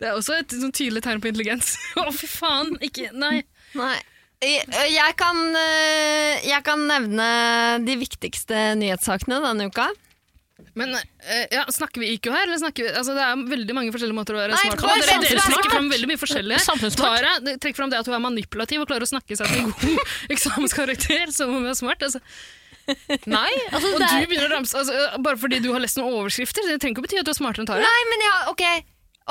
[0.01, 1.75] Det er også et sånn tydelig tegn på intelligens.
[2.01, 2.75] Å, fy faen.
[2.85, 3.43] Ikke Nei.
[3.79, 3.97] Nei.
[4.41, 7.25] Jeg, jeg, kan, eh, jeg kan nevne
[7.85, 9.91] de viktigste nyhetssakene denne uka.
[10.79, 13.93] Men eh, ja, snakker vi IQ her, eller snakker vi altså, Det er veldig mange
[13.95, 14.93] forskjellige måter å være Nei, smart på.
[14.93, 16.61] Dere, dere trekker fram veldig mye forskjellig.
[16.97, 19.75] Tara trekker fram det at hun er manipulativ og klarer å snakke seg til en
[19.75, 22.07] god eksamenskarakter som hun er smart.
[22.09, 22.23] Altså.
[23.29, 23.51] Nei.
[23.75, 26.65] Altså, Og du er, begynner å ramse altså, Bare fordi du har lest noen overskrifter,
[26.67, 27.85] det trenger ikke å bety at du er smartere enn Tara.
[27.85, 28.65] Nei, men ja, ok.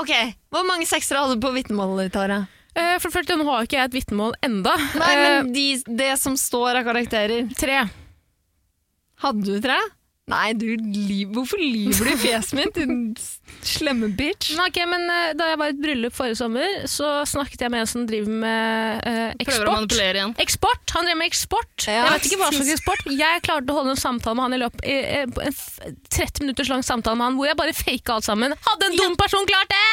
[0.02, 0.14] Ok.
[0.54, 2.40] Hvor mange seksere hadde du på vitnemålet ditt, Tara?
[2.76, 4.76] eh, for det første, nå har ikke jeg et vitnemål enda.
[4.96, 5.68] Nei, Eh, men de,
[6.00, 7.50] det som står av karakterer.
[7.58, 7.82] tre.
[9.20, 9.76] Hadde du tre?
[10.30, 13.16] Nei, du, ly- hvorfor lyver du i fjeset mitt, din
[13.66, 14.52] slemme bitch?
[14.58, 17.74] Nei, ok, men uh, Da jeg var i et bryllup forrige sommer, så snakket jeg
[17.74, 19.50] med en som driver med eksport.
[19.50, 20.36] Prøver å manipulere igjen.
[20.46, 20.94] Eksport!
[20.96, 21.74] Han driver med eksport.
[21.88, 22.04] Ja.
[22.06, 23.06] Jeg vet ikke hva slags eksport.
[23.20, 26.72] Jeg klarte å holde en samtale med han i løpet i, i, en 30 minutters
[26.72, 28.56] lang samtale med han hvor jeg bare faka alt sammen.
[28.70, 29.84] Hadde en dum person klart det?!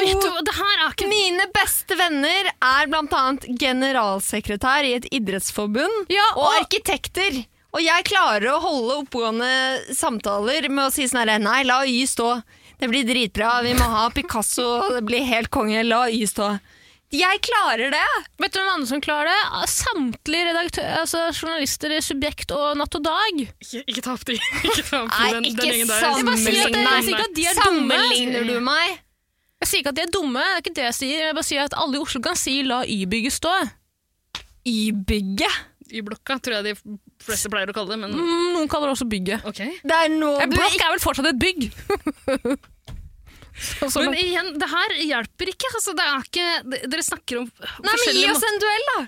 [0.00, 6.10] Vet du, det her er ikke Mine beste venner er annet generalsekretær i et idrettsforbund
[6.12, 7.42] Ja, og og- arkitekter.
[7.70, 12.02] Og jeg klarer å holde oppegående samtaler med å si sånn herre Nei, la Y
[12.08, 12.40] stå.
[12.80, 13.60] Det blir dritbra.
[13.62, 14.66] Vi må ha Picasso.
[14.96, 15.84] Det blir helt konge.
[15.86, 16.56] La Y stå.
[17.10, 18.08] Jeg klarer det!
[18.38, 19.68] Vet du hvem andre som klarer det?
[19.70, 23.40] Samtlige redaktører, altså journalister i Subjekt og Natt og Dag.
[23.58, 24.36] Ikke, ikke ta opp de.
[24.68, 26.04] Ikke ta opp Nei, den, ikke den gjengen der.
[26.06, 27.98] Jeg sier ikke at de er dumme.
[27.98, 29.00] Sammenligner du meg?
[29.60, 31.24] Jeg sier ikke at de er dumme, det er ikke det jeg sier.
[31.26, 33.56] Jeg bare sier at alle i Oslo kan si 'la Y-bygget stå'.
[34.70, 35.58] Y-bygget?
[35.90, 38.00] Y-blokka, tror jeg de fleste pleier å kalle det.
[38.02, 39.44] Men Mm, noen kaller det også bygget.
[39.44, 39.60] ok.
[39.84, 41.70] Det er nå En blokk ikke er vel fortsatt et bygg?
[43.60, 45.68] Så- så- Men igjen, det her hjelper ikke.
[45.74, 47.48] Altså, det er ikke Dere snakker om
[47.84, 49.00] Nei, men Gi oss en duell, da!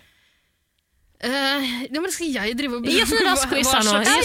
[1.24, 1.62] Uh,
[1.94, 3.92] ja, men Skal jeg drive og Gi oss en rask quiz her nå.
[4.02, 4.16] Gi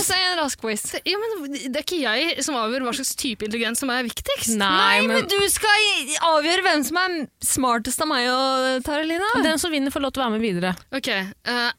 [0.00, 0.86] oss en rask quiz.
[1.04, 4.56] Ja, men Det er ikke jeg som avgjør hva slags type intelligens som er viktigst.
[4.56, 5.84] Nei, men men du skal
[6.32, 9.28] avgjøre hvem som er smartest av meg og Taralina.
[9.44, 10.72] den som vinner, får lov til å være med videre.
[10.96, 11.70] Ok, eh,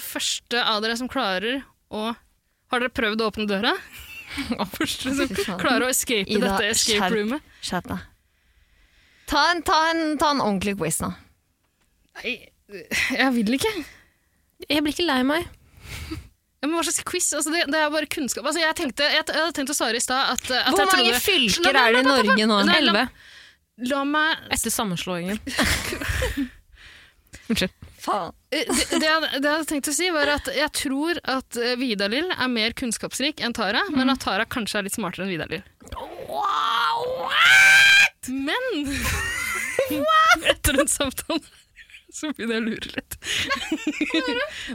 [0.00, 1.58] Første av dere som klarer
[1.92, 2.12] å
[2.72, 3.72] Har dere prøvd å åpne døra?
[4.78, 5.28] Første som
[5.60, 7.12] klarer å escape Ida, dette escape skjerp.
[7.18, 7.40] roomet?
[7.60, 8.00] Skjerp deg.
[9.32, 11.10] Ta en, ta, en, ta en ordentlig quiz nå.
[12.22, 12.32] Nei,
[12.72, 13.72] jeg vil ikke.
[14.68, 15.42] Jeg blir ikke lei meg.
[16.62, 17.28] Ja, men Hva slags quiz?
[17.36, 18.44] Altså, det, det er bare kunnskap.
[18.48, 20.90] Altså, jeg, tenkte, jeg, jeg hadde tenkt å svare i stad at, at Hvor jeg
[20.92, 22.56] mange trodde- fylker La- la- er det i la- la- Norge nå?
[22.62, 22.72] Elleve?
[22.72, 23.04] la- Elleve.
[23.92, 25.38] La meg Etter sammenslåingen.
[27.48, 27.72] Unnskyld.
[28.02, 28.34] Faen.
[28.50, 31.58] Eh, det, det, jeg, det jeg hadde tenkt å si, var at jeg tror at
[31.60, 35.34] eh, Vidar-Lill er mer kunnskapsrik enn Tara, men at Tara kanskje er litt smartere enn
[35.34, 35.64] Vidar-Lill.
[38.32, 38.70] Men
[40.52, 41.44] etter den samtalen
[42.12, 43.14] så begynner jeg å lure litt.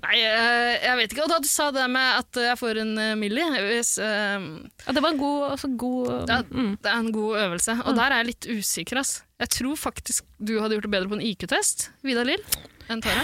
[0.02, 1.26] Nei, eh, jeg vet ikke.
[1.28, 4.48] Og da du sa det med at jeg får en uh, milli hvis, eh,
[4.88, 6.72] Ja, det var en god, altså god ja, mm.
[6.82, 7.78] Det er en god øvelse.
[7.86, 9.04] Og der er jeg litt usikker.
[9.04, 9.20] ass.
[9.38, 12.42] Jeg tror faktisk du hadde gjort det bedre på en IQ-test, Vidar-Lill,
[12.90, 13.24] enn Tara.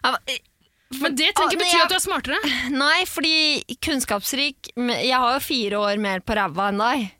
[0.00, 0.40] Ja, eh,
[1.00, 2.52] Men det trenger ikke bety at du er smartere.
[2.74, 7.10] Nei, fordi kunnskapsrik Jeg har jo fire år mer på ræva enn deg.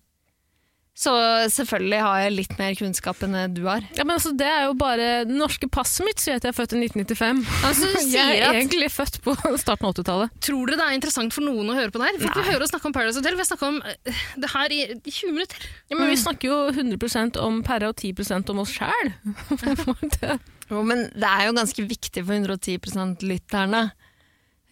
[1.01, 1.13] Så
[1.55, 3.85] selvfølgelig har jeg litt mer kunnskap enn du har.
[3.97, 6.59] Ja, men altså, det er jo bare Det norske passet mitt sier at jeg er
[6.59, 7.41] født i 1995.
[7.65, 10.37] Altså, du Jeg er at egentlig født på starten av 80-tallet.
[10.45, 12.21] Tror dere det er interessant for noen å høre på det her?
[12.27, 13.39] Fikk vi høre oss snakke om Paradise Hotel.
[13.39, 15.69] Vi har snakka om eh, det her i i 20 minutter.
[15.89, 19.15] Ja, men vi snakker jo 100% om Perra og 10% om oss sjæl.
[20.71, 23.85] Jo, men det er jo ganske viktig for 110% lytterne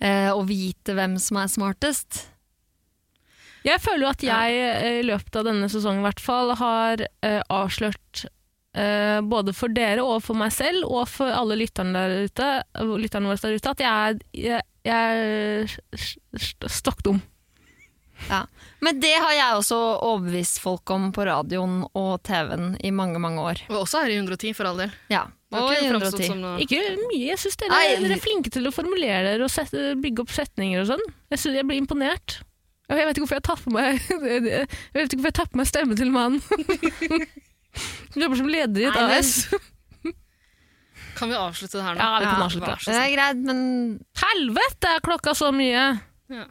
[0.01, 2.25] eh, å vite hvem som er smartest.
[3.67, 7.03] Jeg føler jo at jeg eh, i løpet av denne sesongen i hvert fall har
[7.27, 8.23] eh, avslørt
[8.79, 12.51] eh, både for dere og for meg selv og for alle lytterne, der ute,
[13.03, 17.19] lytterne våre der ute at jeg er, jeg, jeg er st- st- stokk dum.
[18.31, 18.45] Ja.
[18.83, 19.77] Men det har jeg også
[20.07, 23.61] overbevist folk om på radioen og TV-en i mange, mange år.
[23.71, 24.95] Og også her i 110, for all del.
[25.13, 25.27] Ja.
[25.49, 26.35] Og ikke 110.
[26.43, 27.23] noe Ikke mye.
[27.31, 30.83] Jeg syns dere, dere er flinke til å formulere dere og sette, bygge opp setninger
[30.83, 31.05] og sånn.
[31.33, 32.41] Jeg, synes, jeg blir imponert.
[32.89, 33.99] Jeg vet ikke hvorfor jeg tar på meg
[34.33, 36.41] Jeg vet ikke hvorfor jeg tar på meg stemmen til mannen.
[38.13, 39.33] Som jobber som leder i et Nei, men- AS.
[41.19, 42.01] Kan vi avslutte det her nå?
[42.01, 42.75] Ja, vi kan Ja, avslutte.
[42.79, 43.61] det Det er greit, men
[44.21, 45.85] Helvete, er klokka så mye!
[46.31, 46.45] Ja.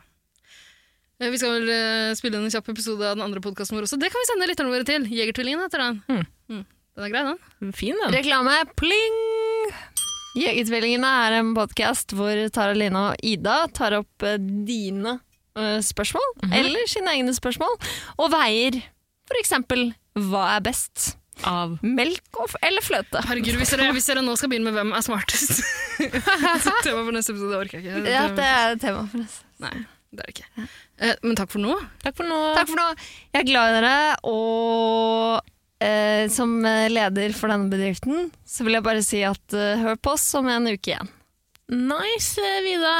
[1.23, 3.97] Vi skal vel eh, spille en kjapp episode av den andre podkasten vår også.
[4.01, 5.07] Det kan vi sende lytterne våre til.
[5.09, 6.01] Jegertvillingen heter den.
[6.11, 6.25] Mm.
[6.97, 7.03] Mm.
[7.03, 7.73] Den er grei, den.
[7.77, 8.13] Fin, den.
[8.15, 9.17] reklame pling!
[10.37, 14.25] Jegertvillingene er en podkast hvor Tara Line og Ida tar opp
[14.65, 15.23] dine dine mm
[15.81, 17.71] spørsmål, eller sine egne spørsmål,
[18.21, 18.75] og veier
[19.39, 21.15] eksempel hva er best
[21.49, 23.21] av melk og f eller fløte.
[23.25, 25.59] Herregud, hvis dere, hvis dere nå skal begynne med hvem er smartest
[26.85, 28.13] Tema for neste episode, det orker jeg ikke.
[28.13, 29.45] Ja, det er tema for neste.
[29.65, 29.73] Nei,
[30.13, 30.69] det er det ikke.
[30.97, 31.77] Eh, men takk for nå.
[32.05, 32.41] Takk for nå.
[32.57, 32.87] Takk for nå.
[33.33, 33.95] Jeg er glad i dere,
[34.29, 35.53] og
[35.83, 39.99] eh, som eh, leder for denne bedriften, så vil jeg bare si at uh, hør
[40.01, 41.11] på oss om en uke igjen.
[41.67, 42.93] Nice, eh, Vida.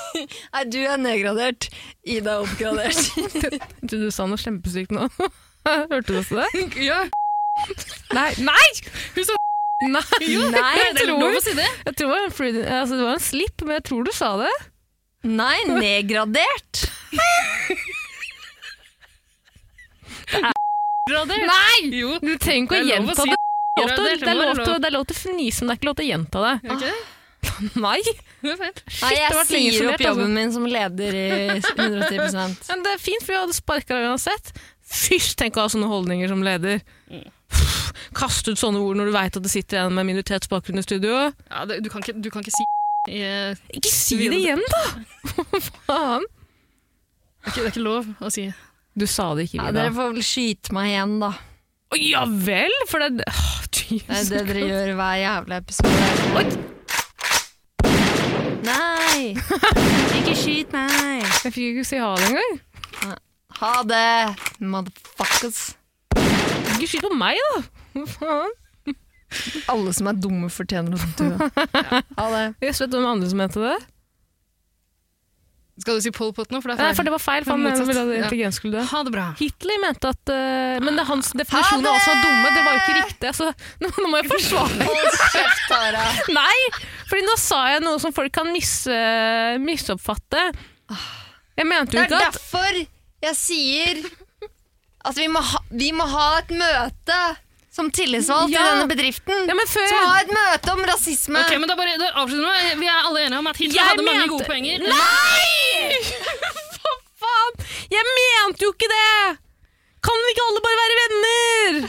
[0.54, 1.68] Nei, du er nedgradert.
[2.02, 2.98] Ida er oppgradert.
[3.86, 5.06] Du, du sa noe kjempesykt nå.
[5.68, 6.64] Hørte du også det?
[6.82, 7.04] Ja,
[8.16, 8.30] Nei!
[8.40, 8.66] Nei!
[9.16, 9.36] Hun sa
[9.80, 10.02] Nei,
[10.52, 11.66] Nei, jeg det tror, lov å si det.
[11.86, 14.52] jeg tror det, var altså det var en slip, men jeg tror du sa det.
[15.24, 16.82] Nei, nedgradert.
[21.10, 21.90] Nei!
[22.00, 23.38] Jo, Du trenger ikke å Det er lov å gjenta si det.
[23.76, 24.80] Det er lov til- det, Det er må lov være til- lov.
[24.80, 26.54] det er lov til å fnise, men det er ikke lov til å gjenta det.
[26.74, 26.84] Ok,
[27.86, 28.00] Nei!
[28.42, 28.56] det er.
[28.60, 32.92] Nei, det jeg lenge sier isolert, opp jobben min som leder i 110 Men det
[32.94, 34.52] er fint, for vi hadde sparka deg uansett.
[34.90, 36.80] Fysj, tenk å ha sånne holdninger som leder.
[38.16, 41.32] Kaste ut sånne ord når du veit at det sitter en med minoritetsbakgrunn i studio.
[41.50, 42.64] Ja, det, du, kan ikke, du kan ikke si
[43.08, 44.82] i, eh, Ikke si det igjen, da!
[45.50, 46.26] Hva faen?
[46.26, 48.48] det, er ikke, det er ikke lov å si.
[48.98, 51.30] Du sa det ikke, Ja, dere får vel skyte meg igjen, da.
[51.90, 56.10] Å, Ja vel, for det Åh, Det er det dere gjør hver jævla episode.
[56.38, 56.44] Oi.
[58.66, 59.34] Nei!
[60.20, 61.24] Ikke skyt meg!
[61.44, 62.58] Jeg fikk ikke si ha det engang.
[63.60, 64.04] Ha det,
[64.62, 65.60] motherfuckers.
[66.76, 67.62] Ikke skyt på meg, da!
[67.96, 68.56] Hva faen?
[69.70, 71.30] Alle som er dumme, fortjener å dø.
[72.18, 72.44] Ha det.
[72.62, 73.76] Jeg vet hvem andre som mente det.
[75.80, 76.60] Skal du si Pol Pot nå?
[76.60, 77.88] For det Nei, for det var feil, for han motsatt.
[77.88, 78.84] ville at intelligens skulle dø.
[78.90, 79.26] Ha det bra.
[79.38, 82.52] Hitler mente at uh, Men det hans definisjon av oss som er dumme.
[82.56, 83.32] Det var jo ikke riktig.
[83.38, 83.48] Så
[83.80, 84.88] nå, nå må jeg forsvare
[85.70, 86.04] Tara.
[86.36, 86.58] Nei!
[87.10, 88.74] Fordi nå sa jeg noe som folk kan mis,
[89.64, 90.44] misoppfatte.
[91.58, 92.82] Jeg mente jo ikke at Det er derfor
[93.20, 94.04] jeg sier
[95.08, 97.18] at vi må ha, vi må ha et møte
[97.80, 98.60] som tillitsvalgt Ja.
[98.60, 99.44] i denne bedriften.
[99.48, 101.40] ja, før Som har et møte om rasisme.
[101.44, 102.86] Ok, men da bare da avslutter vi.
[102.86, 104.78] Er alle enige om at Hitler Jeg hadde mange gode poenger.
[104.84, 106.00] Nei!
[106.80, 107.62] Hva faen?
[107.90, 109.38] Jeg mente jo ikke det!
[110.00, 111.80] Kan vi ikke alle bare være venner?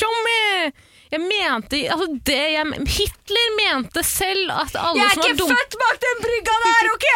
[0.00, 0.72] Tjommi!
[1.12, 5.98] Jeg mente altså det jeg, Hitler mente selv at alle som var dumme født bak
[6.00, 7.08] den brygga der, OK?!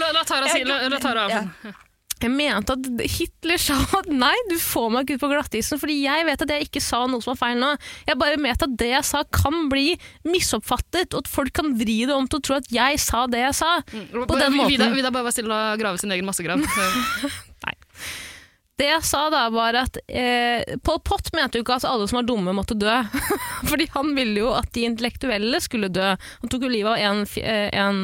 [0.00, 1.76] La, la Tara si la, la Tara av.
[2.16, 5.98] Jeg mente at Hitler sa at nei, du får meg ikke ut på glattisen, fordi
[6.00, 7.74] jeg vet at jeg ikke sa noe som var feil nå.
[8.08, 9.90] Jeg bare mente at det jeg sa kan bli
[10.24, 13.42] misoppfattet, og at folk kan vri det om til å tro at jeg sa det
[13.44, 13.74] jeg sa.
[13.84, 14.72] På den måten.
[14.72, 16.64] Vida, Vida bare var stille og grave sin egen massegrav.
[18.76, 22.18] Det jeg sa da, var at eh, Pol Pot mente jo ikke at alle som
[22.18, 22.92] var dumme, måtte dø.
[23.70, 26.10] Fordi han ville jo at de intellektuelle skulle dø.
[26.42, 28.02] Han tok jo livet av en, eh, en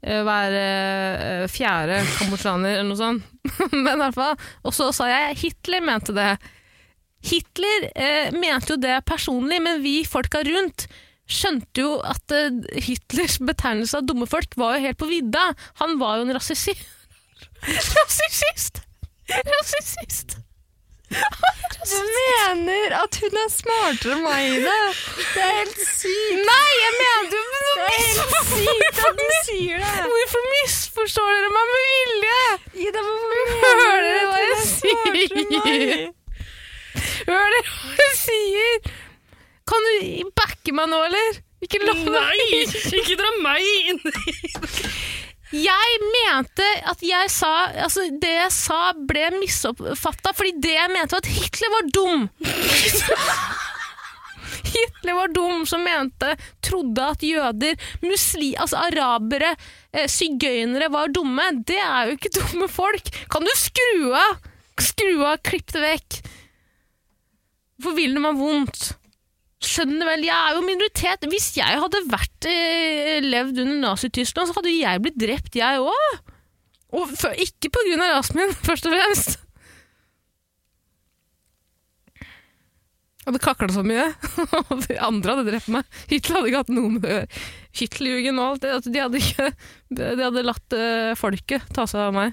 [0.00, 3.26] hver eh, fjerde kambodsjaner, eller noe sånt.
[3.74, 4.38] Men i hvert fall.
[4.62, 6.30] Og så sa jeg Hitler mente det.
[7.26, 10.86] Hitler eh, mente jo det personlig, men vi folka rundt
[11.28, 15.50] skjønte jo at eh, Hitlers betegnelse av dumme folk var jo helt på vidda.
[15.82, 16.76] Han var jo en rasisi
[17.98, 18.84] rasist!
[19.28, 20.38] Rasist!
[21.08, 24.74] Du mener at hun er smartere enn meg i det?
[25.32, 26.42] Det er helt sykt.
[26.48, 29.94] Nei, jeg mener du men Det er helt sykt at du sier det.
[30.12, 32.42] Hvorfor misforstår dere meg med vilje?
[32.84, 33.04] Ida,
[33.64, 36.06] Hører dere hva jeg sier?
[37.28, 38.92] Hører dere hva jeg sier?
[39.68, 39.94] Kan du
[40.36, 41.40] backe meg nå, eller?
[41.64, 42.60] Ikke la meg Nei!
[43.00, 43.98] Ikke dra meg inn
[45.68, 47.52] Jeg mente at jeg sa
[47.84, 52.28] Altså, det jeg sa, ble misoppfatta, fordi det jeg mente, var at Hitler var dum.
[54.68, 56.34] Hitler var dum som mente,
[56.64, 59.54] trodde at jøder, musli, altså arabere,
[59.92, 61.50] eh, sigøynere var dumme.
[61.68, 63.12] Det er jo ikke dumme folk.
[63.32, 64.38] Kan du skru av?
[64.78, 66.20] Skru av, klipp det vekk.
[67.78, 68.88] Hvorfor vil det meg vondt?
[69.58, 71.24] Skjønner vel, jeg er jo minoritet.
[71.32, 76.32] Hvis jeg hadde vært, eh, levd under Nazi-Tyskland, så hadde jeg blitt drept, jeg òg.
[76.94, 79.38] Og for, ikke på grunn av rasen min, først og fremst.
[83.28, 84.06] Jeg hadde kakla så mye,
[85.10, 85.98] andre hadde drept meg.
[86.08, 87.34] Hitler hadde ikke hatt noe med.
[87.76, 88.94] Hitlerjugend og alt det.
[88.94, 89.50] De hadde, ikke,
[89.98, 92.32] de hadde latt eh, folket ta seg av meg.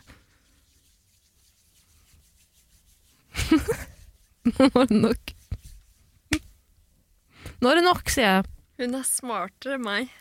[4.53, 5.34] Nå var det nok.
[7.65, 8.45] Nå er det nok, sier jeg.
[8.83, 10.11] Hun er smartere enn meg.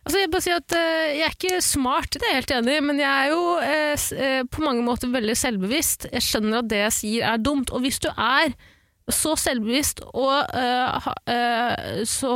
[0.00, 2.74] Altså, jeg, bare sier at, eh, jeg er ikke smart, det er jeg helt enig
[2.78, 6.06] i, men jeg er jo eh, s- eh, på mange måter veldig selvbevisst.
[6.12, 8.54] Jeg skjønner at det jeg sier er dumt, og hvis du er
[9.10, 12.30] så selvbevisst og eh, ha, eh, så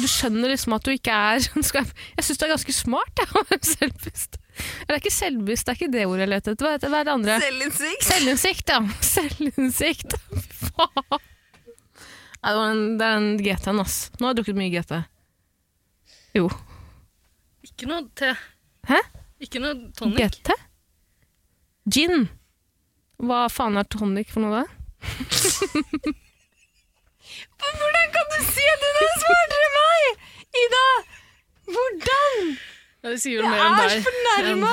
[0.00, 1.84] du skjønner liksom at du ikke er jeg
[2.16, 4.38] jeg syns du er ganske smart, jeg, å være selvbevisst.
[4.86, 6.66] Eller ikke selvbevisst, det er ikke det ordet jeg leter etter.
[6.68, 7.38] Hva heter hva er det andre?
[7.46, 8.06] Selvinnsikt.
[8.10, 8.82] Selvinnsikt, ja.
[9.14, 10.18] Selvinnsikt.
[10.34, 11.32] Fy faen.
[12.46, 13.94] Nei, det, en, det er en GT-en, ass.
[14.20, 14.92] Nå har jeg drukket mye GT.
[16.38, 16.46] Jo.
[17.66, 18.28] Ikke noe te.
[18.86, 19.00] Hæ?
[19.42, 20.36] Ikke noe tonic.
[20.36, 20.54] GT?
[21.90, 22.28] Gin.
[23.18, 24.64] Hva faen er tonic for noe da?
[27.66, 30.24] Hvordan kan du si at når du svarer meg?
[30.62, 30.86] Ida!
[31.66, 32.40] Hvordan?
[33.02, 33.90] Ja, det sier vel mer om deg.
[33.90, 33.98] deg.
[33.98, 34.72] er fornærma.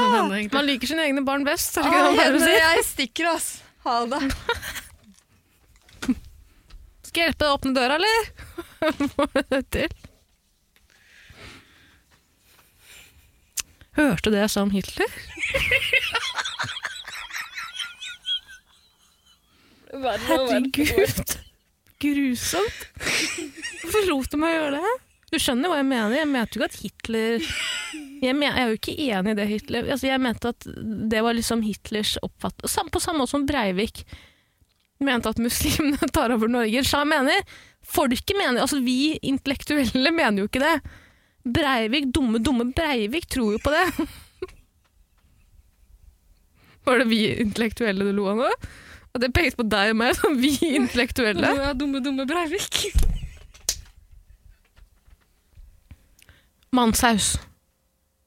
[0.60, 2.54] Man liker sine egne barn best, det det å si?
[2.54, 3.54] jeg stikker, ass.
[3.90, 4.22] Ha det.
[7.14, 8.24] Skal jeg hjelpe deg å åpne døra, eller?
[9.14, 9.92] Får du det til?
[14.00, 15.14] Hørte du det jeg sa om Hitler?
[19.94, 21.36] Herregud.
[22.02, 22.82] Grusomt.
[22.98, 24.98] Hvorfor lot du meg gjøre det?
[25.30, 26.18] Du skjønner hva jeg mener.
[26.18, 27.38] Jeg mente jo ikke at Hitler
[28.26, 30.66] Jeg, men, jeg er jo ikke enig i det Hitler altså, Jeg mente at
[31.14, 34.08] det var liksom Hitlers oppfatning på samme måte som Breivik
[35.02, 36.84] mente at muslimene tar over Norge.
[36.84, 37.46] Jeg mener,
[37.82, 40.76] folket mener Altså, vi intellektuelle mener jo ikke det.
[41.44, 44.08] Breivik, dumme, dumme Breivik tror jo på det.
[46.86, 48.52] Var det vi intellektuelle du lo av nå?
[49.14, 51.52] Og det pekte på deg og meg som vi intellektuelle.
[51.54, 52.88] Du er dumme, dumme Breivik.
[56.74, 57.36] Mannsaus.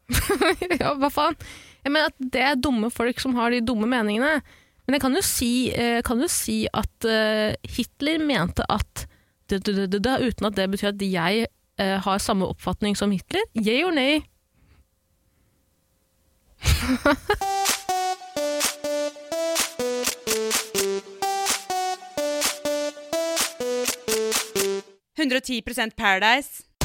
[0.81, 1.35] ja, hva faen?
[1.83, 4.39] Jeg mener at det er dumme folk som har de dumme meningene.
[4.87, 9.07] Men jeg kan jo si, eh, kan jo si at eh, Hitler mente at
[9.51, 11.47] det, det, det, det, uten at det betyr at jeg
[11.79, 13.43] eh, har samme oppfatning som Hitler.
[13.55, 14.23] Yay or nay?
[25.97, 26.76] Paradise.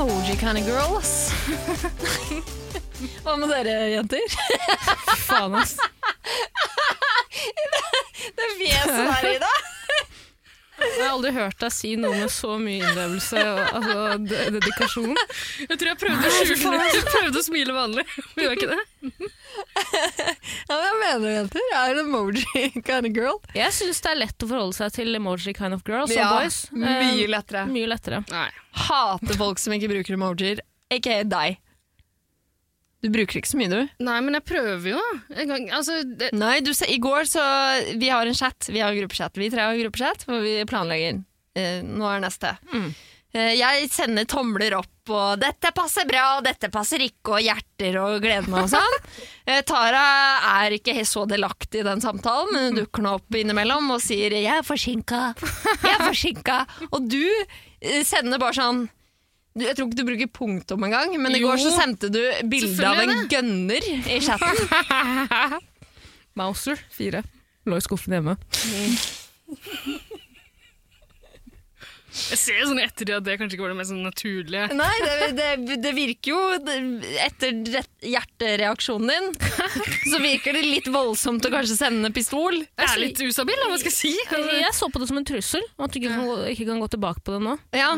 [0.00, 1.32] Emoji kind of girl, ass.
[3.22, 4.24] Hva med dere, jenter?
[5.26, 5.76] Faen, ass.
[8.36, 9.52] Det fjeset der, Ida.
[10.80, 15.18] Jeg har aldri hørt deg si noe med så mye innlevelse og altså, de dedikasjon.
[15.66, 16.88] Jeg tror jeg prøvde å skjule det.
[16.96, 18.04] Jeg prøvde å smile vanlig.
[18.34, 18.80] Men gjør ikke det?
[20.70, 21.64] Ja, men jeg mener det, jenter.
[21.72, 23.40] Jeg er en emoji kind of girl.
[23.56, 26.44] Jeg syns det er lett å forholde seg til emoji kind of girls Ja, og
[26.44, 26.60] boys.
[26.72, 27.64] Eh, mye lettere.
[27.70, 28.22] Mye lettere.
[28.30, 28.46] Nei.
[28.86, 30.62] Hater folk som ikke bruker emojier.
[30.94, 31.58] Aka deg.
[33.00, 34.02] Du bruker ikke så mye, du.
[34.04, 35.04] Nei, men jeg prøver jo.
[35.32, 37.44] En gang, altså, det, Nei, du sa i går så
[37.96, 38.68] Vi har en chat.
[38.68, 39.40] Vi har gruppechat.
[39.40, 41.22] Vi tre har gruppechat hvor vi planlegger.
[41.56, 42.52] Eh, nå er neste.
[43.32, 47.96] Eh, jeg sender tomler opp og 'dette passer bra', og 'dette passer ikke', og hjerter
[47.98, 48.96] og gleder meg og sånn.
[49.50, 50.04] Eh, Tara
[50.62, 54.30] er ikke så delaktig i den samtalen, men hun dukker nå opp innimellom og sier
[54.30, 55.34] 'jeg er forsinka',
[55.82, 56.60] 'jeg er forsinka'.
[56.92, 57.24] Og du
[57.82, 58.84] eh, sender bare sånn
[59.58, 62.20] Jeg tror ikke du bruker punktum engang, men i går så sendte du
[62.50, 65.58] bilde av en gønner gunner i chatten.
[66.38, 67.24] Mouser 4.
[67.66, 68.36] Lå i skuffen hjemme.
[72.30, 74.70] jeg ser sånn etter at det kanskje ikke var det mest sånn naturlige.
[74.78, 76.40] Nei, det, det, det virker jo
[77.26, 77.58] Etter
[78.06, 79.30] hjertereaksjonen din,
[80.14, 82.62] så virker det litt voldsomt å kanskje sende pistol.
[82.62, 84.14] Jeg er litt ustabil, hva skal jeg si?
[84.62, 86.84] Jeg så på det som en trussel, og at du ikke kan, gå, ikke kan
[86.86, 87.58] gå tilbake på det nå.
[87.76, 87.96] Ja,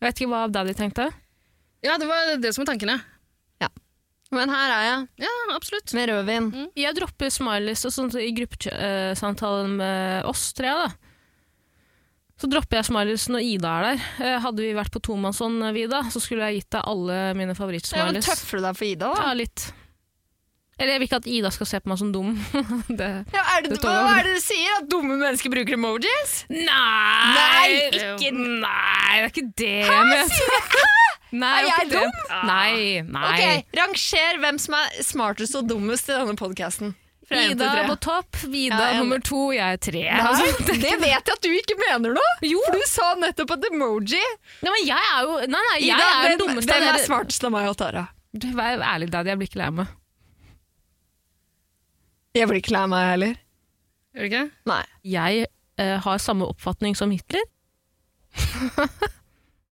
[0.00, 1.06] Jeg vet ikke hva Daddy tenkte.
[1.86, 2.98] ja, det var det som var tankene.
[3.62, 3.68] ja.
[4.34, 5.92] Men her er jeg, Ja, absolutt.
[5.94, 6.48] med rødvin.
[6.76, 10.66] Jeg dropper smileys og sånt i gruppesamtalen med oss tre.
[10.74, 10.88] da.
[12.36, 14.02] Så dropper jeg smileys når Ida er der.
[14.26, 17.54] Eh, Hadde vi vært på tomannshånd, Vida, så skulle jeg gitt deg alle mine Ja,
[17.54, 18.26] men favorittsmileys.
[18.28, 19.22] tøffer du deg for Ida, da?
[19.22, 19.72] Ja, litt.
[20.76, 22.34] Eller jeg vil ikke at Ida skal se på meg som dum.
[23.00, 24.74] det, ja, er det, det hva er det du sier?
[24.76, 26.34] At dumme mennesker bruker emojis?
[26.52, 27.30] Nei!
[27.32, 30.92] Nei, ikke, nei det er ikke det Hæ, jeg mente.
[31.36, 32.12] Nei, er jeg dum?
[32.12, 32.42] Det.
[32.46, 32.76] Nei,
[33.08, 33.32] nei.
[33.32, 36.94] Okay, ranger hvem som er smartest og dummest i denne podkasten.
[37.26, 39.00] Ida på topp, Vida ja, jeg...
[39.00, 40.04] nummer to, jeg er tre.
[40.06, 42.60] Nei, altså, det vet jeg at du ikke mener noe Jo.
[42.68, 46.06] For du sa nettopp at emoji Nei, men jeg er jo Nei, nei, jeg Ida,
[46.20, 46.70] er den dummeste.
[46.76, 48.04] Hvem er smartest av meg og Tara?
[48.36, 49.96] Vær ærlig, Daddy, jeg blir ikke lei meg.
[52.36, 53.36] Jeg blir ikke lei meg, jeg heller.
[54.12, 54.42] Gjør du ikke?
[54.68, 54.82] Nei.
[55.08, 55.46] Jeg
[55.80, 57.46] eh, har samme oppfatning som Hitler.